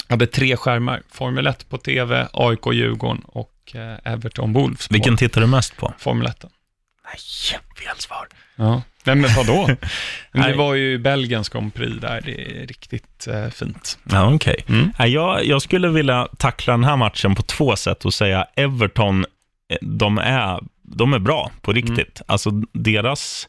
hade 0.09 0.27
tre 0.27 0.57
skärmar. 0.57 1.03
Formel 1.11 1.47
1 1.47 1.69
på 1.69 1.79
tv, 1.79 2.29
AIK 2.33 2.67
Djurgården 2.73 3.23
och 3.27 3.73
eh, 3.75 4.13
Everton 4.13 4.53
Wolves 4.53 4.91
Vilken 4.91 5.17
tittar 5.17 5.41
du 5.41 5.47
mest 5.47 5.77
på? 5.77 5.93
Formel 5.99 6.27
1. 6.27 6.45
Nej, 7.05 7.17
fel 7.79 7.97
svar. 7.99 8.29
Ja. 8.57 8.83
Nej, 9.15 9.17
men 9.17 9.31
vadå? 9.37 9.69
Men 10.33 10.51
det 10.51 10.57
var 10.57 10.75
ju 10.75 10.99
Belgiens 10.99 11.49
Grand 11.49 11.75
Prix 11.75 12.01
där, 12.01 12.21
det 12.25 12.63
är 12.63 12.67
riktigt 12.67 13.27
eh, 13.27 13.49
fint. 13.49 13.99
Ja, 14.11 14.35
okej. 14.35 14.65
Mm. 14.69 14.93
Nej, 14.99 15.11
Jag, 15.11 15.45
jag 15.45 15.63
skulle 15.63 15.89
vilja 15.89 16.29
tackla 16.39 16.73
den 16.73 16.85
här 16.85 16.97
matchen 16.97 17.35
på 17.35 17.43
två 17.43 17.77
sätt 17.77 18.05
och 18.05 18.15
säga 18.15 18.47
Everton, 18.57 19.25
eh, 19.73 19.77
de 19.81 20.19
är, 20.19 20.61
de 20.83 21.13
är 21.13 21.19
bra 21.19 21.51
på 21.63 21.73
riktigt. 21.73 22.23
Alltså 22.27 22.51
deras, 22.73 23.49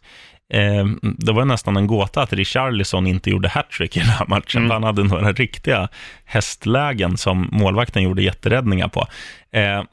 eh, 0.54 0.86
det 1.02 1.32
var 1.32 1.46
nästan 1.46 1.78
en 1.78 1.88
gåta 1.88 2.22
att 2.22 2.34
Richarlison 2.34 3.08
inte 3.08 3.30
gjorde 3.30 3.50
hattrick 3.50 3.98
i 3.98 4.00
den 4.00 4.10
här 4.10 4.26
matchen. 4.28 4.62
Mm. 4.62 4.72
Han 4.72 4.84
hade 4.84 5.04
några 5.04 5.32
riktiga 5.32 5.90
hästlägen 6.26 7.18
som 7.18 7.50
målvakten 7.52 8.04
gjorde 8.04 8.22
jätteräddningar 8.22 8.88
på. 8.88 9.08
Eh, 9.52 9.84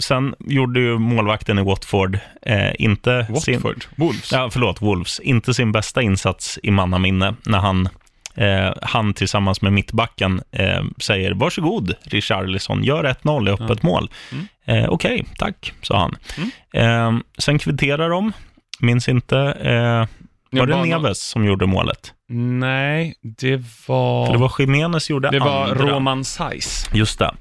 sen 0.00 0.34
gjorde 0.38 0.80
ju 0.80 0.98
målvakten 0.98 1.58
i 1.58 1.62
Watford 1.62 2.18
eh, 2.42 2.70
inte 2.78 3.26
sin... 3.42 3.54
Watford, 3.54 3.84
Wolves. 3.96 4.32
Ja, 4.32 4.50
förlåt, 4.50 4.82
Wolves. 4.82 5.20
Inte 5.20 5.54
sin 5.54 5.72
bästa 5.72 6.02
insats 6.02 6.58
i 6.62 6.70
mannaminne 6.70 7.34
när 7.46 7.58
han, 7.58 7.88
eh, 8.34 8.72
han 8.82 9.14
tillsammans 9.14 9.62
med 9.62 9.72
mittbacken 9.72 10.42
eh, 10.52 10.82
säger 10.98 11.34
varsågod, 11.34 11.94
Richarlison, 12.02 12.84
gör 12.84 13.04
1-0 13.04 13.48
i 13.48 13.52
öppet 13.52 13.82
mål. 13.82 14.10
Mm. 14.32 14.46
Eh, 14.66 14.90
Okej, 14.90 15.24
tack, 15.38 15.72
sa 15.82 15.98
han. 15.98 16.16
Mm. 16.36 17.16
Eh, 17.16 17.22
sen 17.38 17.58
kvitterar 17.58 18.10
de, 18.10 18.32
minns 18.78 19.08
inte, 19.08 19.38
eh, 19.38 20.06
var 20.52 20.66
det 20.66 20.84
Neves 20.84 21.20
som 21.22 21.44
gjorde 21.44 21.66
målet? 21.66 22.14
Nej, 22.32 23.14
det 23.22 23.56
var... 23.86 24.26
För 24.26 24.32
det 24.32 24.38
var 24.38 24.52
Jiménez 24.58 25.10
gjorde 25.10 25.30
det 25.30 25.38
var 25.38 25.64
andra. 25.64 25.86
Roman 25.86 26.24
Saiz. 26.24 26.90
Just 26.92 27.18
det. 27.18 27.34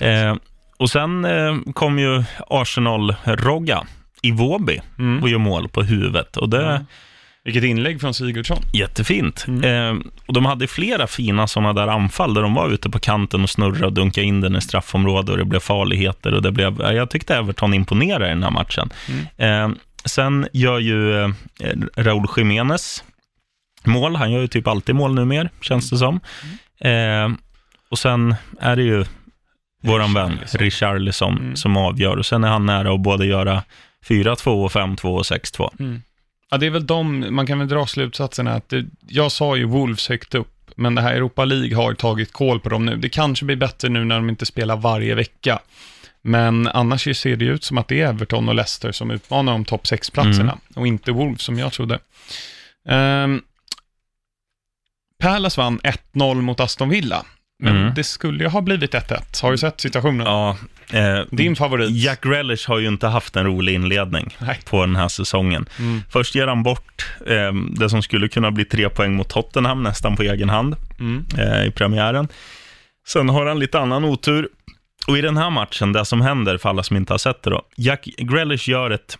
Eh, 0.00 0.34
och 0.82 0.90
sen 0.90 1.24
eh, 1.24 1.56
kom 1.74 1.98
ju 1.98 2.24
Arsenal-Rogga 2.50 3.82
i 4.22 4.30
Våby 4.30 4.80
Mm. 4.98 5.22
och 5.22 5.28
gör 5.28 5.38
mål 5.38 5.68
på 5.68 5.82
huvudet. 5.82 6.36
Och 6.36 6.48
det, 6.48 6.62
Ja. 6.62 6.80
Vilket 7.44 7.64
inlägg 7.64 8.00
från 8.00 8.14
Sigurdsson. 8.14 8.58
Jättefint. 8.72 9.44
Mm. 9.48 9.64
Eh, 9.98 10.02
och 10.26 10.34
de 10.34 10.46
hade 10.46 10.66
flera 10.66 11.06
fina 11.06 11.46
sådana 11.46 11.72
där 11.72 11.88
anfall 11.88 12.34
där 12.34 12.42
de 12.42 12.54
var 12.54 12.68
ute 12.70 12.90
på 12.90 12.98
kanten 12.98 13.42
och 13.42 13.50
snurrade 13.50 13.86
och 13.86 13.92
dunkade 13.92 14.26
in 14.26 14.40
den 14.40 14.56
i 14.56 14.60
straffområdet 14.60 15.30
och 15.30 15.36
det 15.36 15.44
blev 15.44 15.60
farligheter. 15.60 16.34
Och 16.34 16.42
det 16.42 16.52
blev, 16.52 16.80
jag 16.80 17.10
tyckte 17.10 17.36
Everton 17.36 17.74
imponerade 17.74 18.26
i 18.26 18.28
den 18.28 18.42
här 18.42 18.50
matchen. 18.50 18.90
Mm. 19.38 19.72
Eh, 19.72 19.76
sen 20.04 20.46
gör 20.52 20.78
ju 20.78 21.22
eh, 21.22 21.28
Raúl 21.96 22.26
Jiménez 22.36 23.04
mål. 23.84 24.16
Han 24.16 24.32
gör 24.32 24.40
ju 24.40 24.46
typ 24.48 24.66
alltid 24.68 24.94
mål 24.94 25.14
numera, 25.14 25.48
känns 25.60 25.90
det 25.90 25.96
som. 25.96 26.20
Mm. 26.80 27.32
Eh, 27.32 27.38
och 27.90 27.98
sen 27.98 28.34
är 28.60 28.76
det 28.76 28.82
ju 28.82 29.04
våran 29.82 30.14
vän 30.14 30.38
Richarlison. 30.52 31.38
Mm. 31.38 31.56
som 31.56 31.76
avgör. 31.76 32.16
Och 32.16 32.26
sen 32.26 32.44
är 32.44 32.48
han 32.48 32.66
nära 32.66 32.94
att 32.94 33.00
både 33.00 33.26
göra 33.26 33.62
4-2, 34.08 34.64
och 34.64 34.72
5-2 34.72 35.04
och 35.04 35.22
6-2. 35.22 35.70
Mm. 35.80 36.02
Ja, 36.50 36.58
det 36.58 36.66
är 36.66 36.70
väl 36.70 36.86
de, 36.86 37.26
man 37.34 37.46
kan 37.46 37.58
väl 37.58 37.68
dra 37.68 37.86
slutsatsen 37.86 38.48
att 38.48 38.68
det, 38.68 38.84
jag 39.08 39.32
sa 39.32 39.56
ju 39.56 39.64
Wolves 39.64 40.08
högt 40.08 40.34
upp, 40.34 40.70
men 40.76 40.94
det 40.94 41.02
här 41.02 41.14
Europa 41.14 41.44
League 41.44 41.76
har 41.76 41.94
tagit 41.94 42.32
koll 42.32 42.60
på 42.60 42.68
dem 42.68 42.86
nu. 42.86 42.96
Det 42.96 43.08
kanske 43.08 43.44
blir 43.44 43.56
bättre 43.56 43.88
nu 43.88 44.04
när 44.04 44.16
de 44.16 44.28
inte 44.28 44.46
spelar 44.46 44.76
varje 44.76 45.14
vecka. 45.14 45.58
Men 46.22 46.68
annars 46.68 47.16
ser 47.16 47.36
det 47.36 47.44
ut 47.44 47.64
som 47.64 47.78
att 47.78 47.88
det 47.88 48.00
är 48.00 48.08
Everton 48.08 48.48
och 48.48 48.54
Leicester 48.54 48.92
som 48.92 49.10
utmanar 49.10 49.52
om 49.52 49.64
topp 49.64 49.84
6-platserna 49.84 50.52
Mm. 50.52 50.58
och 50.74 50.86
inte 50.86 51.12
Wolves 51.12 51.42
som 51.42 51.58
jag 51.58 51.72
trodde. 51.72 51.98
Um, 52.88 53.42
Palace 55.18 55.60
vann 55.60 55.80
1-0 55.80 56.34
mot 56.34 56.60
Aston 56.60 56.88
Villa, 56.88 57.24
men 57.62 57.76
Mm. 57.76 57.94
det 57.94 58.04
skulle 58.04 58.44
ju 58.44 58.50
ha 58.50 58.60
blivit 58.60 58.94
1-1. 58.94 59.42
Har 59.42 59.50
du 59.50 59.58
sett 59.58 59.80
situationen? 59.80 60.26
Ja, 60.26 60.56
eh, 60.92 61.20
Din 61.30 61.56
favorit? 61.56 61.90
Jack 61.90 62.26
Relish 62.26 62.68
har 62.68 62.78
ju 62.78 62.88
inte 62.88 63.06
haft 63.08 63.36
en 63.36 63.46
rolig 63.46 63.74
inledning 63.74 64.36
Nej. 64.38 64.60
på 64.70 64.80
den 64.80 64.96
här 64.96 65.08
säsongen. 65.08 65.66
Mm. 65.78 66.00
Först 66.10 66.34
ger 66.34 66.46
han 66.46 66.62
bort 66.62 67.06
eh, 67.26 67.52
det 67.70 67.90
som 67.90 68.02
skulle 68.02 68.28
kunna 68.28 68.50
bli 68.50 68.64
tre 68.64 68.88
poäng 68.88 69.14
mot 69.14 69.28
Tottenham 69.28 69.82
nästan 69.82 70.16
på 70.16 70.22
egen 70.22 70.48
hand 70.48 70.76
Mm. 71.00 71.24
eh, 71.38 71.64
i 71.66 71.70
premiären. 71.70 72.28
Sen 73.08 73.28
har 73.28 73.46
han 73.46 73.58
lite 73.58 73.78
annan 73.80 74.04
otur. 74.04 74.48
Och 75.06 75.18
i 75.18 75.20
den 75.20 75.36
här 75.36 75.50
matchen, 75.50 75.92
det 75.92 76.04
som 76.04 76.20
händer 76.20 76.58
för 76.58 76.68
alla 76.68 76.82
som 76.82 76.96
inte 76.96 77.12
har 77.12 77.18
sett 77.18 77.42
det 77.42 77.50
då, 77.50 77.62
Jack 77.76 78.04
Grealish 78.04 78.68
gör 78.68 78.90
ett, 78.90 79.18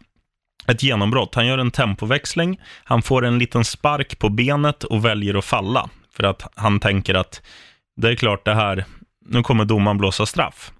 ett 0.68 0.82
genombrott. 0.82 1.34
Han 1.34 1.46
gör 1.46 1.58
en 1.58 1.70
tempoväxling, 1.70 2.60
han 2.84 3.02
får 3.02 3.24
en 3.24 3.38
liten 3.38 3.64
spark 3.64 4.18
på 4.18 4.28
benet 4.28 4.84
och 4.84 5.04
väljer 5.04 5.34
att 5.38 5.44
falla. 5.44 5.88
För 6.16 6.24
att 6.24 6.52
han 6.56 6.80
tänker 6.80 7.14
att 7.14 7.42
det 7.96 8.08
är 8.10 8.14
klart 8.14 8.44
det 8.44 8.54
här, 8.54 8.84
nu 9.26 9.42
kommer 9.42 9.64
domaren 9.64 9.98
blåsa 9.98 10.26
straff. 10.26 10.72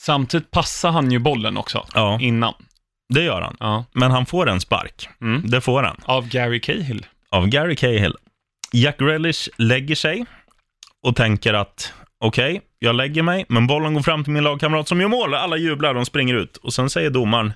Samtidigt 0.00 0.50
passar 0.50 0.90
han 0.90 1.12
ju 1.12 1.18
bollen 1.18 1.56
också, 1.56 1.86
Ja. 1.94 2.18
innan. 2.20 2.54
Det 3.14 3.22
gör 3.22 3.40
han. 3.42 3.56
Ja. 3.60 3.84
Men 3.94 4.10
han 4.10 4.26
får 4.26 4.48
en 4.48 4.60
spark. 4.60 5.08
Mm. 5.20 5.42
Det 5.50 5.60
får 5.60 5.82
han. 5.82 5.96
Av 6.04 6.28
Gary 6.28 6.60
Cahill. 6.60 7.06
Av 7.30 7.46
Gary 7.48 7.76
Cahill. 7.76 8.14
Jack 8.72 8.98
Grealish 8.98 9.48
lägger 9.58 9.94
sig 9.94 10.24
och 11.02 11.16
tänker 11.16 11.54
att 11.54 11.92
okej, 12.20 12.60
jag 12.78 12.94
lägger 12.94 13.22
mig, 13.22 13.44
men 13.48 13.66
bollen 13.66 13.94
går 13.94 14.02
fram 14.02 14.24
till 14.24 14.32
min 14.32 14.44
lagkamrat 14.44 14.88
som 14.88 15.00
gör 15.00 15.08
mål. 15.08 15.34
Alla 15.34 15.56
jublar, 15.56 15.94
de 15.94 16.06
springer 16.06 16.34
ut. 16.34 16.56
Och 16.56 16.74
sen 16.74 16.90
säger 16.90 17.10
domaren, 17.10 17.52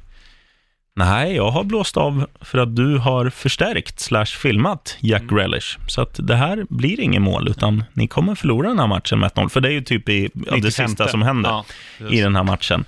nej, 0.97 1.37
jag 1.37 1.51
har 1.51 1.65
blåst 1.65 1.97
av 1.97 2.27
för 2.41 2.59
att 2.59 2.77
du 2.77 2.99
har 2.99 3.31
förstärkt 3.31 4.01
slash 4.01 4.27
filmat 4.27 4.97
Jack 5.01 5.23
Mm. 5.23 5.37
Grealish. 5.37 5.79
Så 5.89 6.01
att 6.01 6.21
det 6.23 6.37
här 6.37 6.67
blir 6.69 7.01
ingen 7.01 7.23
mål, 7.23 7.49
utan 7.49 7.85
ni 7.93 8.09
kommer 8.09 8.35
förlora 8.35 8.69
den 8.69 8.79
här 8.79 8.87
matchen 8.87 9.19
med 9.19 9.31
1-0. 9.31 9.49
För 9.49 9.61
det 9.61 9.69
är 9.69 9.73
ju 9.73 9.83
typ 9.83 10.09
i, 10.09 10.31
ja, 10.35 10.51
det 10.51 10.57
95. 10.57 10.89
sista 10.89 11.09
som 11.09 11.23
händer 11.23 11.51
Ja, 11.51 11.65
i 12.11 12.21
den 12.21 12.37
här 12.37 12.45
matchen. 12.45 12.85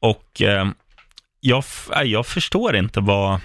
Och 0.00 0.42
eh, 0.42 0.68
jag, 1.40 1.64
jag 2.04 2.26
förstår 2.26 2.76
inte 2.76 3.00
vad, 3.00 3.40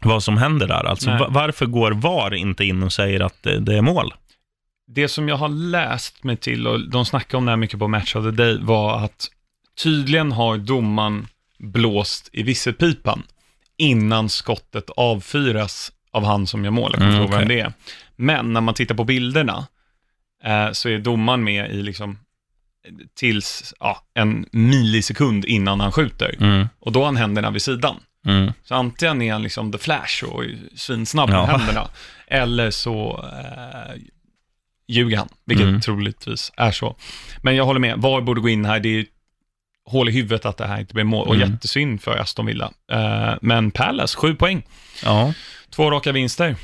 vad 0.00 0.22
som 0.22 0.36
händer 0.36 0.66
där. 0.66 0.84
Alltså, 0.84 1.10
Nej. 1.10 1.26
varför 1.28 1.66
går 1.66 1.92
VAR 1.92 2.34
inte 2.34 2.64
in 2.64 2.82
och 2.82 2.92
säger 2.92 3.20
att 3.20 3.42
det, 3.42 3.58
det 3.60 3.76
är 3.76 3.82
mål? 3.82 4.14
Det 4.88 5.08
som 5.08 5.28
jag 5.28 5.36
har 5.36 5.48
läst 5.48 6.24
mig 6.24 6.36
till, 6.36 6.66
och 6.66 6.90
de 6.90 7.06
snackade 7.06 7.36
om 7.36 7.44
det 7.44 7.52
här 7.52 7.56
mycket 7.56 7.78
på 7.78 7.88
Match 7.88 8.16
of 8.16 8.24
the 8.24 8.30
Day, 8.30 8.58
var 8.60 9.04
att 9.04 9.28
tydligen 9.82 10.32
har 10.32 10.56
domaren 10.56 11.26
blåst 11.58 12.28
i 12.32 12.42
visselpipan 12.42 13.22
innan 13.76 14.28
skottet 14.28 14.90
avfyras 14.96 15.92
av 16.12 16.24
han 16.24 16.46
som 16.46 16.64
gör 16.64 16.70
mål. 16.70 16.90
Jag 16.92 16.98
kommer 16.98 17.10
Mm, 17.10 17.22
inte 17.22 17.34
ihåg 17.34 17.40
vem 17.40 17.46
okej. 17.46 17.56
det 17.56 17.62
är. 17.62 17.72
Men 18.16 18.52
när 18.52 18.60
man 18.60 18.74
tittar 18.74 18.94
på 18.94 19.04
bilderna 19.04 19.66
eh, 20.44 20.72
så 20.72 20.88
är 20.88 20.98
domaren 20.98 21.44
med 21.44 21.70
i 21.70 21.82
liksom 21.82 22.18
tills 23.14 23.74
ja, 23.80 24.02
en 24.14 24.46
millisekund 24.52 25.44
innan 25.44 25.80
han 25.80 25.92
skjuter. 25.92 26.34
Mm, 26.40 26.68
Och 26.80 26.92
då 26.92 27.00
har 27.00 27.06
han 27.06 27.16
händerna 27.16 27.50
vid 27.50 27.62
sidan. 27.62 27.96
mm, 28.26 28.52
Så 28.64 28.74
antingen 28.74 29.22
är 29.22 29.32
han 29.32 29.42
liksom 29.42 29.72
the 29.72 29.78
flash 29.78 30.24
och 30.24 30.44
svinsnabb 30.74 31.28
med 31.30 31.38
Ja. 31.38 31.44
händerna, 31.46 31.88
eller 32.26 32.70
så 32.70 33.24
eh, 33.32 34.02
ljuger 34.88 35.16
han, 35.16 35.28
vilket 35.44 35.66
Mm. 35.66 35.80
troligtvis 35.80 36.52
är 36.56 36.70
så. 36.70 36.96
Men 37.42 37.56
jag 37.56 37.64
håller 37.64 37.80
med, 37.80 37.98
VAR 37.98 38.20
borde 38.20 38.40
gå 38.40 38.48
in 38.48 38.64
här, 38.64 38.80
det 38.80 38.88
är 38.88 39.06
hål 39.86 40.08
i 40.08 40.12
huvudet 40.12 40.46
att 40.46 40.56
det 40.56 40.66
här 40.66 40.80
inte 40.80 40.94
blir 40.94 41.04
mål, 41.04 41.28
och 41.28 41.34
Mm. 41.34 41.50
jättesynd 41.52 42.02
för 42.02 42.16
Aston 42.18 42.46
Villa. 42.46 42.70
Eh, 42.92 43.34
men 43.42 43.70
Palace, 43.70 44.16
sju 44.18 44.34
poäng, 44.34 44.62
ja. 45.04 45.32
två 45.70 45.90
raka 45.90 46.12
vinster. 46.12 46.56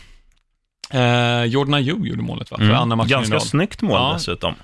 Eh, 0.91 1.45
Jordan 1.45 1.75
Ayew 1.75 2.09
gjorde 2.09 2.23
målet 2.23 2.51
va, 2.51 2.57
för 2.57 2.65
Mm. 2.65 2.77
andra 2.77 2.97
matchen 2.97 3.09
Ganska 3.11 3.41
snyggt 3.41 3.83
mål 3.83 3.93
Ja. 4.01 4.13
dessutom. 4.15 4.55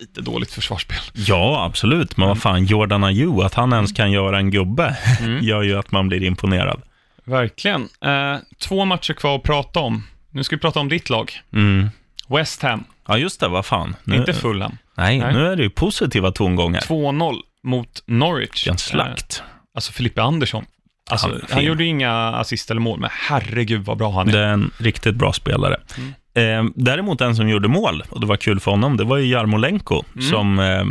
Lite 0.00 0.20
dåligt 0.20 0.52
försvarsspel. 0.52 0.96
Ja, 1.14 1.64
absolut. 1.64 2.16
Men 2.16 2.28
vad 2.28 2.38
fan, 2.42 2.64
Jordan 2.64 3.04
Ayew, 3.04 3.46
att 3.46 3.54
han 3.54 3.72
ens 3.72 3.92
kan 3.92 4.10
göra 4.12 4.38
en 4.38 4.50
gubbe, 4.50 4.96
Mm. 5.20 5.44
gör 5.44 5.62
ju 5.62 5.78
att 5.78 5.92
man 5.92 6.08
blir 6.08 6.22
imponerad. 6.22 6.82
Verkligen. 7.24 7.88
Eh, 8.04 8.36
två 8.58 8.84
matcher 8.84 9.12
kvar 9.14 9.36
att 9.36 9.42
prata 9.42 9.80
om. 9.80 10.06
Nu 10.30 10.44
ska 10.44 10.56
vi 10.56 10.60
prata 10.60 10.80
om 10.80 10.88
ditt 10.88 11.10
lag. 11.10 11.32
Mm. 11.52 11.88
West 12.28 12.62
Ham, 12.62 12.84
Ja, 13.08 13.18
just 13.18 13.40
det, 13.40 13.48
vad 13.48 13.66
fan. 13.66 13.96
Nu, 14.04 14.16
inte 14.16 14.32
Fulham. 14.32 14.78
nej, 14.96 15.18
Nej. 15.18 15.34
nu 15.34 15.46
är 15.46 15.56
det 15.56 15.62
ju 15.62 15.70
positiva 15.70 16.30
tongångar. 16.32 16.80
2-0 16.80 17.36
mot 17.62 18.02
Norwich. 18.06 18.68
Eh, 18.68 18.74
slakt. 18.76 19.42
alltså 19.74 19.92
Filippe 19.92 20.22
Andersson. 20.22 20.64
Alltså, 21.10 21.26
Han 21.28 21.40
han, 21.50 21.64
gjorde 21.64 21.84
inga 21.84 22.12
assist 22.12 22.70
eller 22.70 22.80
mål, 22.80 23.00
men 23.00 23.10
herregud 23.12 23.84
vad 23.84 23.98
bra 23.98 24.10
han 24.12 24.28
är. 24.28 24.32
Det 24.32 24.38
är 24.38 24.48
en 24.52 24.70
riktigt 24.78 25.14
bra 25.14 25.32
spelare. 25.32 25.76
Mm. 25.98 26.14
Eh, 26.34 26.72
däremot 26.74 27.20
en 27.20 27.36
som 27.36 27.48
gjorde 27.48 27.68
mål, 27.68 28.02
och 28.10 28.20
det 28.20 28.26
var 28.26 28.36
kul 28.36 28.60
för 28.60 28.70
honom, 28.70 28.96
det 28.96 29.04
var 29.04 29.16
ju 29.16 29.26
Jarmolenko, 29.26 30.04
Mm. 30.14 30.28
som 30.30 30.58
eh, 30.58 30.84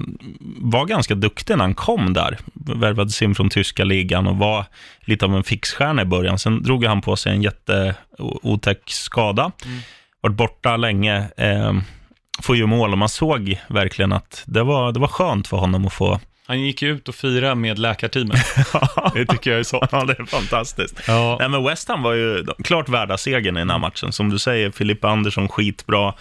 var 0.57 0.85
ganska 0.85 1.15
duktig 1.15 1.57
när 1.57 1.63
han 1.63 1.73
kom 1.75 2.13
där. 2.13 2.37
Värvades 2.53 3.21
in 3.21 3.35
från 3.35 3.49
tyska 3.49 3.83
ligan 3.83 4.27
och 4.27 4.37
var 4.37 4.65
lite 5.01 5.25
av 5.25 5.35
en 5.35 5.43
fixstjärna 5.43 6.01
i 6.01 6.05
början. 6.05 6.39
Sen 6.39 6.63
drog 6.63 6.85
han 6.85 7.01
på 7.01 7.15
sig 7.15 7.31
en 7.33 7.41
jätteotäck 7.41 8.81
skada. 8.85 9.51
Mm. 9.65 9.79
Varit 10.21 10.35
borta 10.35 10.77
länge, 10.77 11.17
eh, 11.37 11.73
får 12.41 12.55
ju 12.55 12.65
mål 12.65 12.91
och 12.91 12.97
man 12.97 13.09
såg 13.09 13.59
verkligen 13.67 14.11
att 14.13 14.43
det 14.45 14.63
var, 14.63 14.91
det 14.91 14.99
var 14.99 15.07
skönt 15.07 15.47
för 15.47 15.57
honom 15.57 15.85
att 15.87 15.93
få... 15.93 16.19
Han 16.47 16.61
gick 16.61 16.81
ju 16.81 16.89
ut 16.91 17.09
och 17.09 17.15
firade 17.15 17.55
med 17.55 17.79
läkarteamet. 17.79 18.45
det 19.13 19.25
tycker 19.25 19.51
jag 19.51 19.59
är 19.59 19.63
så. 19.63 19.87
ja, 19.91 20.03
det 20.05 20.19
är 20.19 20.25
fantastiskt. 20.25 21.01
Ja. 21.07 21.37
Nej, 21.39 21.49
men 21.49 21.63
West 21.63 21.87
Ham 21.87 22.03
var 22.03 22.13
ju 22.13 22.45
klart 22.63 22.89
värda 22.89 23.17
segern 23.17 23.57
i 23.57 23.59
den 23.59 23.69
här 23.69 23.79
matchen. 23.79 24.11
Som 24.11 24.29
du 24.29 24.39
säger, 24.39 24.71
Filippa 24.71 25.09
Andersson 25.09 25.49
skitbra. 25.49 26.13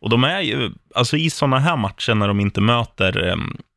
Och 0.00 0.10
de 0.10 0.24
är 0.24 0.40
ju, 0.40 0.70
alltså 0.94 1.16
i 1.16 1.30
sådana 1.30 1.58
här 1.58 1.76
matcher 1.76 2.14
när 2.14 2.28
de 2.28 2.40
inte 2.40 2.60
möter 2.60 3.28
eh, 3.28 3.36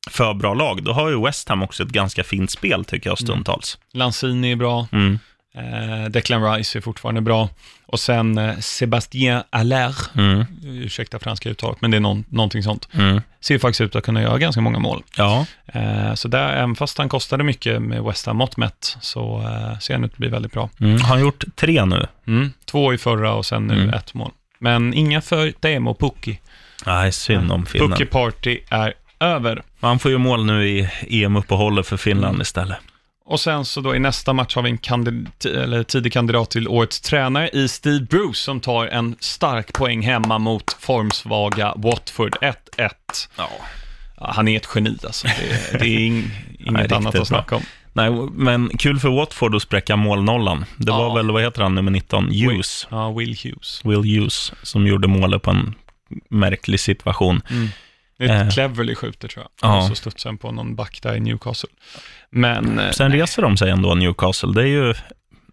för 0.09 0.33
bra 0.33 0.53
lag, 0.53 0.83
då 0.83 0.91
har 0.91 1.09
ju 1.09 1.23
West 1.23 1.49
Ham 1.49 1.63
också 1.63 1.83
ett 1.83 1.89
ganska 1.89 2.23
fint 2.23 2.51
spel 2.51 2.85
tycker 2.85 3.09
jag 3.09 3.19
stundtals. 3.19 3.77
Lanzini 3.93 4.51
är 4.51 4.55
bra. 4.55 4.87
Mm. 4.91 5.19
Eh, 5.57 6.09
Declan 6.09 6.53
Rice 6.53 6.77
är 6.79 6.81
fortfarande 6.81 7.21
bra. 7.21 7.49
Och 7.85 7.99
sen 7.99 8.37
eh, 8.37 8.57
Sébastien 8.59 9.43
Aller, 9.49 9.95
Mm. 10.17 10.45
ursäkta 10.63 11.19
franska 11.19 11.49
uttalet, 11.49 11.81
men 11.81 11.91
det 11.91 11.97
är 11.97 12.01
någon, 12.01 12.23
någonting 12.29 12.63
sånt. 12.63 12.89
Mm. 12.93 13.21
Ser 13.41 13.57
faktiskt 13.59 13.81
ut 13.81 13.95
att 13.95 14.03
kunna 14.03 14.21
göra 14.21 14.37
ganska 14.37 14.61
många 14.61 14.79
mål. 14.79 15.03
Ja, 15.17 15.45
Eh, 15.73 16.13
så 16.13 16.27
där, 16.27 16.53
även 16.53 16.75
fast 16.75 16.97
han 16.97 17.09
kostade 17.09 17.43
mycket 17.43 17.81
med 17.81 18.03
West 18.03 18.25
Ham 18.25 18.37
mått 18.37 18.57
mätt, 18.57 18.97
så 19.01 19.39
eh, 19.41 19.79
ser 19.79 19.93
han 19.93 20.03
ut 20.03 20.11
att 20.11 20.17
bli 20.17 20.27
väldigt 20.27 20.51
bra. 20.51 20.69
mm. 20.79 21.01
har 21.01 21.07
han 21.07 21.19
gjort 21.19 21.43
tre 21.55 21.85
nu? 21.85 22.07
Mm. 22.27 22.51
Två 22.65 22.93
i 22.93 22.97
förra 22.97 23.33
och 23.33 23.45
sen 23.45 23.67
nu 23.67 23.73
Mm. 23.73 23.93
ett 23.93 24.13
mål. 24.13 24.31
Men 24.59 24.93
inga 24.93 25.21
för 25.21 25.53
Demo 25.59 25.93
Pukki. 25.93 26.39
Nej, 26.85 27.11
synd 27.11 27.51
om 27.51 27.65
Finland. 27.65 27.93
Pukki 27.93 28.05
Party 28.05 28.59
är 28.69 28.93
över. 29.19 29.63
Han 29.81 29.99
får 29.99 30.11
ju 30.11 30.17
mål 30.17 30.45
nu 30.45 30.67
i 30.67 30.89
EM-uppehållet 31.09 31.87
för 31.87 31.97
Finland 31.97 32.29
Mm. 32.33 32.41
istället. 32.41 32.77
Och 33.29 33.39
sen 33.39 33.65
så 33.65 33.81
då 33.81 33.95
i 33.95 33.99
nästa 33.99 34.33
match 34.33 34.55
har 34.55 34.61
vi 34.61 34.69
en 34.69 34.77
kandid- 34.77 35.45
eller 35.45 35.83
tidig 35.83 36.13
kandidat 36.13 36.49
till 36.51 36.67
årets 36.67 37.01
tränare 37.01 37.49
i 37.49 37.67
Steve 37.67 37.99
Bruce 37.99 38.33
som 38.43 38.59
tar 38.59 38.85
en 38.87 39.15
stark 39.19 39.73
poäng 39.73 40.01
hemma 40.01 40.37
mot 40.39 40.73
formsvaga 40.79 41.73
Watford 41.77 42.35
1-1. 42.41 42.53
Ja. 43.37 43.49
Han 44.17 44.47
är 44.47 44.57
ett 44.57 44.67
geni 44.75 44.97
alltså. 45.03 45.27
Det, 45.27 45.77
det 45.79 45.85
är 45.85 45.99
ing, 45.99 46.31
inget 46.59 46.73
Nej, 46.73 46.93
annat 46.93 47.15
att 47.15 47.27
snacka 47.27 47.55
om. 47.55 47.61
Nej, 47.93 48.11
men 48.33 48.69
kul 48.77 48.99
för 48.99 49.09
Watford 49.09 49.55
att 49.55 49.61
spräcka 49.61 49.95
målnollan. 49.95 50.65
Det 50.77 50.91
var 50.91 51.03
Ja. 51.07 51.13
väl, 51.13 51.31
vad 51.31 51.43
heter 51.43 51.61
han, 51.61 51.75
nummer 51.75 51.91
19? 51.91 52.25
Hughes. 52.31 52.87
Ja, 52.91 53.11
Will 53.11 53.37
Hughes. 53.43 53.81
Will 53.85 54.19
Hughes, 54.19 54.51
som 54.63 54.87
gjorde 54.87 55.07
målet 55.07 55.41
på 55.41 55.51
en 55.51 55.73
märklig 56.29 56.79
situation. 56.79 57.41
Det 58.17 58.25
är 58.25 58.29
Eh. 58.41 58.47
ett 58.47 58.53
Cleverly 58.53 58.95
skjuter 58.95 59.27
tror 59.27 59.43
jag. 59.61 59.69
Ja. 59.71 59.77
Och 59.77 59.83
så 59.83 59.95
studsar 59.95 60.29
han 60.29 60.37
på 60.37 60.51
någon 60.51 60.75
back 60.75 60.99
där 61.03 61.15
i 61.15 61.19
Newcastle. 61.19 61.69
Men... 62.29 62.79
eh, 62.79 62.91
Sen 62.91 63.11
reser 63.11 63.41
de 63.41 63.57
sig 63.57 63.69
ändå, 63.71 63.95
Newcastle. 63.95 64.53
Det 64.53 64.61
är 64.61 64.65
ju 64.67 64.93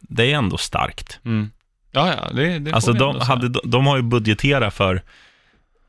det 0.01 0.33
är 0.33 0.37
ändå 0.37 0.57
starkt. 0.57 1.21
Mm. 1.25 1.51
Ja, 1.93 2.09
ja, 2.09 2.31
det, 2.35 2.59
det 2.59 2.73
Alltså, 2.75 2.93
de, 2.93 3.21
hade, 3.21 3.49
de 3.65 3.87
har 3.87 3.97
ju 3.97 4.03
budgeterat 4.03 4.75
för 4.75 5.03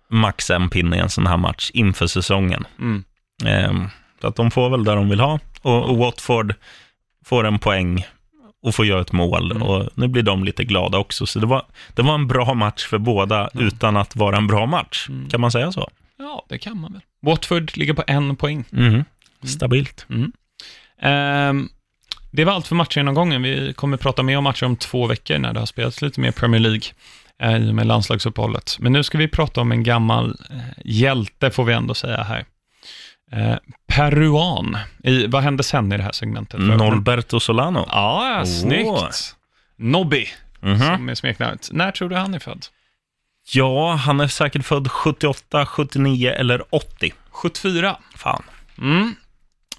max 0.10 0.50
en 0.50 0.70
pinne 0.70 0.96
i 0.98 1.00
en 1.00 1.10
sån 1.10 1.28
här 1.28 1.38
match 1.38 1.72
inför 1.74 2.08
säsongen. 2.08 2.66
Mm. 2.80 3.04
Ehm, 3.46 3.90
så 4.22 4.28
att 4.28 4.36
de 4.36 4.52
får 4.52 4.70
väl 4.70 4.84
där 4.84 4.96
de 4.96 5.10
vill 5.10 5.20
ha. 5.20 5.40
Och, 5.62 5.90
och 5.90 5.98
Watford 5.98 6.54
får 7.26 7.44
en 7.48 7.60
poäng 7.60 8.06
och 8.64 8.76
får 8.76 8.86
göra 8.86 9.02
ett 9.02 9.12
mål. 9.12 9.52
Mm. 9.52 9.64
Och 9.64 9.90
nu 9.96 10.08
blir 10.08 10.24
de 10.24 10.44
lite 10.44 10.64
glada 10.64 10.98
också. 10.98 11.26
Så 11.26 11.40
det 11.40 11.46
var, 11.46 11.66
det 11.94 12.02
var 12.02 12.14
en 12.14 12.28
bra 12.28 12.54
match 12.54 12.86
för 12.86 12.98
båda 12.98 13.50
utan 13.54 13.98
att 13.98 14.16
vara 14.16 14.38
en 14.38 14.48
bra 14.48 14.66
match. 14.66 15.06
Mm. 15.10 15.30
Kan 15.30 15.42
man 15.42 15.52
säga 15.52 15.72
så? 15.72 15.90
Ja, 16.18 16.46
det 16.50 16.58
kan 16.58 16.80
man 16.80 16.94
väl. 16.94 17.02
Watford 17.22 17.78
ligger 17.78 17.94
på 17.94 18.04
en 18.08 18.36
poäng. 18.36 18.64
Mhm. 18.70 19.04
Stabilt. 19.44 20.06
Mm. 20.10 20.32
Ehm, 21.02 21.70
det 22.32 22.46
var 22.46 22.54
allt 22.54 22.68
för 22.68 22.76
matchgenomgången. 22.76 23.42
Vi 23.42 23.74
kommer 23.74 23.98
prata 23.98 24.24
mer 24.24 24.38
om 24.38 24.44
matcher 24.44 24.66
om 24.66 24.76
två 24.76 25.08
veckor 25.08 25.38
när 25.38 25.54
det 25.54 25.60
har 25.60 25.66
spelats 25.68 26.02
lite 26.02 26.20
mer 26.20 26.32
Premier 26.32 26.60
League 26.62 26.82
eh, 27.42 27.56
i 27.68 27.72
och 27.72 27.76
med 27.76 27.88
landslagsuppehållet. 27.88 28.78
Men 28.80 28.92
nu 28.94 29.04
ska 29.04 29.18
vi 29.18 29.28
prata 29.28 29.62
om 29.62 29.72
en 29.72 29.84
gammal 29.84 30.38
eh, 30.50 30.58
hjälte, 30.86 31.52
får 31.52 31.64
vi 31.66 31.74
ändå 31.74 31.94
säga 31.94 32.24
här. 32.24 32.46
Eh, 33.32 33.56
peruan. 33.88 34.78
I, 35.04 35.28
vad 35.28 35.44
hände 35.44 35.64
sen 35.64 35.92
i 35.92 35.98
det 35.98 36.04
här 36.04 36.12
segmentet? 36.12 36.60
Norberto 36.60 37.40
Solano. 37.40 37.86
Ja, 37.92 38.44
snyggt. 38.46 39.36
Nobby, 39.78 40.28
Mhm. 40.62 40.80
som 40.80 41.10
är 41.10 41.16
smeknamnet. 41.16 41.70
När 41.72 41.92
tror 41.92 42.10
du 42.10 42.16
han 42.16 42.34
är 42.34 42.40
född? 42.40 42.66
Ja, 43.54 43.94
han 43.94 44.20
är 44.20 44.28
säkert 44.28 44.66
född 44.66 44.92
78, 44.92 45.66
79 45.66 46.32
eller 46.32 46.76
80. 46.76 47.14
74. 47.30 47.98
Fan. 48.16 48.44
Mm. 48.78 49.16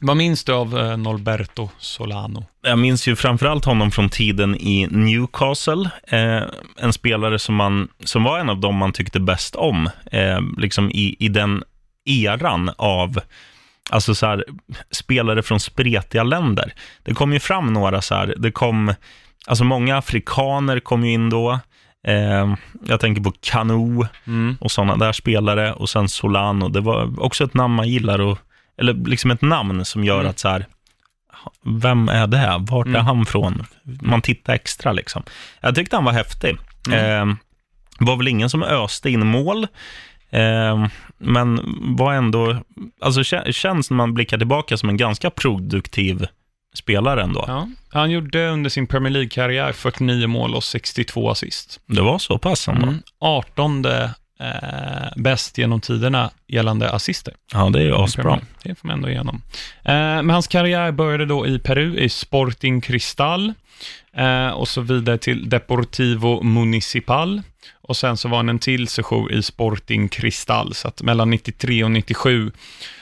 Vad 0.00 0.16
minns 0.16 0.44
du 0.44 0.52
av 0.52 0.78
eh, 0.78 0.96
Norberto 0.96 1.70
Solano? 1.78 2.44
Jag 2.62 2.78
minns 2.78 3.08
ju 3.08 3.16
framförallt 3.16 3.64
honom 3.64 3.90
från 3.90 4.08
tiden 4.08 4.56
i 4.56 4.88
Newcastle. 4.90 5.90
Eh, 6.08 6.42
en 6.76 6.92
spelare 6.92 7.38
som, 7.38 7.54
man, 7.54 7.88
som 8.04 8.24
var 8.24 8.38
en 8.38 8.50
av 8.50 8.60
dem 8.60 8.76
man 8.76 8.92
tyckte 8.92 9.20
bäst 9.20 9.56
om. 9.56 9.90
Eh, 10.12 10.40
liksom 10.58 10.90
i, 10.90 11.16
I 11.18 11.28
den 11.28 11.62
eran 12.04 12.70
av 12.76 13.20
alltså 13.90 14.14
så 14.14 14.26
här, 14.26 14.44
spelare 14.90 15.42
från 15.42 15.60
spretiga 15.60 16.22
länder. 16.22 16.74
Det 17.02 17.14
kom 17.14 17.32
ju 17.32 17.40
fram 17.40 17.72
några 17.72 18.02
så 18.02 18.14
här, 18.14 18.34
det 18.38 18.50
kom, 18.50 18.94
alltså 19.46 19.64
många 19.64 19.96
afrikaner 19.96 20.80
kom 20.80 21.04
ju 21.04 21.12
in 21.12 21.30
då. 21.30 21.60
Eh, 22.06 22.54
jag 22.86 23.00
tänker 23.00 23.22
på 23.22 23.32
Kanu 23.40 24.06
Mm. 24.26 24.56
och 24.60 24.70
sådana 24.72 24.96
där 24.96 25.12
spelare 25.12 25.72
och 25.72 25.88
sen 25.88 26.08
Solano. 26.08 26.68
Det 26.68 26.80
var 26.80 27.20
också 27.20 27.44
ett 27.44 27.54
namn 27.54 27.74
man 27.74 27.88
gillar 27.88 28.32
att 28.32 28.38
eller 28.78 28.94
liksom 28.94 29.30
ett 29.30 29.42
namn 29.42 29.84
som 29.84 30.04
gör 30.04 30.18
Mm. 30.20 30.30
att 30.30 30.38
så 30.38 30.48
här, 30.48 30.66
vem 31.64 32.08
är 32.08 32.26
det? 32.26 32.56
Vart 32.60 32.86
är 32.86 32.90
Mm. 32.90 33.04
han 33.06 33.26
från? 33.26 33.64
Man 34.02 34.22
tittar 34.22 34.54
extra 34.54 34.92
liksom. 34.92 35.22
Jag 35.60 35.74
tyckte 35.74 35.96
han 35.96 36.04
var 36.04 36.12
häftig. 36.12 36.56
Mm. 36.88 37.28
Eh, 37.30 37.36
var 37.98 38.16
väl 38.16 38.28
ingen 38.28 38.50
som 38.50 38.62
öste 38.62 39.10
in 39.10 39.26
mål, 39.26 39.66
eh, 40.30 40.86
men 41.18 41.60
var 41.96 42.12
ändå, 42.12 42.56
alltså 43.00 43.20
kä- 43.20 43.52
känns 43.52 43.90
när 43.90 43.96
man 43.96 44.14
blickar 44.14 44.38
tillbaka 44.38 44.76
som 44.76 44.88
en 44.88 44.96
ganska 44.96 45.30
produktiv 45.30 46.26
spelare 46.76 47.22
ändå. 47.22 47.44
Ja. 47.48 47.68
Han 47.88 48.10
gjorde 48.10 48.48
under 48.48 48.70
sin 48.70 48.86
Premier 48.86 49.12
League-karriär 49.12 49.72
49 49.72 50.26
mål 50.26 50.54
och 50.54 50.64
62 50.64 51.30
assist. 51.30 51.80
Det 51.86 52.02
var 52.02 52.18
så 52.18 52.38
pass 52.38 52.68
ändå. 52.68 52.82
Mm. 52.82 53.02
18 53.18 53.84
eh, 54.40 55.08
bäst 55.16 55.58
genom 55.58 55.80
tiderna 55.80 56.30
gällande 56.48 56.90
assister. 56.90 57.34
Ja, 57.52 57.70
det 57.70 57.78
är 57.78 57.84
ju 57.84 57.94
asbra. 57.94 58.40
Det 58.62 58.74
får 58.74 58.88
man 58.88 58.96
ändå 58.96 59.08
igenom. 59.08 59.42
Eh, 59.84 59.94
men 59.94 60.30
hans 60.30 60.46
karriär 60.46 60.92
började 60.92 61.26
då 61.26 61.46
i 61.46 61.58
Peru, 61.58 61.98
i 61.98 62.08
Sporting 62.08 62.80
Cristal, 62.80 63.52
eh, 64.16 64.48
och 64.48 64.68
så 64.68 64.80
vidare 64.80 65.18
till 65.18 65.48
Deportivo 65.48 66.42
Municipal. 66.42 67.42
Och 67.82 67.96
sen 67.96 68.16
så 68.16 68.28
var 68.28 68.36
han 68.36 68.48
en 68.48 68.58
till 68.58 68.88
sejour 68.88 69.32
i 69.32 69.42
Sporting 69.42 70.08
Cristal, 70.08 70.74
så 70.74 70.88
att 70.88 71.02
mellan 71.02 71.30
93 71.30 71.84
och 71.84 71.90
97 71.90 72.52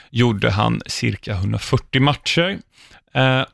gjorde 0.09 0.51
han 0.51 0.81
cirka 0.85 1.33
140 1.33 2.01
matcher 2.01 2.59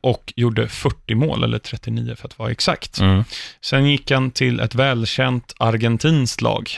och 0.02 0.34
gjorde 0.36 0.68
40 0.68 1.16
mål, 1.16 1.44
eller 1.44 1.60
39 1.60 2.16
för 2.16 2.28
att 2.28 2.40
vara 2.40 2.52
exakt. 2.52 3.00
Mm. 3.00 3.24
Sen 3.62 3.86
gick 3.86 4.12
han 4.12 4.32
till 4.32 4.60
ett 4.60 4.76
välkänt 4.76 5.56
argentinskt 5.58 6.42
lag. 6.42 6.70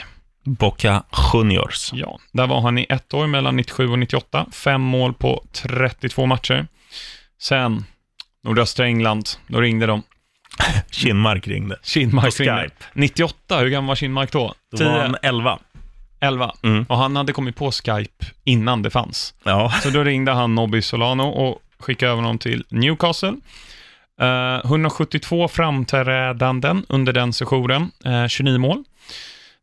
Boca 0.44 1.02
Juniors. 1.32 1.90
Ja, 1.92 2.18
där 2.32 2.46
var 2.46 2.60
han 2.60 2.78
i 2.78 2.86
ett 2.88 3.14
år 3.14 3.26
mellan 3.26 3.56
97 3.56 3.88
och 3.88 3.98
98. 3.98 4.46
Fem 4.52 4.80
mål 4.80 5.14
på 5.14 5.44
32 5.52 6.26
matcher. 6.26 6.66
Sen, 7.40 7.84
nordöstra 8.44 8.86
England, 8.86 9.28
då 9.46 9.60
ringde 9.60 9.86
de. 9.86 10.02
Kinmark 10.90 11.48
ringde. 11.48 11.76
Kinmark 11.82 12.40
ringde. 12.40 12.62
Skype. 12.62 12.84
98, 12.92 13.58
hur 13.58 13.68
gammal 13.68 13.88
var 13.88 13.96
Kinmark 13.96 14.32
då? 14.32 14.54
Då 14.72 14.84
var 14.84 14.92
10, 14.92 15.02
han 15.02 15.16
11. 15.22 15.58
11. 16.20 16.54
Mm. 16.62 16.86
Och 16.88 16.96
han 16.96 17.16
hade 17.16 17.32
kommit 17.32 17.56
på 17.56 17.72
Skype 17.72 18.26
innan 18.44 18.82
det 18.82 18.90
fanns. 18.90 19.34
Ja. 19.44 19.72
Så 19.82 19.90
då 19.90 20.04
ringde 20.04 20.32
han 20.32 20.54
Nobby 20.54 20.82
Solano 20.82 21.22
och 21.22 21.60
skickade 21.84 22.12
över 22.12 22.22
honom 22.22 22.38
till 22.38 22.64
Newcastle. 22.68 23.34
Eh, 24.20 24.26
uh, 24.26 24.60
172 24.64 25.48
framträdanden 25.48 26.86
under 26.88 27.12
den 27.12 27.32
sessionen, 27.32 27.90
eh, 28.04 28.12
uh, 28.12 28.26
29 28.26 28.58
mål. 28.58 28.84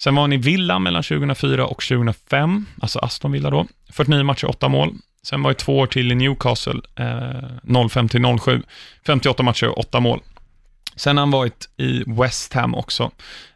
Sen 0.03 0.15
var 0.15 0.23
han 0.23 0.33
i 0.33 0.37
Villa 0.37 0.79
mellan 0.79 1.03
2004 1.03 1.65
och 1.65 1.81
2005, 1.81 2.65
alltså 2.81 2.99
Aston 2.99 3.31
Villa 3.31 3.49
då. 3.49 3.67
49 3.89 4.23
matcher, 4.23 4.49
8 4.49 4.69
mål. 4.69 4.93
Sen 5.23 5.43
var 5.43 5.51
det 5.51 5.55
två 5.55 5.79
år 5.79 5.87
till 5.87 6.11
i 6.11 6.15
Newcastle, 6.15 6.81
eh, 6.95 7.87
05 7.89 8.09
till 8.09 8.37
07. 8.39 8.63
58 9.05 9.43
matcher, 9.43 9.79
8 9.79 9.99
mål. 9.99 10.21
Sen 10.95 11.17
har 11.17 11.21
han 11.21 11.31
varit 11.31 11.69
i 11.77 12.03
West 12.07 12.53
Ham 12.53 12.75
också, 12.75 13.11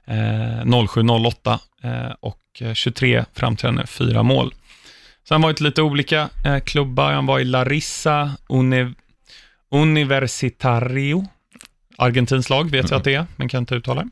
eh, 0.07 0.66
07-08 0.66 1.59
eh, 1.84 2.13
och 2.20 2.41
eh, 2.61 2.74
23 2.74 3.26
framträdanden, 3.34 3.88
4 3.88 4.24
mål. 4.24 4.53
Har 5.30 5.36
han 5.36 5.41
varit 5.41 5.61
lite 5.61 5.82
olika 5.82 6.30
eh, 6.45 6.59
klubbar. 6.59 7.11
Han 7.11 7.26
var 7.26 7.39
i 7.39 7.43
Larissa 7.43 8.32
Uni 8.49 8.93
Universitario, 9.71 11.26
argentinskt 11.97 12.49
lag, 12.49 12.71
vet 12.71 12.89
jag 12.89 12.97
att 12.97 13.03
det 13.03 13.13
är, 13.13 13.26
men 13.36 13.49
kan 13.49 13.59
inte 13.59 13.76
uttala 13.76 14.03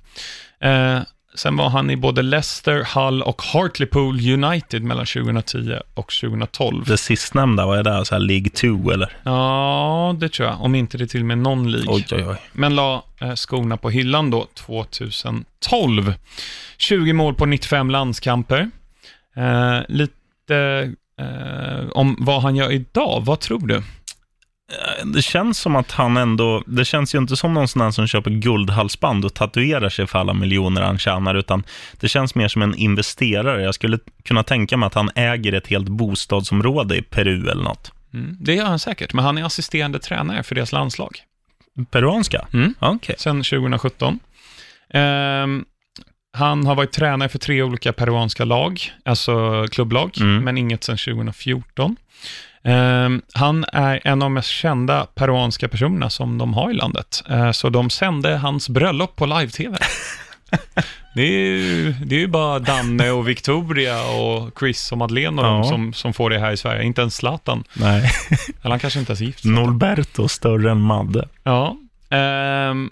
det. 0.59 0.68
Eh, 0.68 1.01
sen 1.36 1.57
var 1.57 1.70
han 1.70 1.89
i 1.89 1.95
både 1.95 2.22
Leicester, 2.22 2.88
Hull 2.95 3.22
och 3.22 3.41
Hartlepool 3.41 4.30
United 4.30 4.84
mellan 4.84 5.05
2010 5.05 5.80
och 5.93 6.11
2012. 6.22 6.86
Det 6.86 6.97
sistnämnda, 6.97 7.66
vad 7.66 7.80
är 7.80 7.84
det? 7.84 8.05
Så 8.05 8.16
här 8.16 8.20
League 8.20 8.49
2 8.49 8.91
eller? 8.91 9.18
Ja, 9.24 10.16
det 10.20 10.30
tror 10.30 10.49
jag, 10.49 10.61
om 10.61 10.76
inte 10.76 10.97
det 10.97 11.07
till 11.07 11.20
och 11.20 11.26
med 11.26 11.38
någon 11.38 11.72
League. 11.72 11.93
Oj, 11.93 12.05
oj, 12.11 12.26
oj. 12.28 12.38
Men 12.53 12.76
la 12.76 13.03
eh, 13.22 13.36
skorna 13.36 13.78
på 13.78 13.89
hyllan 13.89 14.30
då 14.30 14.47
2012. 14.53 16.14
20 16.78 17.14
mål 17.14 17.36
på 17.36 17.45
95 17.45 17.89
landskamper. 17.89 18.70
Eh, 19.36 19.80
lite 19.88 20.93
eh, 21.20 21.89
om 21.91 22.16
vad 22.20 22.41
han 22.41 22.55
gör 22.55 22.72
idag, 22.72 23.24
vad 23.26 23.39
tror 23.39 23.68
du? 23.68 23.84
Det 25.03 25.22
känns 25.22 25.59
som 25.59 25.76
att 25.76 25.91
han 25.91 26.18
ändå, 26.18 26.64
det 26.68 26.86
känns 26.86 27.16
ju 27.16 27.20
inte 27.20 27.36
som 27.36 27.53
någon 27.53 27.68
sån 27.68 27.82
här 27.82 27.91
som 27.91 28.07
köper 28.07 28.32
guldhalsband 28.32 29.26
och 29.26 29.34
tatuerar 29.34 29.89
sig 29.89 30.07
för 30.07 30.20
alla 30.20 30.34
miljoner 30.34 30.82
han 30.82 30.99
tjänar, 30.99 31.36
utan 31.36 31.64
det 31.99 32.07
känns 32.07 32.36
mer 32.36 32.47
som 32.47 32.61
en 32.61 32.76
investerare. 32.76 33.64
Jag 33.64 33.76
skulle 33.76 33.99
kunna 34.24 34.43
tänka 34.43 34.78
mig 34.78 34.88
att 34.88 34.93
han 34.93 35.09
äger 35.16 35.53
ett 35.53 35.68
helt 35.68 35.89
bostadsområde 35.89 36.97
i 36.97 37.01
Peru 37.01 37.49
eller 37.49 37.64
något. 37.64 37.91
Mm, 38.14 38.38
det 38.39 38.53
gör 38.53 38.66
han 38.66 38.80
säkert, 38.80 39.14
men 39.14 39.26
han 39.26 39.38
är 39.38 39.43
assisterande 39.43 39.99
tränare 39.99 40.43
för 40.43 40.55
deras 40.55 40.72
landslag. 40.72 41.18
Peruanska? 41.91 42.47
Mm. 42.53 42.74
Okej. 42.80 43.16
Sen 43.18 43.43
2017. 43.43 44.20
Ehm, 44.89 45.66
han 46.34 46.65
har 46.65 46.75
varit 46.75 46.91
tränare 46.91 47.29
för 47.29 47.39
tre 47.39 47.61
olika 47.63 47.93
peruanska 47.93 48.45
lag, 48.45 48.81
alltså 49.05 49.65
klubblag, 49.71 50.17
Mm. 50.21 50.43
men 50.43 50.57
inget 50.57 50.84
sedan 50.84 50.97
2014. 50.97 51.95
Ehm, 52.63 53.21
han 53.34 53.65
är 53.73 54.01
en 54.03 54.21
av 54.21 54.25
de 54.25 54.34
mest 54.34 54.49
kända 54.49 55.05
peruanska 55.15 55.67
personerna 55.67 56.09
som 56.09 56.38
de 56.38 56.53
har 56.53 56.71
i 56.71 56.73
landet, 56.73 57.23
Eh, 57.29 57.51
så 57.51 57.69
de 57.69 57.89
sände 57.89 58.38
hans 58.38 58.69
bröllop 58.69 59.15
på 59.15 59.25
live-tv. 59.25 59.77
Det 61.15 61.21
är, 61.21 61.27
ju, 61.57 61.91
det 62.05 62.15
är 62.15 62.19
ju 62.19 62.27
bara 62.27 62.59
Danne 62.59 63.11
och 63.11 63.27
Victoria 63.29 64.03
och 64.11 64.59
Chris 64.59 64.91
och 64.91 64.97
Madeleine 64.97 65.41
och 65.41 65.47
Ja. 65.47 65.51
de 65.51 65.63
som, 65.63 65.93
som 65.93 66.13
får 66.13 66.29
det 66.29 66.39
här 66.39 66.51
i 66.51 66.57
Sverige. 66.57 66.84
Inte 66.84 67.01
ens 67.01 67.15
Zlatan. 67.15 67.63
Nej. 67.73 68.11
Eller 68.61 68.69
han 68.69 68.79
kanske 68.79 68.99
inte 68.99 69.11
ens 69.11 69.21
är 69.21 69.25
gift. 69.25 69.45
Norberto 69.45 70.27
större 70.27 70.71
än 70.71 70.81
Madde. 70.81 71.27
Ja. 71.43 71.77
Ehm, 72.09 72.89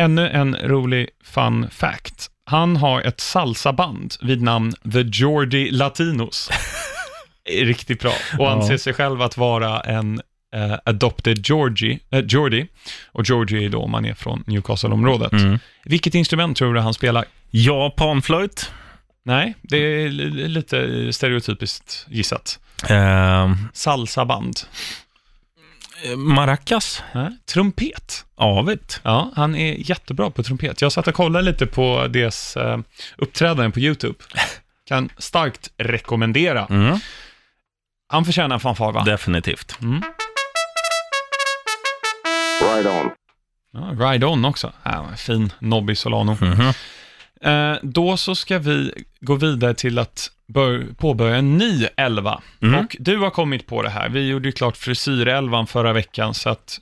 ännu 0.00 0.28
en 0.28 0.56
rolig 0.56 1.08
fun 1.24 1.70
fact. 1.70 2.26
Han 2.46 2.76
har 2.76 3.00
ett 3.02 3.20
salsaband 3.20 4.14
vid 4.22 4.42
namn 4.42 4.72
The 4.92 5.02
Geordie 5.02 5.70
Latinos. 5.70 6.50
Riktigt 7.50 8.00
bra. 8.00 8.10
Och 8.38 8.44
Ja. 8.44 8.50
anser 8.50 8.76
sig 8.76 8.92
själv 8.94 9.22
att 9.22 9.36
vara 9.36 9.80
en 9.80 10.20
eh, 10.54 10.74
adopted 10.84 11.46
Georgie, 11.48 11.98
eh, 12.10 12.24
Geordie. 12.28 12.66
Och 13.12 13.24
Georgie 13.28 13.64
är 13.66 13.68
då 13.68 13.82
om 13.82 13.90
man 13.90 14.04
är 14.04 14.14
från 14.14 14.44
Newcastle-området. 14.46 15.32
Mm. 15.32 15.58
Vilket 15.84 16.14
instrument 16.14 16.56
tror 16.56 16.74
du 16.74 16.80
han 16.80 16.94
spelar? 16.94 17.24
Ja, 17.50 17.90
panflöjt. 17.96 18.70
Nej, 19.24 19.54
det 19.62 19.76
är 19.76 20.08
li- 20.08 20.48
lite 20.48 21.08
stereotypiskt 21.12 22.06
gissat. 22.08 22.58
Eh, 22.88 23.52
Salsaband. 23.72 24.60
Maracas. 26.16 27.02
Nej. 27.14 27.36
Trumpet. 27.52 28.24
Avigt. 28.36 29.00
Ja, 29.02 29.30
han 29.36 29.54
är 29.54 29.90
jättebra 29.90 30.30
på 30.30 30.42
trumpet. 30.42 30.82
Jag 30.82 30.92
satt 30.92 31.08
och 31.08 31.14
kollade 31.14 31.44
lite 31.44 31.66
på 31.66 32.06
deras 32.10 32.56
eh, 32.56 32.78
uppträdanden 33.16 33.72
på 33.72 33.80
YouTube. 33.80 34.14
Kan 34.86 35.10
starkt 35.18 35.70
rekommendera. 35.76 36.66
Mm. 36.70 36.98
Han 38.08 38.24
förtjänar 38.24 38.54
en 38.54 38.60
fanfar, 38.60 38.92
va? 38.92 39.04
Definitivt. 39.04 39.78
Mm. 39.82 40.02
Right 42.62 42.86
on. 42.86 43.10
Ja, 43.72 44.06
Ride 44.06 44.26
On 44.26 44.44
också. 44.44 44.72
Ja, 44.82 45.06
fin 45.16 45.52
Nobby 45.58 45.94
Solano. 45.94 46.36
Mhm. 46.40 46.72
Eh, 47.42 47.78
då 47.82 48.16
så 48.16 48.34
ska 48.34 48.58
vi 48.58 49.04
gå 49.20 49.34
vidare 49.34 49.74
till 49.74 49.98
att 49.98 50.30
bör- 50.52 50.94
påbörja 50.98 51.36
en 51.36 51.58
ny 51.58 51.86
elva. 51.96 52.40
Mm. 52.62 52.80
Och 52.80 52.96
du 52.98 53.16
har 53.16 53.30
kommit 53.30 53.66
på 53.66 53.82
det 53.82 53.88
här. 53.90 54.08
Vi 54.08 54.28
gjorde 54.28 54.48
ju 54.48 54.52
klart 54.52 54.76
frisyrelvan 54.76 55.66
förra 55.66 55.92
veckan, 55.92 56.34
så 56.34 56.50
att 56.50 56.80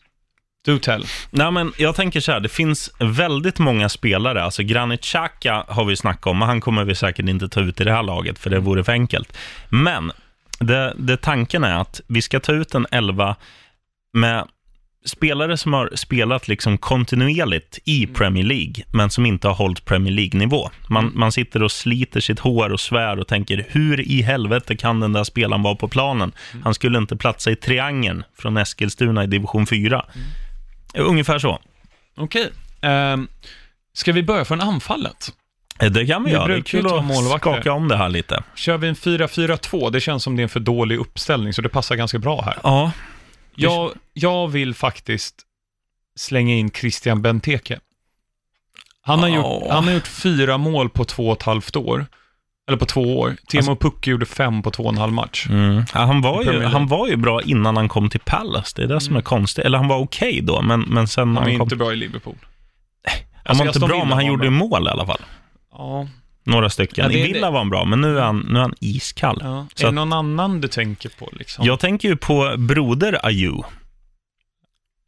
du 0.65 0.79
tell. 0.79 1.05
Nej, 1.31 1.51
men 1.51 1.73
jag 1.77 1.95
tänker 1.95 2.21
så 2.21 2.33
här, 2.33 2.41
det 2.41 2.49
finns 2.49 2.91
väldigt 2.99 3.59
många 3.59 3.89
spelare. 3.89 4.43
Alltså 4.43 4.63
Granit 4.63 5.03
Xhaka 5.03 5.65
har 5.69 5.85
vi 5.85 5.97
snackat 5.97 6.27
om, 6.27 6.39
men 6.39 6.49
han 6.49 6.61
kommer 6.61 6.85
vi 6.85 6.95
säkert 6.95 7.29
inte 7.29 7.49
ta 7.49 7.61
ut 7.61 7.81
i 7.81 7.85
det 7.85 7.93
här 7.93 8.03
laget, 8.03 8.39
för 8.39 8.51
det 8.51 8.59
vore 8.59 8.85
för 8.85 8.93
enkelt. 8.93 9.37
Men 9.69 10.13
det, 10.61 10.95
det 10.99 11.17
tanken 11.17 11.65
är 11.65 11.81
att 11.81 12.01
vi 12.07 12.23
ska 12.23 12.41
ta 12.41 12.53
ut 12.53 12.75
en 12.75 12.87
elva 12.91 13.37
med 14.13 14.49
spelare 15.09 15.57
som 15.57 15.73
har 15.73 15.91
spelat 15.95 16.49
liksom 16.49 16.79
kontinuerligt 16.79 17.79
i 17.85 18.07
Premier 18.07 18.45
League, 18.45 18.75
men 18.93 19.11
som 19.11 19.27
inte 19.27 19.49
har 19.49 19.55
hållit 19.55 19.85
Premier 19.85 20.15
League-nivå. 20.15 20.71
Man, 20.89 21.13
man 21.15 21.33
sitter 21.33 21.63
och 21.63 21.73
sliter 21.73 22.21
sitt 22.21 22.39
hår 22.39 22.73
och 22.73 22.81
svär 22.81 23.19
och 23.19 23.29
tänker, 23.29 23.67
hur 23.69 24.01
i 24.01 24.23
helvete 24.23 24.77
kan 24.77 25.01
den 25.01 25.13
där 25.13 25.25
spelaren 25.25 25.63
vara 25.63 25.75
på 25.75 25.89
planen? 25.89 26.33
Han 26.65 26.75
skulle 26.75 26.99
inte 26.99 27.17
platsa 27.17 27.51
i 27.51 27.57
triangeln 27.57 28.23
från 28.39 28.57
Eskilstuna 28.57 29.25
i 29.25 29.27
division 29.27 29.67
4. 29.67 30.05
Ungefär 30.95 31.39
så. 31.39 31.59
Okej. 32.17 32.51
Ehm, 32.81 33.29
ska 33.93 34.13
vi 34.13 34.23
börja 34.23 34.45
från 34.45 34.61
anfallet? 34.61 35.33
Eh, 35.81 35.91
Det 35.91 36.07
kan 36.07 36.25
vi 36.25 36.31
Vi 36.31 36.37
göra. 36.37 36.47
Det 36.47 36.55
är 36.55 36.61
kul 36.61 36.87
att 36.87 37.41
skaka 37.41 37.73
om 37.73 37.89
det 37.89 37.97
här 37.97 38.09
lite. 38.09 38.43
Kör 38.55 38.79
vi 38.79 38.89
en 38.89 38.95
4-4-2, 38.95 39.91
det 39.91 40.01
känns 40.01 40.23
som 40.23 40.37
det 40.37 40.41
är 40.41 40.43
en 40.43 40.49
för 40.49 40.61
dålig 40.61 40.99
uppställning, 40.99 41.53
så 41.53 41.63
det 41.63 41.69
passar 41.69 41.97
ganska 41.97 42.19
bra 42.19 42.43
här. 42.43 42.57
Ja, 42.63 42.93
Jag, 43.63 43.91
jag 44.13 44.49
vill 44.49 44.75
faktiskt 44.75 45.35
slänga 46.17 46.55
in 46.55 46.71
Christian 46.71 47.23
Benteke. 47.23 47.79
Han 49.01 49.19
har, 49.21 49.29
gjort, 49.29 49.45
Ja. 49.47 49.67
han 49.75 49.85
har 49.85 49.93
gjort 49.93 50.07
fyra 50.07 50.59
mål 50.59 50.89
på 50.91 51.05
två 51.05 51.27
och 51.29 51.37
ett 51.37 51.43
halvt 51.43 51.77
år. 51.77 52.07
Eller 52.69 52.79
på 52.79 52.87
två 52.87 53.19
år. 53.19 53.37
Timo 53.49 53.77
Pukki 53.77 54.11
gjorde 54.11 54.27
fem 54.27 54.63
på 54.63 54.71
två 54.71 54.83
och 54.83 54.93
en 54.93 54.99
halv 54.99 55.13
match. 55.13 55.47
Mm. 55.51 55.77
Ja, 55.95 56.01
han, 56.01 56.21
var 56.21 56.43
ju, 56.43 56.65
han 56.65 56.87
var 56.87 57.09
ju 57.09 57.17
bra 57.17 57.43
innan 57.43 57.77
han 57.77 57.89
kom 57.89 58.11
till 58.11 58.21
Palace. 58.21 58.73
Det 58.77 58.83
är 58.83 58.87
det 58.87 59.01
som 59.01 59.17
är 59.17 59.21
konstigt. 59.23 59.65
Eller 59.65 59.79
han 59.79 59.89
var 59.89 59.99
okej 59.99 60.41
då, 60.43 60.63
men, 60.63 60.81
men 60.81 61.09
sen... 61.09 61.29
Han 61.29 61.37
han 61.37 61.53
kom, 61.53 61.63
inte 61.63 61.77
bra 61.77 61.93
i 61.93 61.97
Liverpool. 61.97 62.37
han 63.03 63.17
Alltså, 63.45 63.65
var 63.65 63.69
inte 63.69 63.81
bra, 63.81 63.99
men 63.99 64.09
han 64.09 64.17
var 64.17 64.23
gjorde 64.23 64.51
mål 64.51 64.87
i 64.87 64.91
alla 64.91 65.07
fall. 65.07 65.21
Ja, 65.73 66.09
Några 66.49 66.71
stycken. 66.71 67.05
Ja, 67.05 67.09
det- 67.09 67.19
I 67.19 67.33
Villa 67.33 67.51
var 67.51 67.59
han 67.59 67.71
bra, 67.71 67.85
men 67.85 68.01
nu 68.01 68.19
är 68.19 68.23
han, 68.23 68.39
nu 68.51 68.59
är 68.59 68.63
han 68.63 68.75
iskall. 68.81 69.39
ja. 69.43 69.67
Är 69.81 69.85
det 69.85 69.91
någon 69.91 70.13
annan 70.13 70.61
du 70.61 70.69
tänker 70.69 71.09
på 71.09 71.29
liksom? 71.33 71.67
Jag 71.67 71.81
tänker 71.81 72.09
ju 72.09 72.17
på 72.17 72.55
broder 72.59 73.27
Ayew. 73.27 73.63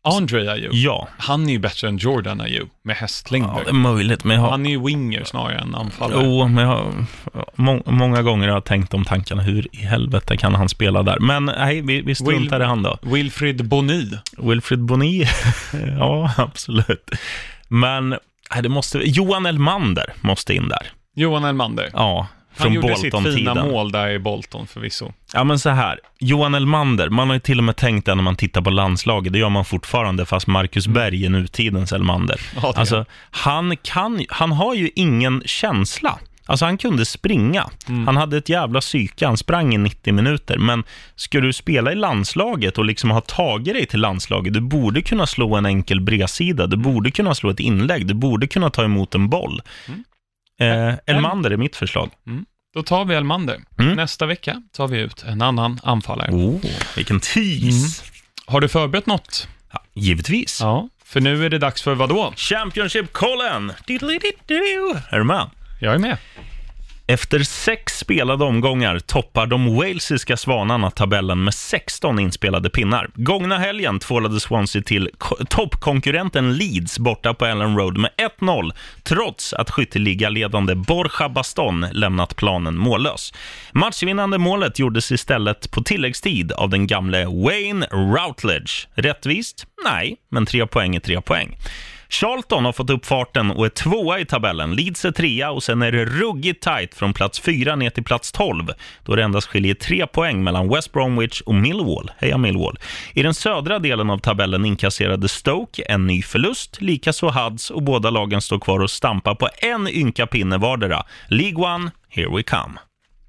André 0.03 0.49
Ayew. 0.49 0.77
Ja, 0.79 1.09
Han 1.19 1.49
är 1.49 1.53
ju 1.53 1.59
bättre 1.59 1.89
än 1.89 1.97
Jordan 1.99 2.41
Ayew 2.41 2.71
med 2.83 2.97
hästlängder. 2.97 3.49
ja, 3.57 3.61
det 3.65 3.71
är 3.71 3.75
möjligt, 3.75 4.25
men 4.25 4.39
har... 4.39 4.51
Han 4.51 4.67
är 4.67 4.71
ju 4.71 4.85
winger 4.87 5.25
snarare 5.25 5.59
än 5.59 5.75
anfallare. 5.75 6.21
Jo, 6.25 6.49
men 6.49 6.65
jag 6.65 6.71
har, 6.77 7.05
må, 7.55 7.83
många 7.87 8.23
gånger 8.23 8.49
har 8.49 8.55
jag 8.57 8.65
tänkt 8.65 8.95
om 8.95 9.05
tankarna, 9.05 9.43
hur 9.43 9.69
i 9.73 9.79
helvete 9.79 10.37
kan 10.37 10.55
han 10.55 10.69
spela 10.69 11.03
där? 11.03 11.19
Men 11.21 11.45
nej, 11.45 11.81
vi, 11.81 12.01
vi 12.01 12.15
struntar 12.15 12.61
i 12.61 12.65
han 12.65 12.83
då. 12.83 12.99
Wilfried 13.03 13.65
Boni. 13.69 14.11
Wilfred 14.39 14.79
Boni, 14.81 15.25
ja, 15.99 16.33
absolut. 16.37 17.11
Men 17.69 18.09
nej, 18.55 18.63
det 18.63 18.69
måste, 18.69 18.99
Johan 18.99 19.47
Elmander 19.47 20.13
måste 20.21 20.55
in 20.55 20.69
där. 20.69 20.87
Johan 21.17 21.45
Elmander. 21.45 21.91
Ja, 21.93 22.27
Han 22.57 22.65
från 22.65 22.73
gjorde 22.73 22.97
sitt 22.97 23.35
fina 23.35 23.55
mål 23.55 23.93
där 23.93 24.11
i 24.11 24.19
Bolton 24.19 24.67
förvisso. 24.67 25.13
Ja, 25.35 25.45
men 25.45 25.59
så 25.59 25.71
här. 25.71 25.99
Johan 26.19 26.55
Elmander, 26.55 27.09
man 27.09 27.29
har 27.29 27.35
ju 27.35 27.41
till 27.41 27.59
och 27.59 27.65
med 27.65 27.77
tänkt 27.77 28.07
det 28.07 28.15
när 28.15 28.23
man 28.23 28.37
tittar 28.37 28.61
på 28.61 28.71
landslaget. 28.71 29.33
Det 29.33 29.39
gör 29.39 29.49
man 29.49 29.65
fortfarande, 29.65 30.27
fast 30.27 30.47
Marcus 30.47 30.87
Berg 30.87 31.27
är 31.27 31.31
nutidens 31.31 31.93
Elmander. 31.93 32.41
Ja, 32.63 32.73
Alltså, 32.77 33.05
han, 33.31 33.77
kan, 33.77 34.25
han 34.29 34.53
har 34.53 34.75
ju 34.75 34.91
ingen 34.95 35.43
känsla. 35.47 36.19
Alltså 36.47 36.65
han 36.65 36.79
kunde 36.79 37.07
springa. 37.07 37.71
Mm. 37.89 38.07
Han 38.07 38.17
hade 38.17 38.37
ett 38.37 38.49
jävla 38.49 38.81
psyke. 38.81 39.27
Han 39.27 39.37
sprang 39.37 39.75
i 39.75 39.79
90 39.79 40.13
minuter. 40.15 40.59
Men 40.59 40.85
ska 41.17 41.41
du 41.41 41.53
spela 41.53 41.93
i 41.93 41.95
landslaget 41.95 42.79
och 42.79 42.85
liksom 42.85 43.11
ha 43.11 43.21
tagit 43.21 43.75
dig 43.75 43.87
till 43.87 44.01
landslaget, 44.01 44.55
du 44.55 44.61
borde 44.61 45.03
kunna 45.03 45.27
slå 45.27 45.57
en 45.57 45.67
enkel 45.67 46.01
bredsida. 46.01 46.67
Du 46.67 46.77
borde 46.77 47.11
kunna 47.11 47.35
slå 47.35 47.51
ett 47.51 47.61
inlägg. 47.61 48.07
Du 48.07 48.15
borde 48.15 48.47
kunna 48.47 48.71
ta 48.71 48.85
emot 48.85 49.15
en 49.15 49.29
boll. 49.29 49.63
Mm. 49.89 50.05
Eh, 50.61 50.95
Elmander 51.07 51.51
är 51.51 51.57
mitt 51.57 51.77
förslag. 51.77 52.11
Då 52.75 52.83
tar 52.83 53.05
vi 53.05 53.15
Elmander. 53.15 53.61
Mm. 53.79 53.97
Nästa 53.97 54.27
vecka 54.27 54.63
tar 54.73 54.89
vi 54.89 54.99
ut 54.99 55.25
en 55.25 55.43
annan 55.43 55.81
anfallare. 55.83 56.31
Oh, 56.33 56.61
vilken 56.97 57.21
tease! 57.21 58.05
Har 58.47 58.61
du 58.61 58.69
förberett 58.69 59.07
något? 59.07 59.49
Ja, 59.73 59.85
givetvis. 59.95 60.61
Ja, 60.61 60.89
för 61.05 61.21
nu 61.21 61.45
är 61.45 61.51
det 61.51 61.59
dags 61.59 61.83
för 61.83 61.95
vad 61.95 62.09
då? 62.09 62.33
Championship-kollen! 62.37 63.73
Är 65.11 65.19
du 65.19 65.25
med? 65.25 65.51
Jag 65.81 65.95
är 65.95 65.99
med. 65.99 66.17
Efter 67.11 67.39
sex 67.39 67.99
spelade 67.99 68.45
omgångar 68.45 68.99
toppar 68.99 69.47
de 69.47 69.77
walesiska 69.77 70.37
svanarna 70.37 70.91
tabellen 70.91 71.45
med 71.45 71.55
16 71.55 72.19
inspelade 72.19 72.71
pinnar. 72.71 73.11
Gångna 73.15 73.59
helgen 73.59 73.99
tvålade 73.99 74.41
Swansea 74.41 74.83
till 74.83 75.11
toppkonkurrenten 75.49 76.57
Leeds 76.57 76.99
borta 76.99 77.35
på 77.35 77.47
Ellen 77.47 77.77
Road 77.77 77.99
med 77.99 78.11
1-0, 78.41 78.73
trots 79.03 79.53
att 79.53 79.71
skytteligaledande 79.71 80.75
Borja 80.75 81.29
Baston 81.29 81.87
lämnat 81.93 82.37
planen 82.37 82.77
mållös. 82.77 83.33
Matchvinnande 83.73 84.39
målet 84.39 84.79
gjordes 84.79 85.13
istället 85.13 85.71
på 85.71 85.83
tilläggstid 85.83 86.53
av 86.53 86.69
den 86.69 86.87
gamle 86.87 87.25
Wayne 87.25 87.87
Routledge. 87.87 88.89
Rättvist? 88.95 89.67
Nej, 89.85 90.17
men 90.29 90.47
tre 90.47 90.67
poäng 90.67 90.97
är 90.97 91.01
tre 91.01 91.21
poäng. 91.21 91.57
Charlton 92.11 92.65
har 92.65 92.73
fått 92.73 92.91
upp 92.91 93.07
farten 93.07 93.51
och 93.51 93.65
är 93.65 93.69
tvåa 93.69 94.19
i 94.19 94.25
tabellen. 94.25 94.75
Leeds 94.75 95.05
är 95.05 95.11
trea 95.11 95.51
och 95.51 95.63
sen 95.63 95.83
är 95.83 95.93
det 95.93 96.05
ruggigt 96.05 96.63
tight 96.63 96.95
från 96.95 97.13
plats 97.13 97.41
fyra 97.41 97.77
ner 97.77 97.91
till 97.91 98.05
plats 98.05 98.33
12 98.33 98.67
då 99.05 99.17
det 99.17 99.23
endast 99.23 99.49
skiljer 99.49 99.75
tre 99.75 100.07
poäng 100.07 100.45
mellan 100.45 100.69
West 100.69 100.93
Bromwich 100.93 101.41
och 101.41 101.55
Millwall. 101.55 102.11
Heja 102.19 102.39
Millwall! 102.39 102.79
I 103.15 103.23
den 103.23 103.35
södra 103.35 103.79
delen 103.79 104.11
av 104.11 104.19
tabellen 104.19 104.65
inkasserade 104.65 105.29
Stoke 105.29 105.83
en 105.83 106.07
ny 106.07 106.23
förlust, 106.23 106.81
likaså 106.81 107.31
Huds 107.31 107.71
och 107.71 107.83
båda 107.83 108.11
lagen 108.11 108.41
står 108.41 108.59
kvar 108.59 108.81
och 108.81 108.91
stampar 108.91 109.35
på 109.35 109.49
en 109.59 109.89
ynka 109.89 110.27
pinne 110.27 110.59
vardera. 110.59 111.03
League 111.29 111.75
One, 111.75 111.91
here 112.09 112.37
we 112.37 112.43
come. 112.43 112.79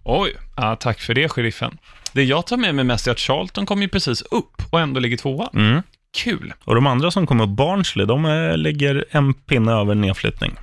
Oj, 0.04 0.34
ja, 0.58 0.76
tack 0.76 1.00
för 1.00 1.14
det, 1.14 1.30
sheriffen. 1.30 1.78
Det 2.14 2.24
jag 2.24 2.48
tar 2.48 2.58
med 2.58 2.76
mig 2.76 2.86
mest 2.86 3.08
är 3.08 3.12
att 3.12 3.20
Charlton 3.20 3.66
kom 3.66 3.82
ju 3.82 3.88
precis 3.88 4.22
upp 4.22 4.62
och 4.70 4.80
ändå 4.80 5.00
ligger 5.00 5.18
tvåa. 5.18 5.50
Mm. 5.54 5.82
Kul. 6.18 6.54
Och 6.64 6.76
de 6.76 6.88
andra 6.88 7.12
som 7.12 7.28
kom 7.28 7.42
upp, 7.42 7.50
Barnsley, 7.50 8.06
de 8.06 8.26
eh, 8.26 8.58
ligger 8.58 9.06
en 9.12 9.34
pinne 9.34 9.72
över 9.72 9.96
nedflyttning. 9.96 10.56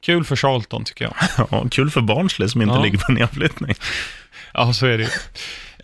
Kul 0.00 0.24
för 0.24 0.36
Charlton, 0.36 0.84
tycker 0.84 1.04
jag. 1.04 1.14
Ja, 1.50 1.66
kul 1.70 1.90
för 1.90 2.00
Barnsley 2.00 2.48
som 2.48 2.62
inte 2.62 2.74
Ja. 2.74 2.82
ligger 2.82 2.98
på 2.98 3.12
nedflyttning. 3.12 3.74
Ja, 4.56 4.72
så 4.72 4.86
är 4.86 4.98
det 4.98 5.04
ju. 5.04 5.10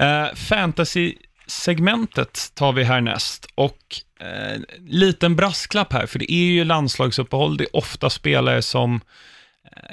Eh, 0.07 0.26
Fantasy-segmentet 0.34 2.53
tar 2.55 2.72
vi 2.72 2.84
härnäst. 2.84 3.47
Och 3.55 3.78
eh, 4.20 4.61
liten 4.88 5.36
brasklapp 5.36 5.93
här, 5.93 6.07
för 6.07 6.18
det 6.18 6.32
är 6.32 6.45
ju 6.53 6.64
landslagsuppehåll. 6.64 7.57
Det 7.57 7.64
är 7.64 7.76
ofta 7.76 8.11
spelare 8.11 8.62
som 8.62 9.01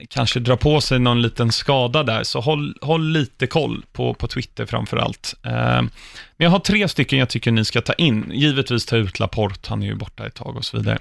kanske 0.10 0.40
drar 0.40 0.56
på 0.56 0.82
sig 0.82 1.00
någon 1.00 1.22
liten 1.22 1.52
skada 1.52 2.04
där, 2.04 2.24
så 2.24 2.40
håll, 2.40 2.78
håll 2.82 3.08
lite 3.12 3.48
koll 3.48 3.86
på, 3.94 4.14
på 4.14 4.28
Twitter 4.28 4.66
framför 4.66 4.98
allt. 4.98 5.34
Eh, 5.46 5.52
men 5.52 5.90
jag 6.38 6.50
har 6.50 6.60
tre 6.60 6.88
stycken 6.88 7.20
jag 7.20 7.30
tycker 7.30 7.52
ni 7.52 7.66
ska 7.66 7.82
ta 7.82 7.94
in. 7.94 8.32
Givetvis 8.34 8.86
ta 8.86 8.96
ut 8.98 9.20
Laporte, 9.20 9.70
han 9.70 9.84
är 9.84 9.88
ju 9.88 9.96
borta 9.96 10.26
ett 10.28 10.36
tag 10.36 10.56
och 10.58 10.66
så 10.66 10.78
vidare. 10.78 10.98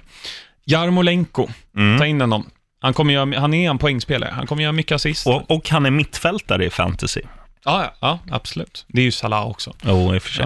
Jarmolenko, 0.65 1.47
Mm. 1.75 1.97
ta 1.99 2.05
in 2.05 2.21
honom. 2.21 2.49
Han, 2.79 2.93
kommer 2.93 3.13
göra, 3.13 3.39
han 3.39 3.53
är 3.53 3.69
en 3.69 3.77
poängspelare, 3.77 4.31
han 4.33 4.47
kommer 4.47 4.63
göra 4.63 4.71
mycket 4.73 4.95
assist. 4.95 5.27
Och, 5.27 5.51
och 5.51 5.69
han 5.69 5.85
är 5.85 5.91
mittfältare 5.91 6.65
i 6.65 6.69
fantasy. 6.69 7.21
Ja, 7.65 7.83
ja, 7.83 7.93
ja, 7.99 8.35
absolut. 8.35 8.85
Det 8.87 9.01
är 9.01 9.05
ju 9.05 9.11
Salah 9.11 9.47
också. 9.47 9.73
Jo, 9.85 10.15
i 10.15 10.17
och 10.17 10.23
för 10.23 10.29
sig. 10.29 10.45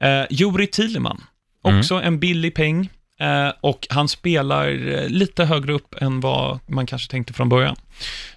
Ja. 0.00 0.08
Eh, 0.08 0.26
Juri 0.30 0.66
Thielemann, 0.66 1.24
också 1.62 1.94
en 1.94 2.18
billig 2.18 2.54
peng. 2.54 2.88
Eh, 3.20 3.52
och 3.60 3.86
han 3.90 4.08
spelar 4.08 4.88
eh, 4.88 5.08
lite 5.08 5.44
högre 5.44 5.72
upp 5.72 5.94
än 6.02 6.20
vad 6.20 6.58
man 6.66 6.86
kanske 6.86 7.10
tänkte 7.10 7.32
från 7.32 7.48
början. 7.48 7.76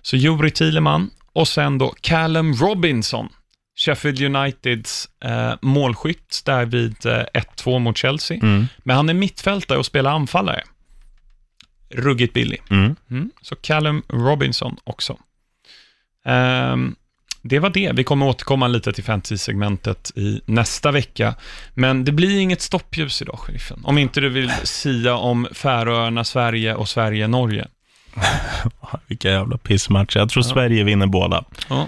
Så 0.02 0.16
Juri 0.16 0.52
Thielemann 0.52 1.10
och 1.34 1.48
sen 1.48 1.78
då 1.78 1.94
Callum 2.02 2.54
Robinson, 2.54 3.30
Sheffield 3.76 4.22
Uniteds 4.22 5.10
eh, 5.24 5.54
målskytt 5.62 6.42
där 6.46 6.66
vid 6.66 7.06
eh, 7.06 7.24
1-2 7.34 7.80
mot 7.80 7.98
Chelsea. 7.98 8.38
Mm. 8.38 8.66
Men 8.78 8.96
han 8.96 9.10
är 9.10 9.14
mittfältare 9.14 9.78
och 9.78 9.86
spelar 9.86 10.12
anfallare. 10.12 10.64
Ruggigt 11.90 12.34
billig. 12.34 12.62
Mm. 12.70 12.96
Mm. 13.12 13.32
Så 13.42 13.56
Callum 13.56 14.04
Robinson 14.10 14.78
också. 14.84 15.18
Ehm, 16.26 16.96
det 17.46 17.60
var 17.60 17.70
det. 17.70 17.92
Vi 17.96 18.04
kommer 18.04 18.28
återkomma 18.28 18.68
lite 18.68 18.94
till 18.94 19.04
fantasy-segmentet 19.04 20.12
i 20.16 20.42
nästa 20.46 20.92
vecka. 20.92 21.36
Men 21.74 22.06
det 22.06 22.12
blir 22.12 22.40
inget 22.40 22.62
stoppljus 22.62 23.22
idag, 23.22 23.40
sheriffen. 23.40 23.82
Om 23.84 23.98
inte 23.98 24.22
du 24.22 24.30
vill 24.30 24.52
sia 24.64 25.16
om 25.16 25.48
Färöarna, 25.54 26.24
Sverige 26.24 26.76
och 26.76 26.90
Sverige-Norge. 26.90 27.68
Vilka 29.08 29.32
jävla 29.32 29.58
pissmatcher. 29.58 30.20
Jag 30.20 30.30
tror 30.30 30.44
Sverige 30.44 30.84
vinner 30.84 31.08
båda. 31.08 31.44
Ja. 31.70 31.88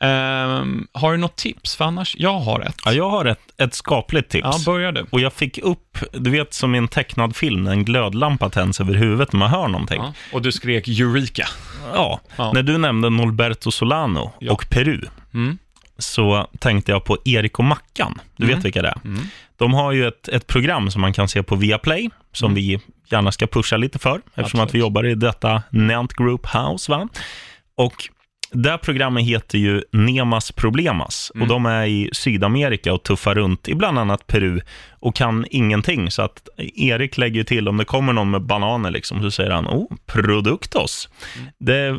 Ehm, 0.00 0.86
har 0.92 1.12
du 1.12 1.18
något 1.18 1.36
tips? 1.36 1.76
För 1.76 1.84
annars, 1.84 2.16
jag 2.18 2.38
har 2.38 2.60
ett. 2.60 2.76
Ja, 2.84 2.92
jag 2.92 3.10
har 3.10 3.24
ett, 3.24 3.40
ett 3.60 3.74
skapligt 3.74 4.28
tips. 4.30 4.44
Ja, 4.52 4.58
börja 4.72 4.92
du. 4.92 5.06
Och 5.10 5.20
jag 5.20 5.32
fick 5.32 5.58
upp, 5.58 5.98
du 6.12 6.30
vet 6.30 6.54
som 6.54 6.74
i 6.74 6.78
en 6.78 6.88
tecknad 6.88 7.36
film, 7.36 7.66
en 7.66 7.84
glödlampa 7.84 8.50
tänds 8.50 8.80
över 8.80 8.94
huvudet 8.94 9.32
när 9.32 9.38
man 9.38 9.50
hör 9.50 9.68
någonting. 9.68 10.02
Ja. 10.02 10.12
Och 10.32 10.42
du 10.42 10.52
skrek 10.52 10.88
Eureka. 10.88 11.46
Ja, 11.94 12.20
Ja. 12.36 12.52
när 12.52 12.62
du 12.62 12.78
nämnde 12.78 13.10
Norberto 13.10 13.70
Solano 13.70 14.32
Ja. 14.38 14.52
och 14.52 14.66
Peru, 14.70 15.00
Mm. 15.34 15.58
så 15.98 16.46
tänkte 16.58 16.92
jag 16.92 17.04
på 17.04 17.18
Erik 17.24 17.58
och 17.58 17.64
Mackan. 17.64 18.20
Du 18.36 18.44
Mm. 18.44 18.56
vet 18.56 18.64
vilka 18.64 18.82
det 18.82 18.88
är? 18.88 19.00
Mm. 19.04 19.22
De 19.56 19.74
har 19.74 19.92
ju 19.92 20.08
ett, 20.08 20.28
ett 20.28 20.46
program 20.46 20.90
som 20.90 21.00
man 21.00 21.12
kan 21.12 21.28
se 21.28 21.42
på 21.42 21.54
Viaplay, 21.56 22.10
som 22.32 22.54
vi 22.54 22.80
gärna 23.10 23.32
ska 23.32 23.46
pusha 23.46 23.76
lite 23.76 23.98
för, 23.98 24.16
eftersom 24.16 24.42
Absolut. 24.44 24.68
att 24.68 24.74
vi 24.74 24.78
jobbar 24.78 25.06
i 25.06 25.14
detta 25.14 25.62
Nant 25.70 26.12
Group 26.14 26.46
House. 26.54 26.92
Va? 26.92 27.08
Och 27.76 28.08
det 28.52 28.70
här 28.70 28.78
programmet 28.78 29.24
heter 29.24 29.58
ju 29.58 29.82
Nemas 29.92 30.52
Problemas 30.52 31.32
och 31.40 31.46
de 31.46 31.66
är 31.66 31.86
i 31.86 32.10
Sydamerika 32.12 32.92
och 32.92 33.02
tuffar 33.02 33.34
runt 33.34 33.68
i 33.68 33.74
bland 33.74 33.98
annat 33.98 34.26
Peru 34.26 34.60
och 34.90 35.16
kan 35.16 35.46
ingenting. 35.50 36.10
Så 36.10 36.22
att 36.22 36.48
Erik 36.74 37.18
lägger 37.18 37.44
till, 37.44 37.68
om 37.68 37.76
det 37.76 37.84
kommer 37.84 38.12
någon 38.12 38.30
med 38.30 38.42
bananer, 38.42 38.90
liksom, 38.90 39.22
så 39.22 39.30
säger 39.30 39.50
han 39.50 39.66
oh, 39.66 39.92
produktos. 40.06 41.08
Det, 41.58 41.98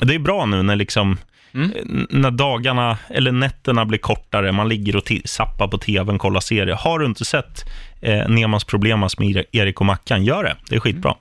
det 0.00 0.14
är 0.14 0.18
bra 0.18 0.46
nu 0.46 0.62
när 0.62 0.76
liksom 0.76 1.16
Mm. 1.54 1.72
n- 1.82 2.06
när 2.10 2.30
dagarna 2.30 2.98
eller 3.08 3.32
nätterna 3.32 3.84
blir 3.84 3.98
kortare, 3.98 4.52
man 4.52 4.68
ligger 4.68 4.96
och 4.96 5.12
zappar 5.24 5.68
på 5.68 5.78
tvn, 5.78 6.18
kollar 6.18 6.40
serier. 6.40 6.74
Har 6.74 6.98
du 6.98 7.06
inte 7.06 7.24
sett 7.24 7.64
eh, 8.02 8.28
Nemas 8.28 8.64
Problemas 8.64 9.18
med 9.18 9.44
Erik 9.52 9.80
och 9.80 9.86
Mackan, 9.86 10.24
gör 10.24 10.44
det. 10.44 10.56
Det 10.68 10.76
är 10.76 10.80
skitbra. 10.80 11.14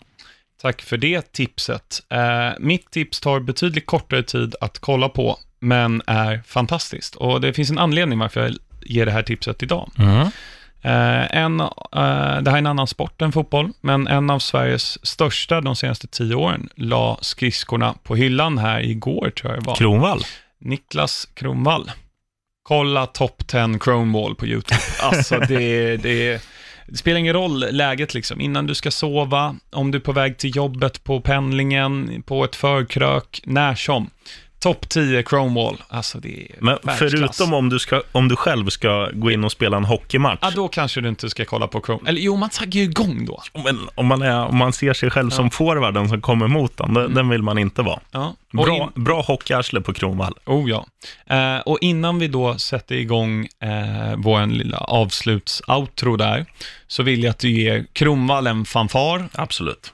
Tack 0.61 0.81
för 0.81 0.97
det 0.97 1.31
tipset. 1.31 2.01
Eh, 2.09 2.49
mitt 2.59 2.91
tips 2.91 3.19
tar 3.19 3.39
betydligt 3.39 3.85
kortare 3.85 4.23
tid 4.23 4.55
att 4.61 4.79
kolla 4.79 5.09
på, 5.09 5.39
men 5.59 6.01
är 6.07 6.41
fantastiskt. 6.45 7.15
Och 7.15 7.41
det 7.41 7.53
finns 7.53 7.69
en 7.69 7.77
anledning 7.79 8.19
varför 8.19 8.41
jag 8.41 8.55
ger 8.81 9.05
det 9.05 9.11
här 9.11 9.23
tipset 9.23 9.63
idag. 9.63 9.91
Eh, 10.81 11.35
en, 11.37 11.59
eh, 11.59 11.69
det 12.41 12.49
här 12.49 12.53
är 12.53 12.57
en 12.57 12.67
annan 12.67 12.87
sport 12.87 13.21
än 13.21 13.31
fotboll, 13.31 13.71
men 13.81 14.07
en 14.07 14.29
av 14.29 14.39
Sveriges 14.39 15.05
största 15.05 15.61
de 15.61 15.75
senaste 15.75 16.07
tio 16.07 16.35
åren 16.35 16.69
la 16.75 17.17
skridskorna 17.21 17.95
på 18.03 18.15
hyllan 18.15 18.57
här 18.57 18.79
igår, 18.79 19.29
tror 19.29 19.53
jag 19.53 19.63
det 19.63 19.67
var. 19.67 19.75
Kronvall. 19.75 20.23
Niklas 20.59 21.27
Kronvall. 21.33 21.91
Kolla 22.67 23.05
Top 23.05 23.47
10 23.47 23.79
Cronewall 23.79 24.35
på 24.35 24.45
YouTube. 24.45 24.81
Alltså 25.01 25.39
det, 25.39 25.97
det, 25.97 26.41
det 26.87 26.97
spelar 26.97 27.19
ingen 27.19 27.33
roll 27.33 27.65
läget 27.71 28.13
liksom. 28.13 28.41
Innan 28.41 28.67
du 28.67 28.75
ska 28.75 28.91
sova, 28.91 29.55
om 29.71 29.91
du 29.91 29.97
är 29.97 30.01
på 30.01 30.11
väg 30.11 30.37
till 30.37 30.55
jobbet, 30.55 31.03
på 31.03 31.21
pendlingen, 31.21 32.23
på 32.25 32.43
ett 32.43 32.55
förkrök, 32.55 33.41
när 33.45 33.75
som. 33.75 34.09
Topp 34.65 34.89
10 34.89 35.23
Chromewall. 35.23 35.83
Alltså 35.87 36.19
det 36.19 36.41
är 36.41 36.55
Men 36.59 36.77
världsklass. 36.83 36.97
förutom 36.99 37.53
om 37.53 37.69
du, 37.69 37.79
ska, 37.79 38.01
om 38.11 38.27
du 38.27 38.35
själv 38.35 38.69
ska 38.69 39.09
gå 39.13 39.31
in 39.31 39.43
och 39.43 39.51
spela 39.51 39.77
en 39.77 39.85
hockeymatch. 39.85 40.39
Ja, 40.41 40.51
då 40.55 40.67
kanske 40.67 41.01
du 41.01 41.09
inte 41.09 41.29
ska 41.29 41.45
kolla 41.45 41.67
på 41.67 41.81
Chrome. 41.85 42.09
Eller 42.09 42.21
jo, 42.21 42.35
man 42.35 42.49
taggar 42.49 42.71
ju 42.71 42.83
igång 42.83 43.25
då. 43.25 43.41
Men 43.63 43.79
om 43.95 44.05
man, 44.05 44.21
är, 44.21 44.45
om 44.45 44.57
man 44.57 44.73
ser 44.73 44.93
sig 44.93 45.09
själv 45.09 45.29
som 45.29 45.51
forwarden 45.51 46.09
som 46.09 46.21
kommer 46.21 46.45
emot 46.45 46.77
den, 46.77 46.93
den, 46.93 47.13
den 47.13 47.29
vill 47.29 47.41
man 47.41 47.57
inte 47.57 47.81
vara. 47.81 47.99
Ja. 48.11 48.35
Och 48.57 48.63
Bra, 48.65 48.91
in- 48.95 49.03
bra 49.03 49.21
hockeyarsle 49.21 49.81
på 49.81 49.93
Kronvall. 49.93 50.33
Oh 50.45 50.69
ja. 50.69 50.85
Eh, 51.35 51.57
och 51.59 51.77
innan 51.81 52.19
vi 52.19 52.27
då 52.27 52.57
sätter 52.57 52.95
igång 52.95 53.47
eh, 53.61 54.15
vår 54.17 54.45
lilla 54.47 54.77
avslutsoutro 54.77 56.15
där, 56.17 56.45
så 56.87 57.03
vill 57.03 57.23
jag 57.23 57.31
att 57.31 57.39
du 57.39 57.51
ger 57.51 57.85
Kronvall 57.93 58.47
en 58.47 58.65
fanfar. 58.65 59.29
Absolut. 59.33 59.91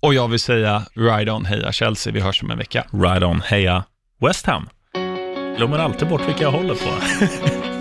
Och 0.00 0.14
jag 0.14 0.28
vill 0.28 0.40
säga 0.40 0.82
Ride 0.94 1.32
On, 1.32 1.44
heja 1.44 1.72
Chelsea, 1.72 2.12
vi 2.12 2.20
hörs 2.20 2.42
om 2.42 2.50
en 2.50 2.58
vecka. 2.58 2.86
Ride 2.92 3.26
on, 3.26 3.40
heja 3.40 3.84
West 4.20 4.46
Ham. 4.46 4.68
Glömmer 5.56 5.78
alltid 5.78 6.08
bort 6.08 6.28
vilka 6.28 6.42
jag 6.42 6.52
håller 6.52 6.74
på. 6.74 6.90